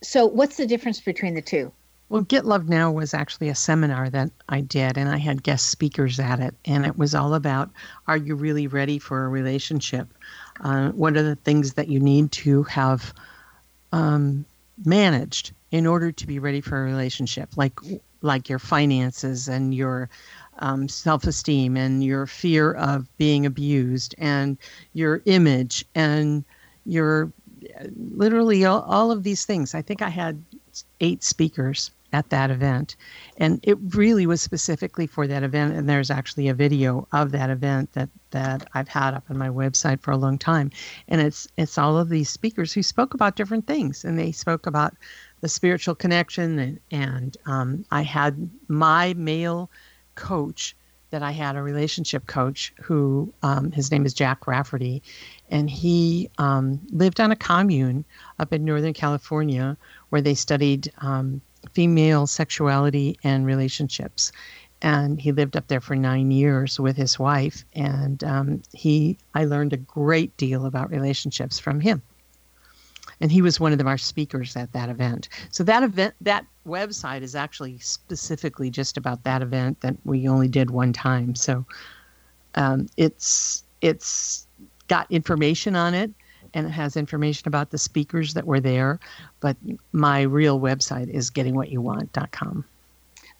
So 0.03 0.26
what's 0.26 0.57
the 0.57 0.66
difference 0.66 1.01
between 1.01 1.34
the 1.34 1.43
two? 1.43 1.72
Well, 2.11 2.22
Get 2.22 2.45
Loved 2.45 2.68
Now 2.68 2.91
was 2.91 3.14
actually 3.14 3.49
a 3.51 3.55
seminar 3.55 4.11
that 4.11 4.30
I 4.49 4.62
did, 4.62 4.99
and 4.99 5.09
I 5.09 5.16
had 5.16 5.45
guest 5.45 5.70
speakers 5.70 6.18
at 6.18 6.41
it. 6.41 6.55
And 6.64 6.84
it 6.84 6.99
was 6.99 7.14
all 7.14 7.34
about 7.34 7.70
are 8.09 8.16
you 8.16 8.34
really 8.34 8.66
ready 8.66 8.99
for 8.99 9.24
a 9.24 9.28
relationship? 9.28 10.09
Uh, 10.61 10.91
what 10.91 11.16
are 11.16 11.22
the 11.22 11.36
things 11.36 11.74
that 11.74 11.88
you 11.88 12.01
need 12.01 12.32
to 12.32 12.64
have 12.64 13.14
um, 13.93 14.45
managed 14.84 15.53
in 15.70 15.86
order 15.86 16.12
to 16.12 16.26
be 16.26 16.38
ready 16.38 16.61
for 16.61 16.80
a 16.80 16.84
relationship? 16.84 17.51
Like, 17.57 17.78
like 18.22 18.49
your 18.49 18.59
finances 18.59 19.49
and 19.49 19.74
your 19.74 20.09
um, 20.59 20.88
self 20.88 21.24
esteem 21.24 21.76
and 21.76 22.05
your 22.05 22.26
fear 22.26 22.72
of 22.72 23.07
being 23.16 23.47
abused 23.47 24.14
and 24.18 24.59
your 24.93 25.22
image 25.24 25.84
and 25.95 26.45
your 26.84 27.32
literally 28.14 28.64
all, 28.64 28.82
all 28.82 29.11
of 29.11 29.22
these 29.22 29.45
things. 29.45 29.74
I 29.74 29.82
think 29.82 30.03
I 30.03 30.09
had 30.09 30.43
eight 31.01 31.22
speakers 31.22 31.91
at 32.12 32.30
that 32.30 32.50
event. 32.50 32.96
And 33.36 33.61
it 33.62 33.78
really 33.94 34.26
was 34.26 34.40
specifically 34.40 35.06
for 35.06 35.26
that 35.26 35.42
event. 35.42 35.74
And 35.74 35.88
there's 35.88 36.11
actually 36.11 36.48
a 36.48 36.54
video 36.54 37.06
of 37.12 37.32
that 37.32 37.50
event 37.50 37.92
that, 37.92 38.08
that 38.30 38.68
I've 38.74 38.88
had 38.88 39.14
up 39.14 39.24
on 39.30 39.38
my 39.38 39.48
website 39.48 40.00
for 40.00 40.11
a 40.11 40.16
long 40.16 40.38
time. 40.38 40.70
And 41.08 41.20
it's 41.20 41.48
it's 41.56 41.78
all 41.78 41.98
of 41.98 42.08
these 42.08 42.30
speakers 42.30 42.72
who 42.72 42.82
spoke 42.82 43.14
about 43.14 43.36
different 43.36 43.66
things. 43.66 44.04
And 44.04 44.18
they 44.18 44.32
spoke 44.32 44.66
about 44.66 44.94
the 45.40 45.48
spiritual 45.48 45.94
connection 45.94 46.58
and, 46.58 46.80
and 46.90 47.36
um, 47.46 47.84
I 47.90 48.02
had 48.02 48.50
my 48.68 49.14
male 49.14 49.70
coach 50.14 50.76
that 51.11 51.22
I 51.22 51.32
had 51.32 51.56
a 51.56 51.62
relationship 51.62 52.26
coach 52.26 52.72
who 52.80 53.32
um, 53.42 53.72
his 53.72 53.90
name 53.90 54.06
is 54.06 54.14
Jack 54.14 54.46
Rafferty, 54.46 55.02
and 55.50 55.68
he 55.68 56.30
um, 56.38 56.80
lived 56.90 57.20
on 57.20 57.32
a 57.32 57.36
commune 57.36 58.04
up 58.38 58.52
in 58.52 58.64
Northern 58.64 58.94
California 58.94 59.76
where 60.11 60.22
they 60.22 60.34
studied 60.34 60.92
um, 60.98 61.40
female 61.72 62.26
sexuality 62.26 63.18
and 63.22 63.46
relationships. 63.46 64.32
And 64.82 65.20
he 65.20 65.32
lived 65.32 65.56
up 65.56 65.68
there 65.68 65.80
for 65.80 65.94
nine 65.94 66.30
years 66.30 66.80
with 66.80 66.96
his 66.96 67.18
wife, 67.18 67.64
and 67.74 68.24
um, 68.24 68.62
he 68.72 69.18
I 69.34 69.44
learned 69.44 69.74
a 69.74 69.76
great 69.76 70.34
deal 70.38 70.64
about 70.64 70.90
relationships 70.90 71.58
from 71.58 71.80
him. 71.80 72.02
And 73.20 73.30
he 73.30 73.42
was 73.42 73.61
one 73.61 73.72
of 73.72 73.78
the, 73.78 73.84
our 73.84 73.98
speakers 73.98 74.56
at 74.56 74.72
that 74.72 74.88
event. 74.88 75.28
So 75.50 75.62
that 75.64 75.82
event, 75.82 76.14
that 76.22 76.46
website 76.66 77.20
is 77.20 77.34
actually 77.34 77.78
specifically 77.80 78.70
just 78.70 78.96
about 78.96 79.24
that 79.24 79.42
event 79.42 79.82
that 79.82 79.96
we 80.04 80.26
only 80.26 80.48
did 80.48 80.70
one 80.70 80.94
time. 80.94 81.34
So 81.34 81.66
um, 82.54 82.86
it's 82.96 83.64
it's 83.82 84.46
got 84.88 85.11
information 85.11 85.76
on 85.76 85.94
it 85.94 86.11
and 86.55 86.66
it 86.66 86.70
has 86.70 86.96
information 86.96 87.48
about 87.48 87.70
the 87.70 87.78
speakers 87.78 88.34
that 88.34 88.46
were 88.46 88.61
there. 88.61 89.01
But 89.40 89.57
my 89.92 90.22
real 90.22 90.61
website 90.61 91.09
is 91.09 91.30
gettingwhatyouwant.com. 91.30 92.64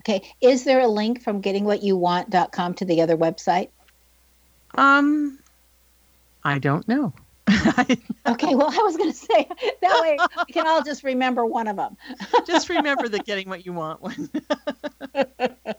Okay. 0.03 0.23
Is 0.41 0.65
there 0.65 0.81
a 0.81 0.89
link 0.89 1.23
from 1.23 1.43
gettingwhatyouwant.com 1.43 2.75
to 2.75 2.85
the 2.85 3.03
other 3.03 3.17
website? 3.17 3.69
Um, 4.75 5.39
I 6.45 6.59
don't 6.59 6.87
know. 6.89 7.13
okay, 8.27 8.55
well, 8.55 8.71
I 8.71 8.83
was 8.83 8.97
going 8.97 9.11
to 9.11 9.17
say 9.17 9.49
that 9.83 10.01
way 10.01 10.17
we 10.47 10.53
can 10.53 10.67
all 10.67 10.83
just 10.83 11.03
remember 11.03 11.45
one 11.45 11.67
of 11.67 11.77
them. 11.77 11.97
just 12.47 12.69
remember 12.69 13.09
the 13.09 13.19
getting 13.19 13.49
what 13.49 13.67
you 13.67 13.73
want 13.73 14.01
one. 14.01 14.31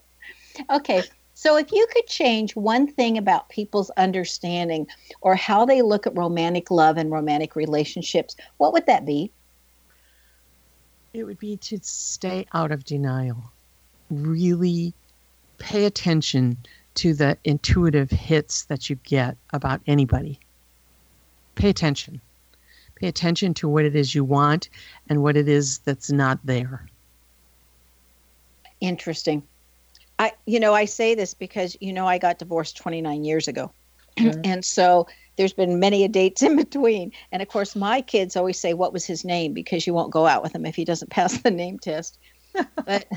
okay, 0.70 1.04
so 1.42 1.58
if 1.58 1.72
you 1.72 1.88
could 1.92 2.06
change 2.06 2.56
one 2.56 2.86
thing 2.86 3.18
about 3.18 3.50
people's 3.50 3.90
understanding 3.98 4.86
or 5.22 5.34
how 5.34 5.66
they 5.66 5.82
look 5.82 6.06
at 6.06 6.16
romantic 6.16 6.70
love 6.70 6.98
and 6.98 7.12
romantic 7.12 7.56
relationships, 7.56 8.36
what 8.58 8.74
would 8.74 8.86
that 8.86 9.08
be? 9.08 9.32
It 11.16 11.24
would 11.24 11.40
be 11.40 11.58
to 11.58 11.80
stay 11.82 12.46
out 12.54 12.72
of 12.72 12.86
denial. 12.86 13.44
Really 14.12 14.94
pay 15.58 15.86
attention 15.86 16.58
to 16.94 17.16
the 17.16 17.36
intuitive 17.44 18.12
hits 18.12 18.66
that 18.66 18.88
you 18.88 18.98
get 18.98 19.36
about 19.52 19.82
anybody 19.88 20.40
pay 21.56 21.70
attention. 21.70 22.22
Pay 22.94 23.08
attention 23.08 23.56
to 23.56 23.68
what 23.68 23.84
it 23.84 23.96
is 23.96 24.14
you 24.14 24.24
want 24.24 24.70
and 25.10 25.24
what 25.24 25.36
it 25.36 25.50
is 25.50 25.80
that's 25.80 26.12
not 26.12 26.40
there. 26.44 26.86
Interesting. 28.80 29.42
I 30.22 30.34
you 30.46 30.60
know, 30.60 30.76
I 30.76 30.86
say 30.86 31.16
this 31.16 31.34
because 31.34 31.76
you 31.82 31.92
know 31.92 32.06
I 32.06 32.20
got 32.20 32.38
divorced 32.38 32.78
29 32.78 33.24
years 33.24 33.48
ago. 33.48 33.72
Mm-hmm. 34.18 34.42
and 34.46 34.64
so 34.64 35.08
there's 35.36 35.54
been 35.54 35.80
many 35.80 36.04
a 36.04 36.08
dates 36.08 36.44
in 36.44 36.56
between. 36.66 37.12
And 37.32 37.42
of 37.42 37.48
course 37.48 37.76
my 37.76 38.02
kids 38.02 38.36
always 38.36 38.60
say 38.60 38.76
what 38.76 38.94
was 38.94 39.04
his 39.04 39.26
name 39.26 39.54
because 39.54 39.88
you 39.88 39.96
won't 39.96 40.12
go 40.12 40.28
out 40.28 40.44
with 40.44 40.54
him 40.54 40.66
if 40.68 40.76
he 40.76 40.86
doesn't 40.86 41.10
pass 41.18 41.42
the 41.42 41.50
name 41.50 41.80
test. 41.80 42.20
but 42.86 43.08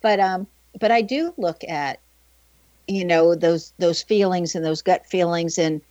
but 0.00 0.20
um 0.20 0.46
but 0.80 0.90
I 0.90 1.02
do 1.02 1.34
look 1.36 1.62
at 1.68 2.00
you 2.88 3.04
know 3.04 3.34
those 3.34 3.74
those 3.78 4.02
feelings 4.02 4.54
and 4.54 4.64
those 4.64 4.80
gut 4.80 5.06
feelings 5.06 5.58
and 5.58 5.82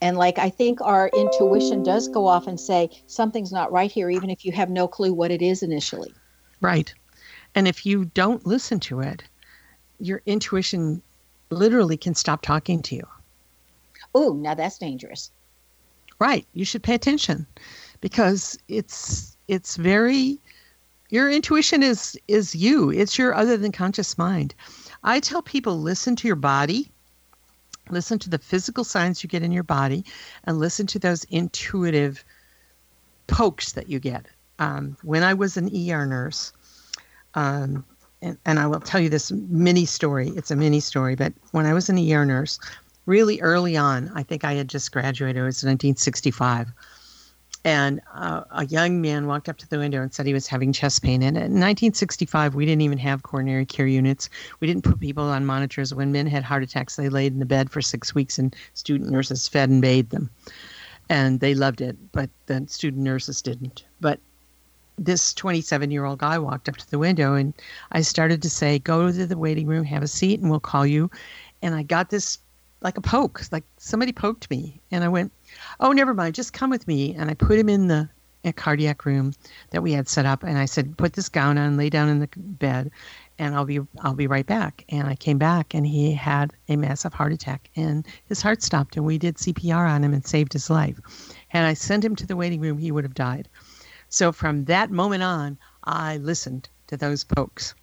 and 0.00 0.16
like 0.16 0.38
I 0.38 0.48
think 0.48 0.80
our 0.80 1.10
intuition 1.14 1.82
does 1.82 2.08
go 2.08 2.26
off 2.26 2.46
and 2.46 2.58
say 2.58 2.88
something's 3.06 3.52
not 3.52 3.70
right 3.70 3.92
here, 3.92 4.08
even 4.08 4.30
if 4.30 4.46
you 4.46 4.52
have 4.52 4.70
no 4.70 4.88
clue 4.88 5.12
what 5.12 5.30
it 5.30 5.42
is 5.42 5.62
initially. 5.62 6.14
Right. 6.62 6.94
And 7.54 7.68
if 7.68 7.84
you 7.84 8.06
don't 8.06 8.46
listen 8.46 8.80
to 8.80 9.00
it, 9.00 9.24
your 10.02 10.22
intuition 10.26 11.02
literally 11.50 11.96
can 11.96 12.14
stop 12.14 12.42
talking 12.42 12.82
to 12.82 12.96
you. 12.96 13.06
Oh, 14.14 14.32
now 14.34 14.54
that's 14.54 14.78
dangerous. 14.78 15.30
Right. 16.18 16.46
You 16.52 16.64
should 16.64 16.82
pay 16.82 16.94
attention 16.94 17.46
because 18.00 18.58
it's 18.68 19.36
it's 19.48 19.76
very 19.76 20.38
your 21.08 21.30
intuition 21.30 21.82
is 21.82 22.18
is 22.28 22.54
you. 22.54 22.90
It's 22.90 23.18
your 23.18 23.34
other 23.34 23.56
than 23.56 23.72
conscious 23.72 24.18
mind. 24.18 24.54
I 25.02 25.20
tell 25.20 25.42
people 25.42 25.80
listen 25.80 26.16
to 26.16 26.28
your 26.28 26.36
body 26.36 26.90
listen 27.90 28.18
to 28.20 28.30
the 28.30 28.38
physical 28.38 28.84
signs 28.84 29.22
you 29.22 29.28
get 29.28 29.42
in 29.42 29.52
your 29.52 29.62
body 29.62 30.04
and 30.44 30.58
listen 30.58 30.86
to 30.88 30.98
those 30.98 31.24
intuitive 31.24 32.24
pokes 33.26 33.72
that 33.72 33.88
you 33.88 33.98
get. 33.98 34.26
Um, 34.58 34.96
when 35.02 35.22
I 35.22 35.34
was 35.34 35.56
an 35.56 35.68
ER 35.68 36.06
nurse, 36.06 36.52
um, 37.34 37.84
and, 38.22 38.38
and, 38.46 38.58
I 38.58 38.66
will 38.66 38.80
tell 38.80 39.00
you 39.00 39.08
this 39.08 39.30
mini 39.32 39.84
story. 39.84 40.32
It's 40.36 40.50
a 40.50 40.56
mini 40.56 40.80
story, 40.80 41.14
but 41.14 41.32
when 41.50 41.66
I 41.66 41.74
was 41.74 41.88
an 41.88 41.98
ER 41.98 42.24
nurse, 42.24 42.58
really 43.06 43.40
early 43.40 43.76
on, 43.76 44.10
I 44.14 44.22
think 44.22 44.44
I 44.44 44.54
had 44.54 44.68
just 44.68 44.92
graduated. 44.92 45.36
It 45.36 45.44
was 45.44 45.64
1965 45.64 46.72
and 47.64 48.00
uh, 48.12 48.42
a 48.50 48.66
young 48.66 49.00
man 49.00 49.26
walked 49.26 49.48
up 49.48 49.56
to 49.58 49.68
the 49.68 49.78
window 49.78 50.02
and 50.02 50.12
said 50.12 50.26
he 50.26 50.34
was 50.34 50.48
having 50.48 50.72
chest 50.72 51.02
pain. 51.02 51.22
And 51.22 51.36
in 51.36 51.42
1965, 51.42 52.54
we 52.54 52.66
didn't 52.66 52.82
even 52.82 52.98
have 52.98 53.22
coronary 53.22 53.66
care 53.66 53.86
units. 53.86 54.28
We 54.60 54.66
didn't 54.66 54.84
put 54.84 54.98
people 54.98 55.24
on 55.24 55.46
monitors. 55.46 55.94
When 55.94 56.10
men 56.10 56.26
had 56.26 56.42
heart 56.42 56.62
attacks, 56.62 56.96
they 56.96 57.08
laid 57.08 57.32
in 57.32 57.38
the 57.38 57.46
bed 57.46 57.70
for 57.70 57.80
six 57.80 58.14
weeks, 58.14 58.38
and 58.38 58.54
student 58.74 59.10
nurses 59.10 59.46
fed 59.46 59.70
and 59.70 59.80
bathed 59.80 60.10
them. 60.10 60.30
And 61.08 61.40
they 61.40 61.54
loved 61.54 61.80
it, 61.80 61.96
but 62.12 62.30
the 62.46 62.64
student 62.68 63.02
nurses 63.02 63.42
didn't. 63.42 63.84
But 64.00 64.18
this 64.98 65.32
27 65.34 65.90
year 65.90 66.04
old 66.04 66.18
guy 66.18 66.38
walked 66.38 66.68
up 66.68 66.76
to 66.76 66.90
the 66.90 66.98
window, 66.98 67.34
and 67.34 67.54
I 67.92 68.02
started 68.02 68.42
to 68.42 68.50
say, 68.50 68.78
Go 68.78 69.10
to 69.10 69.26
the 69.26 69.38
waiting 69.38 69.66
room, 69.66 69.84
have 69.84 70.02
a 70.02 70.08
seat, 70.08 70.40
and 70.40 70.50
we'll 70.50 70.60
call 70.60 70.86
you. 70.86 71.10
And 71.62 71.74
I 71.74 71.82
got 71.82 72.10
this 72.10 72.38
like 72.82 72.98
a 72.98 73.02
poke, 73.02 73.42
like 73.52 73.64
somebody 73.78 74.12
poked 74.12 74.50
me. 74.50 74.80
And 74.90 75.04
I 75.04 75.08
went, 75.08 75.32
oh, 75.80 75.92
never 75.92 76.14
mind, 76.14 76.34
just 76.34 76.52
come 76.52 76.70
with 76.70 76.86
me. 76.88 77.14
And 77.14 77.30
I 77.30 77.34
put 77.34 77.58
him 77.58 77.68
in 77.68 77.88
the 77.88 78.08
cardiac 78.56 79.04
room 79.04 79.32
that 79.70 79.82
we 79.82 79.92
had 79.92 80.08
set 80.08 80.26
up, 80.26 80.42
and 80.42 80.58
I 80.58 80.64
said, 80.64 80.98
put 80.98 81.12
this 81.12 81.28
gown 81.28 81.58
on, 81.58 81.76
lay 81.76 81.88
down 81.88 82.08
in 82.08 82.18
the 82.18 82.28
bed, 82.36 82.90
and 83.38 83.54
I'll 83.54 83.64
be 83.64 83.78
I'll 84.00 84.14
be 84.14 84.26
right 84.26 84.46
back. 84.46 84.84
And 84.88 85.06
I 85.06 85.14
came 85.14 85.38
back, 85.38 85.74
and 85.74 85.86
he 85.86 86.12
had 86.12 86.52
a 86.68 86.74
massive 86.74 87.14
heart 87.14 87.32
attack, 87.32 87.70
and 87.76 88.04
his 88.26 88.42
heart 88.42 88.62
stopped, 88.62 88.96
and 88.96 89.06
we 89.06 89.16
did 89.16 89.36
CPR 89.36 89.88
on 89.88 90.02
him 90.02 90.12
and 90.12 90.26
saved 90.26 90.52
his 90.52 90.68
life. 90.68 90.98
Had 91.48 91.64
I 91.64 91.74
sent 91.74 92.04
him 92.04 92.16
to 92.16 92.26
the 92.26 92.36
waiting 92.36 92.60
room, 92.60 92.78
he 92.78 92.90
would 92.90 93.04
have 93.04 93.14
died. 93.14 93.48
So 94.12 94.30
from 94.30 94.66
that 94.66 94.90
moment 94.90 95.22
on, 95.22 95.58
I 95.84 96.18
listened 96.18 96.68
to 96.86 96.96
those 96.96 97.24
folks. 97.24 97.74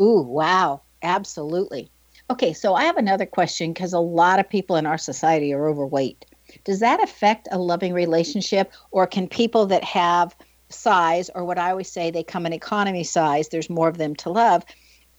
Ooh, 0.00 0.22
wow, 0.22 0.80
absolutely. 1.02 1.90
Okay, 2.30 2.52
so 2.52 2.74
I 2.74 2.84
have 2.84 2.96
another 2.96 3.26
question 3.26 3.72
because 3.72 3.92
a 3.92 3.98
lot 4.00 4.40
of 4.40 4.48
people 4.48 4.76
in 4.76 4.86
our 4.86 4.98
society 4.98 5.52
are 5.52 5.68
overweight 5.68 6.24
does 6.64 6.80
that 6.80 7.02
affect 7.02 7.48
a 7.50 7.58
loving 7.58 7.92
relationship 7.92 8.72
or 8.90 9.06
can 9.06 9.28
people 9.28 9.66
that 9.66 9.82
have 9.82 10.36
size 10.68 11.30
or 11.34 11.44
what 11.44 11.58
i 11.58 11.70
always 11.70 11.90
say 11.90 12.10
they 12.10 12.22
come 12.22 12.46
in 12.46 12.52
economy 12.52 13.04
size 13.04 13.48
there's 13.48 13.70
more 13.70 13.88
of 13.88 13.98
them 13.98 14.14
to 14.14 14.30
love 14.30 14.64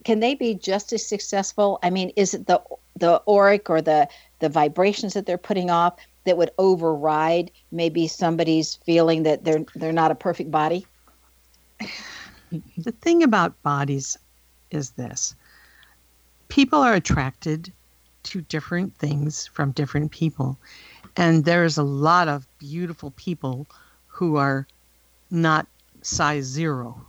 can 0.04 0.20
they 0.20 0.36
be 0.36 0.54
just 0.54 0.92
as 0.94 1.08
successful 1.08 1.80
i 1.84 1.90
mean 1.90 2.12
is 2.16 2.34
it 2.34 2.48
the 2.48 2.62
the 2.98 3.22
auric 3.28 3.70
or 3.70 3.82
the 3.82 4.08
the 4.40 4.50
vibrations 4.50 5.14
that 5.14 5.26
they're 5.26 5.38
putting 5.38 5.70
off 5.70 5.96
that 6.26 6.38
would 6.38 6.52
override 6.58 7.52
maybe 7.72 8.08
somebody's 8.08 8.76
feeling 8.76 9.24
that 9.24 9.44
they're 9.44 9.66
they're 9.76 9.92
not 9.92 10.12
a 10.12 10.16
perfect 10.16 10.52
body 10.52 10.86
the 12.78 12.92
thing 13.02 13.24
about 13.24 13.62
bodies 13.64 14.18
is 14.72 14.92
this 14.92 15.36
people 16.48 16.80
are 16.80 16.94
attracted 16.94 17.72
to 18.26 18.42
different 18.42 18.96
things 18.98 19.48
from 19.48 19.72
different 19.72 20.12
people. 20.12 20.58
And 21.16 21.46
there's 21.46 21.78
a 21.78 21.84
lot 21.84 22.28
of 22.28 22.48
beautiful 22.58 23.12
people 23.12 23.68
who 24.08 24.36
are 24.36 24.68
not 25.32 25.68
size 26.02 26.44
zero. 26.44 27.06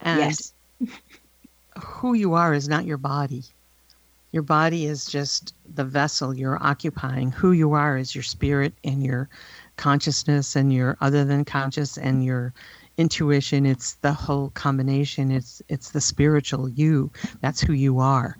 And 0.00 0.20
yes. 0.20 0.52
who 1.78 2.14
you 2.14 2.34
are 2.34 2.54
is 2.54 2.68
not 2.68 2.84
your 2.84 2.96
body. 2.96 3.44
Your 4.32 4.42
body 4.42 4.86
is 4.86 5.06
just 5.06 5.54
the 5.74 5.84
vessel 5.84 6.34
you're 6.34 6.62
occupying. 6.62 7.30
Who 7.30 7.52
you 7.52 7.72
are 7.72 7.96
is 7.96 8.14
your 8.14 8.24
spirit 8.24 8.74
and 8.84 9.02
your 9.02 9.28
consciousness 9.76 10.54
and 10.54 10.72
your 10.72 10.96
other 11.00 11.24
than 11.24 11.44
conscious 11.44 11.96
and 11.96 12.24
your 12.24 12.52
intuition. 12.98 13.64
It's 13.64 13.94
the 13.94 14.12
whole 14.12 14.50
combination. 14.50 15.30
It's 15.30 15.62
it's 15.68 15.92
the 15.92 16.00
spiritual 16.00 16.68
you. 16.68 17.10
That's 17.40 17.60
who 17.60 17.72
you 17.72 18.00
are. 18.00 18.36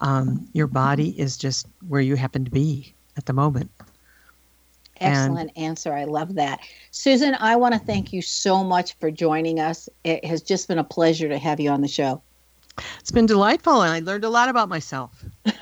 Um, 0.00 0.48
your 0.52 0.66
body 0.66 1.18
is 1.18 1.36
just 1.36 1.66
where 1.88 2.00
you 2.00 2.16
happen 2.16 2.44
to 2.44 2.50
be 2.50 2.94
at 3.16 3.26
the 3.26 3.32
moment. 3.32 3.70
Excellent 5.00 5.50
and, 5.56 5.66
answer. 5.66 5.92
I 5.92 6.04
love 6.04 6.34
that. 6.36 6.60
Susan, 6.90 7.36
I 7.38 7.56
want 7.56 7.74
to 7.74 7.80
thank 7.80 8.12
you 8.12 8.22
so 8.22 8.64
much 8.64 8.94
for 8.94 9.10
joining 9.10 9.60
us. 9.60 9.88
It 10.04 10.24
has 10.24 10.40
just 10.40 10.68
been 10.68 10.78
a 10.78 10.84
pleasure 10.84 11.28
to 11.28 11.38
have 11.38 11.60
you 11.60 11.70
on 11.70 11.82
the 11.82 11.88
show. 11.88 12.22
It's 13.00 13.10
been 13.10 13.26
delightful, 13.26 13.82
and 13.82 13.92
I 13.92 14.00
learned 14.00 14.24
a 14.24 14.30
lot 14.30 14.48
about 14.48 14.68
myself. 14.68 15.24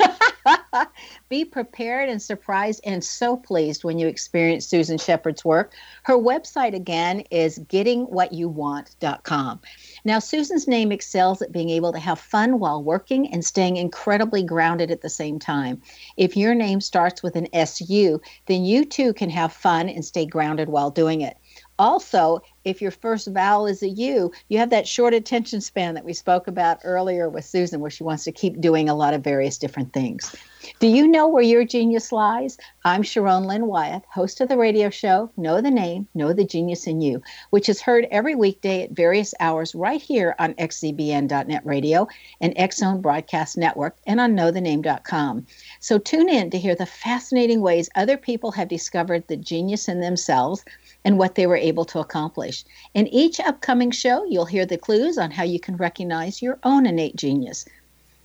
Be 1.28 1.44
prepared 1.44 2.08
and 2.08 2.20
surprised 2.20 2.80
and 2.84 3.02
so 3.02 3.36
pleased 3.36 3.84
when 3.84 3.98
you 3.98 4.08
experience 4.08 4.66
Susan 4.66 4.98
Sheppard's 4.98 5.44
work. 5.44 5.72
Her 6.02 6.16
website 6.16 6.74
again 6.74 7.20
is 7.30 7.58
gettingwhatyouwant.com. 7.60 9.60
Now, 10.04 10.18
Susan's 10.18 10.68
name 10.68 10.92
excels 10.92 11.42
at 11.42 11.52
being 11.52 11.70
able 11.70 11.92
to 11.92 11.98
have 11.98 12.18
fun 12.18 12.58
while 12.58 12.82
working 12.82 13.32
and 13.32 13.44
staying 13.44 13.76
incredibly 13.76 14.42
grounded 14.42 14.90
at 14.90 15.02
the 15.02 15.08
same 15.08 15.38
time. 15.38 15.80
If 16.16 16.36
your 16.36 16.54
name 16.54 16.80
starts 16.80 17.22
with 17.22 17.36
an 17.36 17.48
SU, 17.52 18.20
then 18.46 18.64
you 18.64 18.84
too 18.84 19.12
can 19.14 19.30
have 19.30 19.52
fun 19.52 19.88
and 19.88 20.04
stay 20.04 20.26
grounded 20.26 20.68
while 20.68 20.90
doing 20.90 21.20
it. 21.20 21.36
Also, 21.78 22.40
if 22.64 22.80
your 22.80 22.90
first 22.90 23.28
vowel 23.28 23.66
is 23.66 23.82
a 23.82 23.88
U, 23.88 24.32
you 24.48 24.58
have 24.58 24.70
that 24.70 24.88
short 24.88 25.14
attention 25.14 25.60
span 25.60 25.94
that 25.94 26.04
we 26.04 26.12
spoke 26.12 26.46
about 26.46 26.80
earlier 26.84 27.28
with 27.28 27.44
Susan, 27.44 27.80
where 27.80 27.90
she 27.90 28.04
wants 28.04 28.24
to 28.24 28.32
keep 28.32 28.60
doing 28.60 28.88
a 28.88 28.94
lot 28.94 29.14
of 29.14 29.22
various 29.22 29.58
different 29.58 29.92
things. 29.92 30.34
Do 30.80 30.86
you 30.86 31.06
know 31.06 31.28
where 31.28 31.42
your 31.42 31.64
genius 31.64 32.10
lies? 32.10 32.56
I'm 32.86 33.02
Sharon 33.02 33.44
Lynn 33.44 33.66
Wyeth, 33.66 34.04
host 34.10 34.40
of 34.40 34.48
the 34.48 34.56
radio 34.56 34.88
show 34.88 35.30
Know 35.36 35.60
the 35.60 35.70
Name, 35.70 36.08
Know 36.14 36.32
the 36.32 36.44
Genius 36.44 36.86
in 36.86 37.02
You, 37.02 37.22
which 37.50 37.68
is 37.68 37.82
heard 37.82 38.06
every 38.10 38.34
weekday 38.34 38.84
at 38.84 38.92
various 38.92 39.34
hours 39.40 39.74
right 39.74 40.00
here 40.00 40.34
on 40.38 40.54
xzbn.net 40.54 41.66
radio 41.66 42.08
and 42.40 42.54
Zone 42.72 43.02
Broadcast 43.02 43.58
Network 43.58 43.96
and 44.06 44.20
on 44.20 44.34
knowthename.com. 44.34 45.46
So 45.80 45.98
tune 45.98 46.30
in 46.30 46.48
to 46.50 46.58
hear 46.58 46.74
the 46.74 46.86
fascinating 46.86 47.60
ways 47.60 47.90
other 47.94 48.16
people 48.16 48.52
have 48.52 48.68
discovered 48.68 49.28
the 49.28 49.36
genius 49.36 49.86
in 49.86 50.00
themselves 50.00 50.64
and 51.04 51.18
what 51.18 51.34
they 51.34 51.46
were 51.46 51.56
able 51.56 51.84
to 51.84 51.98
accomplish. 51.98 52.64
In 52.94 53.06
each 53.08 53.40
upcoming 53.40 53.90
show, 53.90 54.24
you'll 54.24 54.46
hear 54.46 54.66
the 54.66 54.78
clues 54.78 55.18
on 55.18 55.30
how 55.30 55.42
you 55.44 55.60
can 55.60 55.76
recognize 55.76 56.42
your 56.42 56.58
own 56.62 56.86
innate 56.86 57.16
genius. 57.16 57.64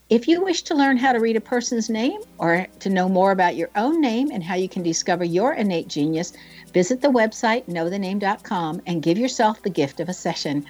If 0.09 0.27
you 0.27 0.43
wish 0.43 0.63
to 0.63 0.75
learn 0.75 0.97
how 0.97 1.11
to 1.11 1.19
read 1.19 1.35
a 1.35 1.41
person's 1.41 1.87
name 1.87 2.19
or 2.39 2.65
to 2.79 2.89
know 2.89 3.07
more 3.07 3.31
about 3.31 3.55
your 3.55 3.69
own 3.75 4.01
name 4.01 4.31
and 4.31 4.43
how 4.43 4.55
you 4.55 4.67
can 4.67 4.81
discover 4.81 5.23
your 5.23 5.53
innate 5.53 5.87
genius, 5.87 6.33
visit 6.73 7.01
the 7.01 7.09
website 7.09 7.65
knowthename.com 7.67 8.81
and 8.87 9.03
give 9.03 9.19
yourself 9.19 9.61
the 9.61 9.69
gift 9.69 9.99
of 9.99 10.09
a 10.09 10.13
session. 10.13 10.65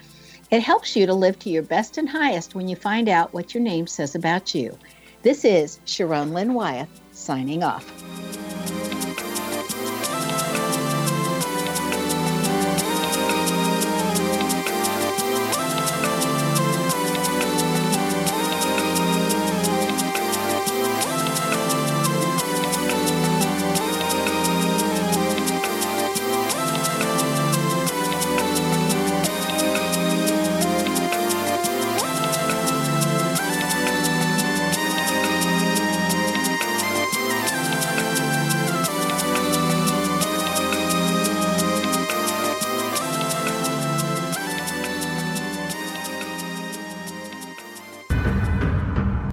It 0.50 0.62
helps 0.62 0.94
you 0.94 1.06
to 1.06 1.14
live 1.14 1.38
to 1.38 1.48
your 1.48 1.62
best 1.62 1.96
and 1.96 2.08
highest 2.08 2.54
when 2.54 2.68
you 2.68 2.76
find 2.76 3.08
out 3.08 3.32
what 3.32 3.54
your 3.54 3.62
name 3.62 3.86
says 3.86 4.14
about 4.14 4.54
you. 4.54 4.76
This 5.22 5.44
is 5.44 5.80
Sharon 5.86 6.34
Lynn 6.34 6.52
Wyeth 6.52 7.00
signing 7.12 7.62
off. 7.62 8.99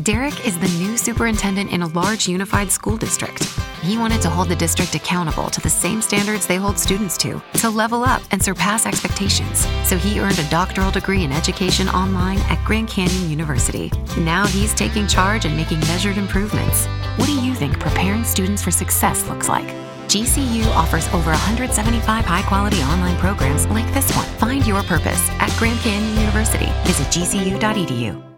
Derek 0.00 0.46
is 0.46 0.58
the 0.58 0.68
new 0.82 0.96
superintendent 0.96 1.70
in 1.70 1.82
a 1.82 1.86
large 1.88 2.26
unified 2.26 2.70
school 2.72 2.96
district. 2.96 3.42
He 3.82 3.98
wanted 3.98 4.22
to 4.22 4.30
hold 4.30 4.48
the 4.48 4.56
district 4.56 4.94
accountable 4.94 5.50
to 5.50 5.60
the 5.60 5.68
same 5.68 6.00
standards 6.00 6.46
they 6.46 6.56
hold 6.56 6.78
students 6.78 7.18
to, 7.18 7.42
to 7.54 7.68
level 7.68 8.02
up 8.02 8.22
and 8.30 8.42
surpass 8.42 8.86
expectations. 8.86 9.66
So 9.84 9.98
he 9.98 10.18
earned 10.18 10.38
a 10.38 10.48
doctoral 10.48 10.90
degree 10.90 11.24
in 11.24 11.32
education 11.32 11.90
online 11.90 12.38
at 12.48 12.64
Grand 12.64 12.88
Canyon 12.88 13.28
University. 13.28 13.92
Now 14.16 14.46
he's 14.46 14.72
taking 14.72 15.06
charge 15.06 15.44
and 15.44 15.56
making 15.56 15.80
measured 15.80 16.16
improvements. 16.16 16.86
What 17.16 17.26
do 17.26 17.38
you 17.44 17.54
think 17.54 17.78
preparing 17.78 18.24
students 18.24 18.62
for 18.62 18.70
success 18.70 19.28
looks 19.28 19.48
like? 19.48 19.66
GCU 20.08 20.66
offers 20.74 21.06
over 21.08 21.30
175 21.30 22.24
high 22.24 22.42
quality 22.42 22.80
online 22.82 23.18
programs 23.18 23.66
like 23.66 23.92
this 23.92 24.10
one. 24.16 24.26
Find 24.38 24.66
your 24.66 24.82
purpose 24.84 25.28
at 25.32 25.54
Grand 25.58 25.78
Canyon 25.80 26.18
University. 26.18 26.72
Visit 26.84 27.08
gcu.edu. 27.08 28.31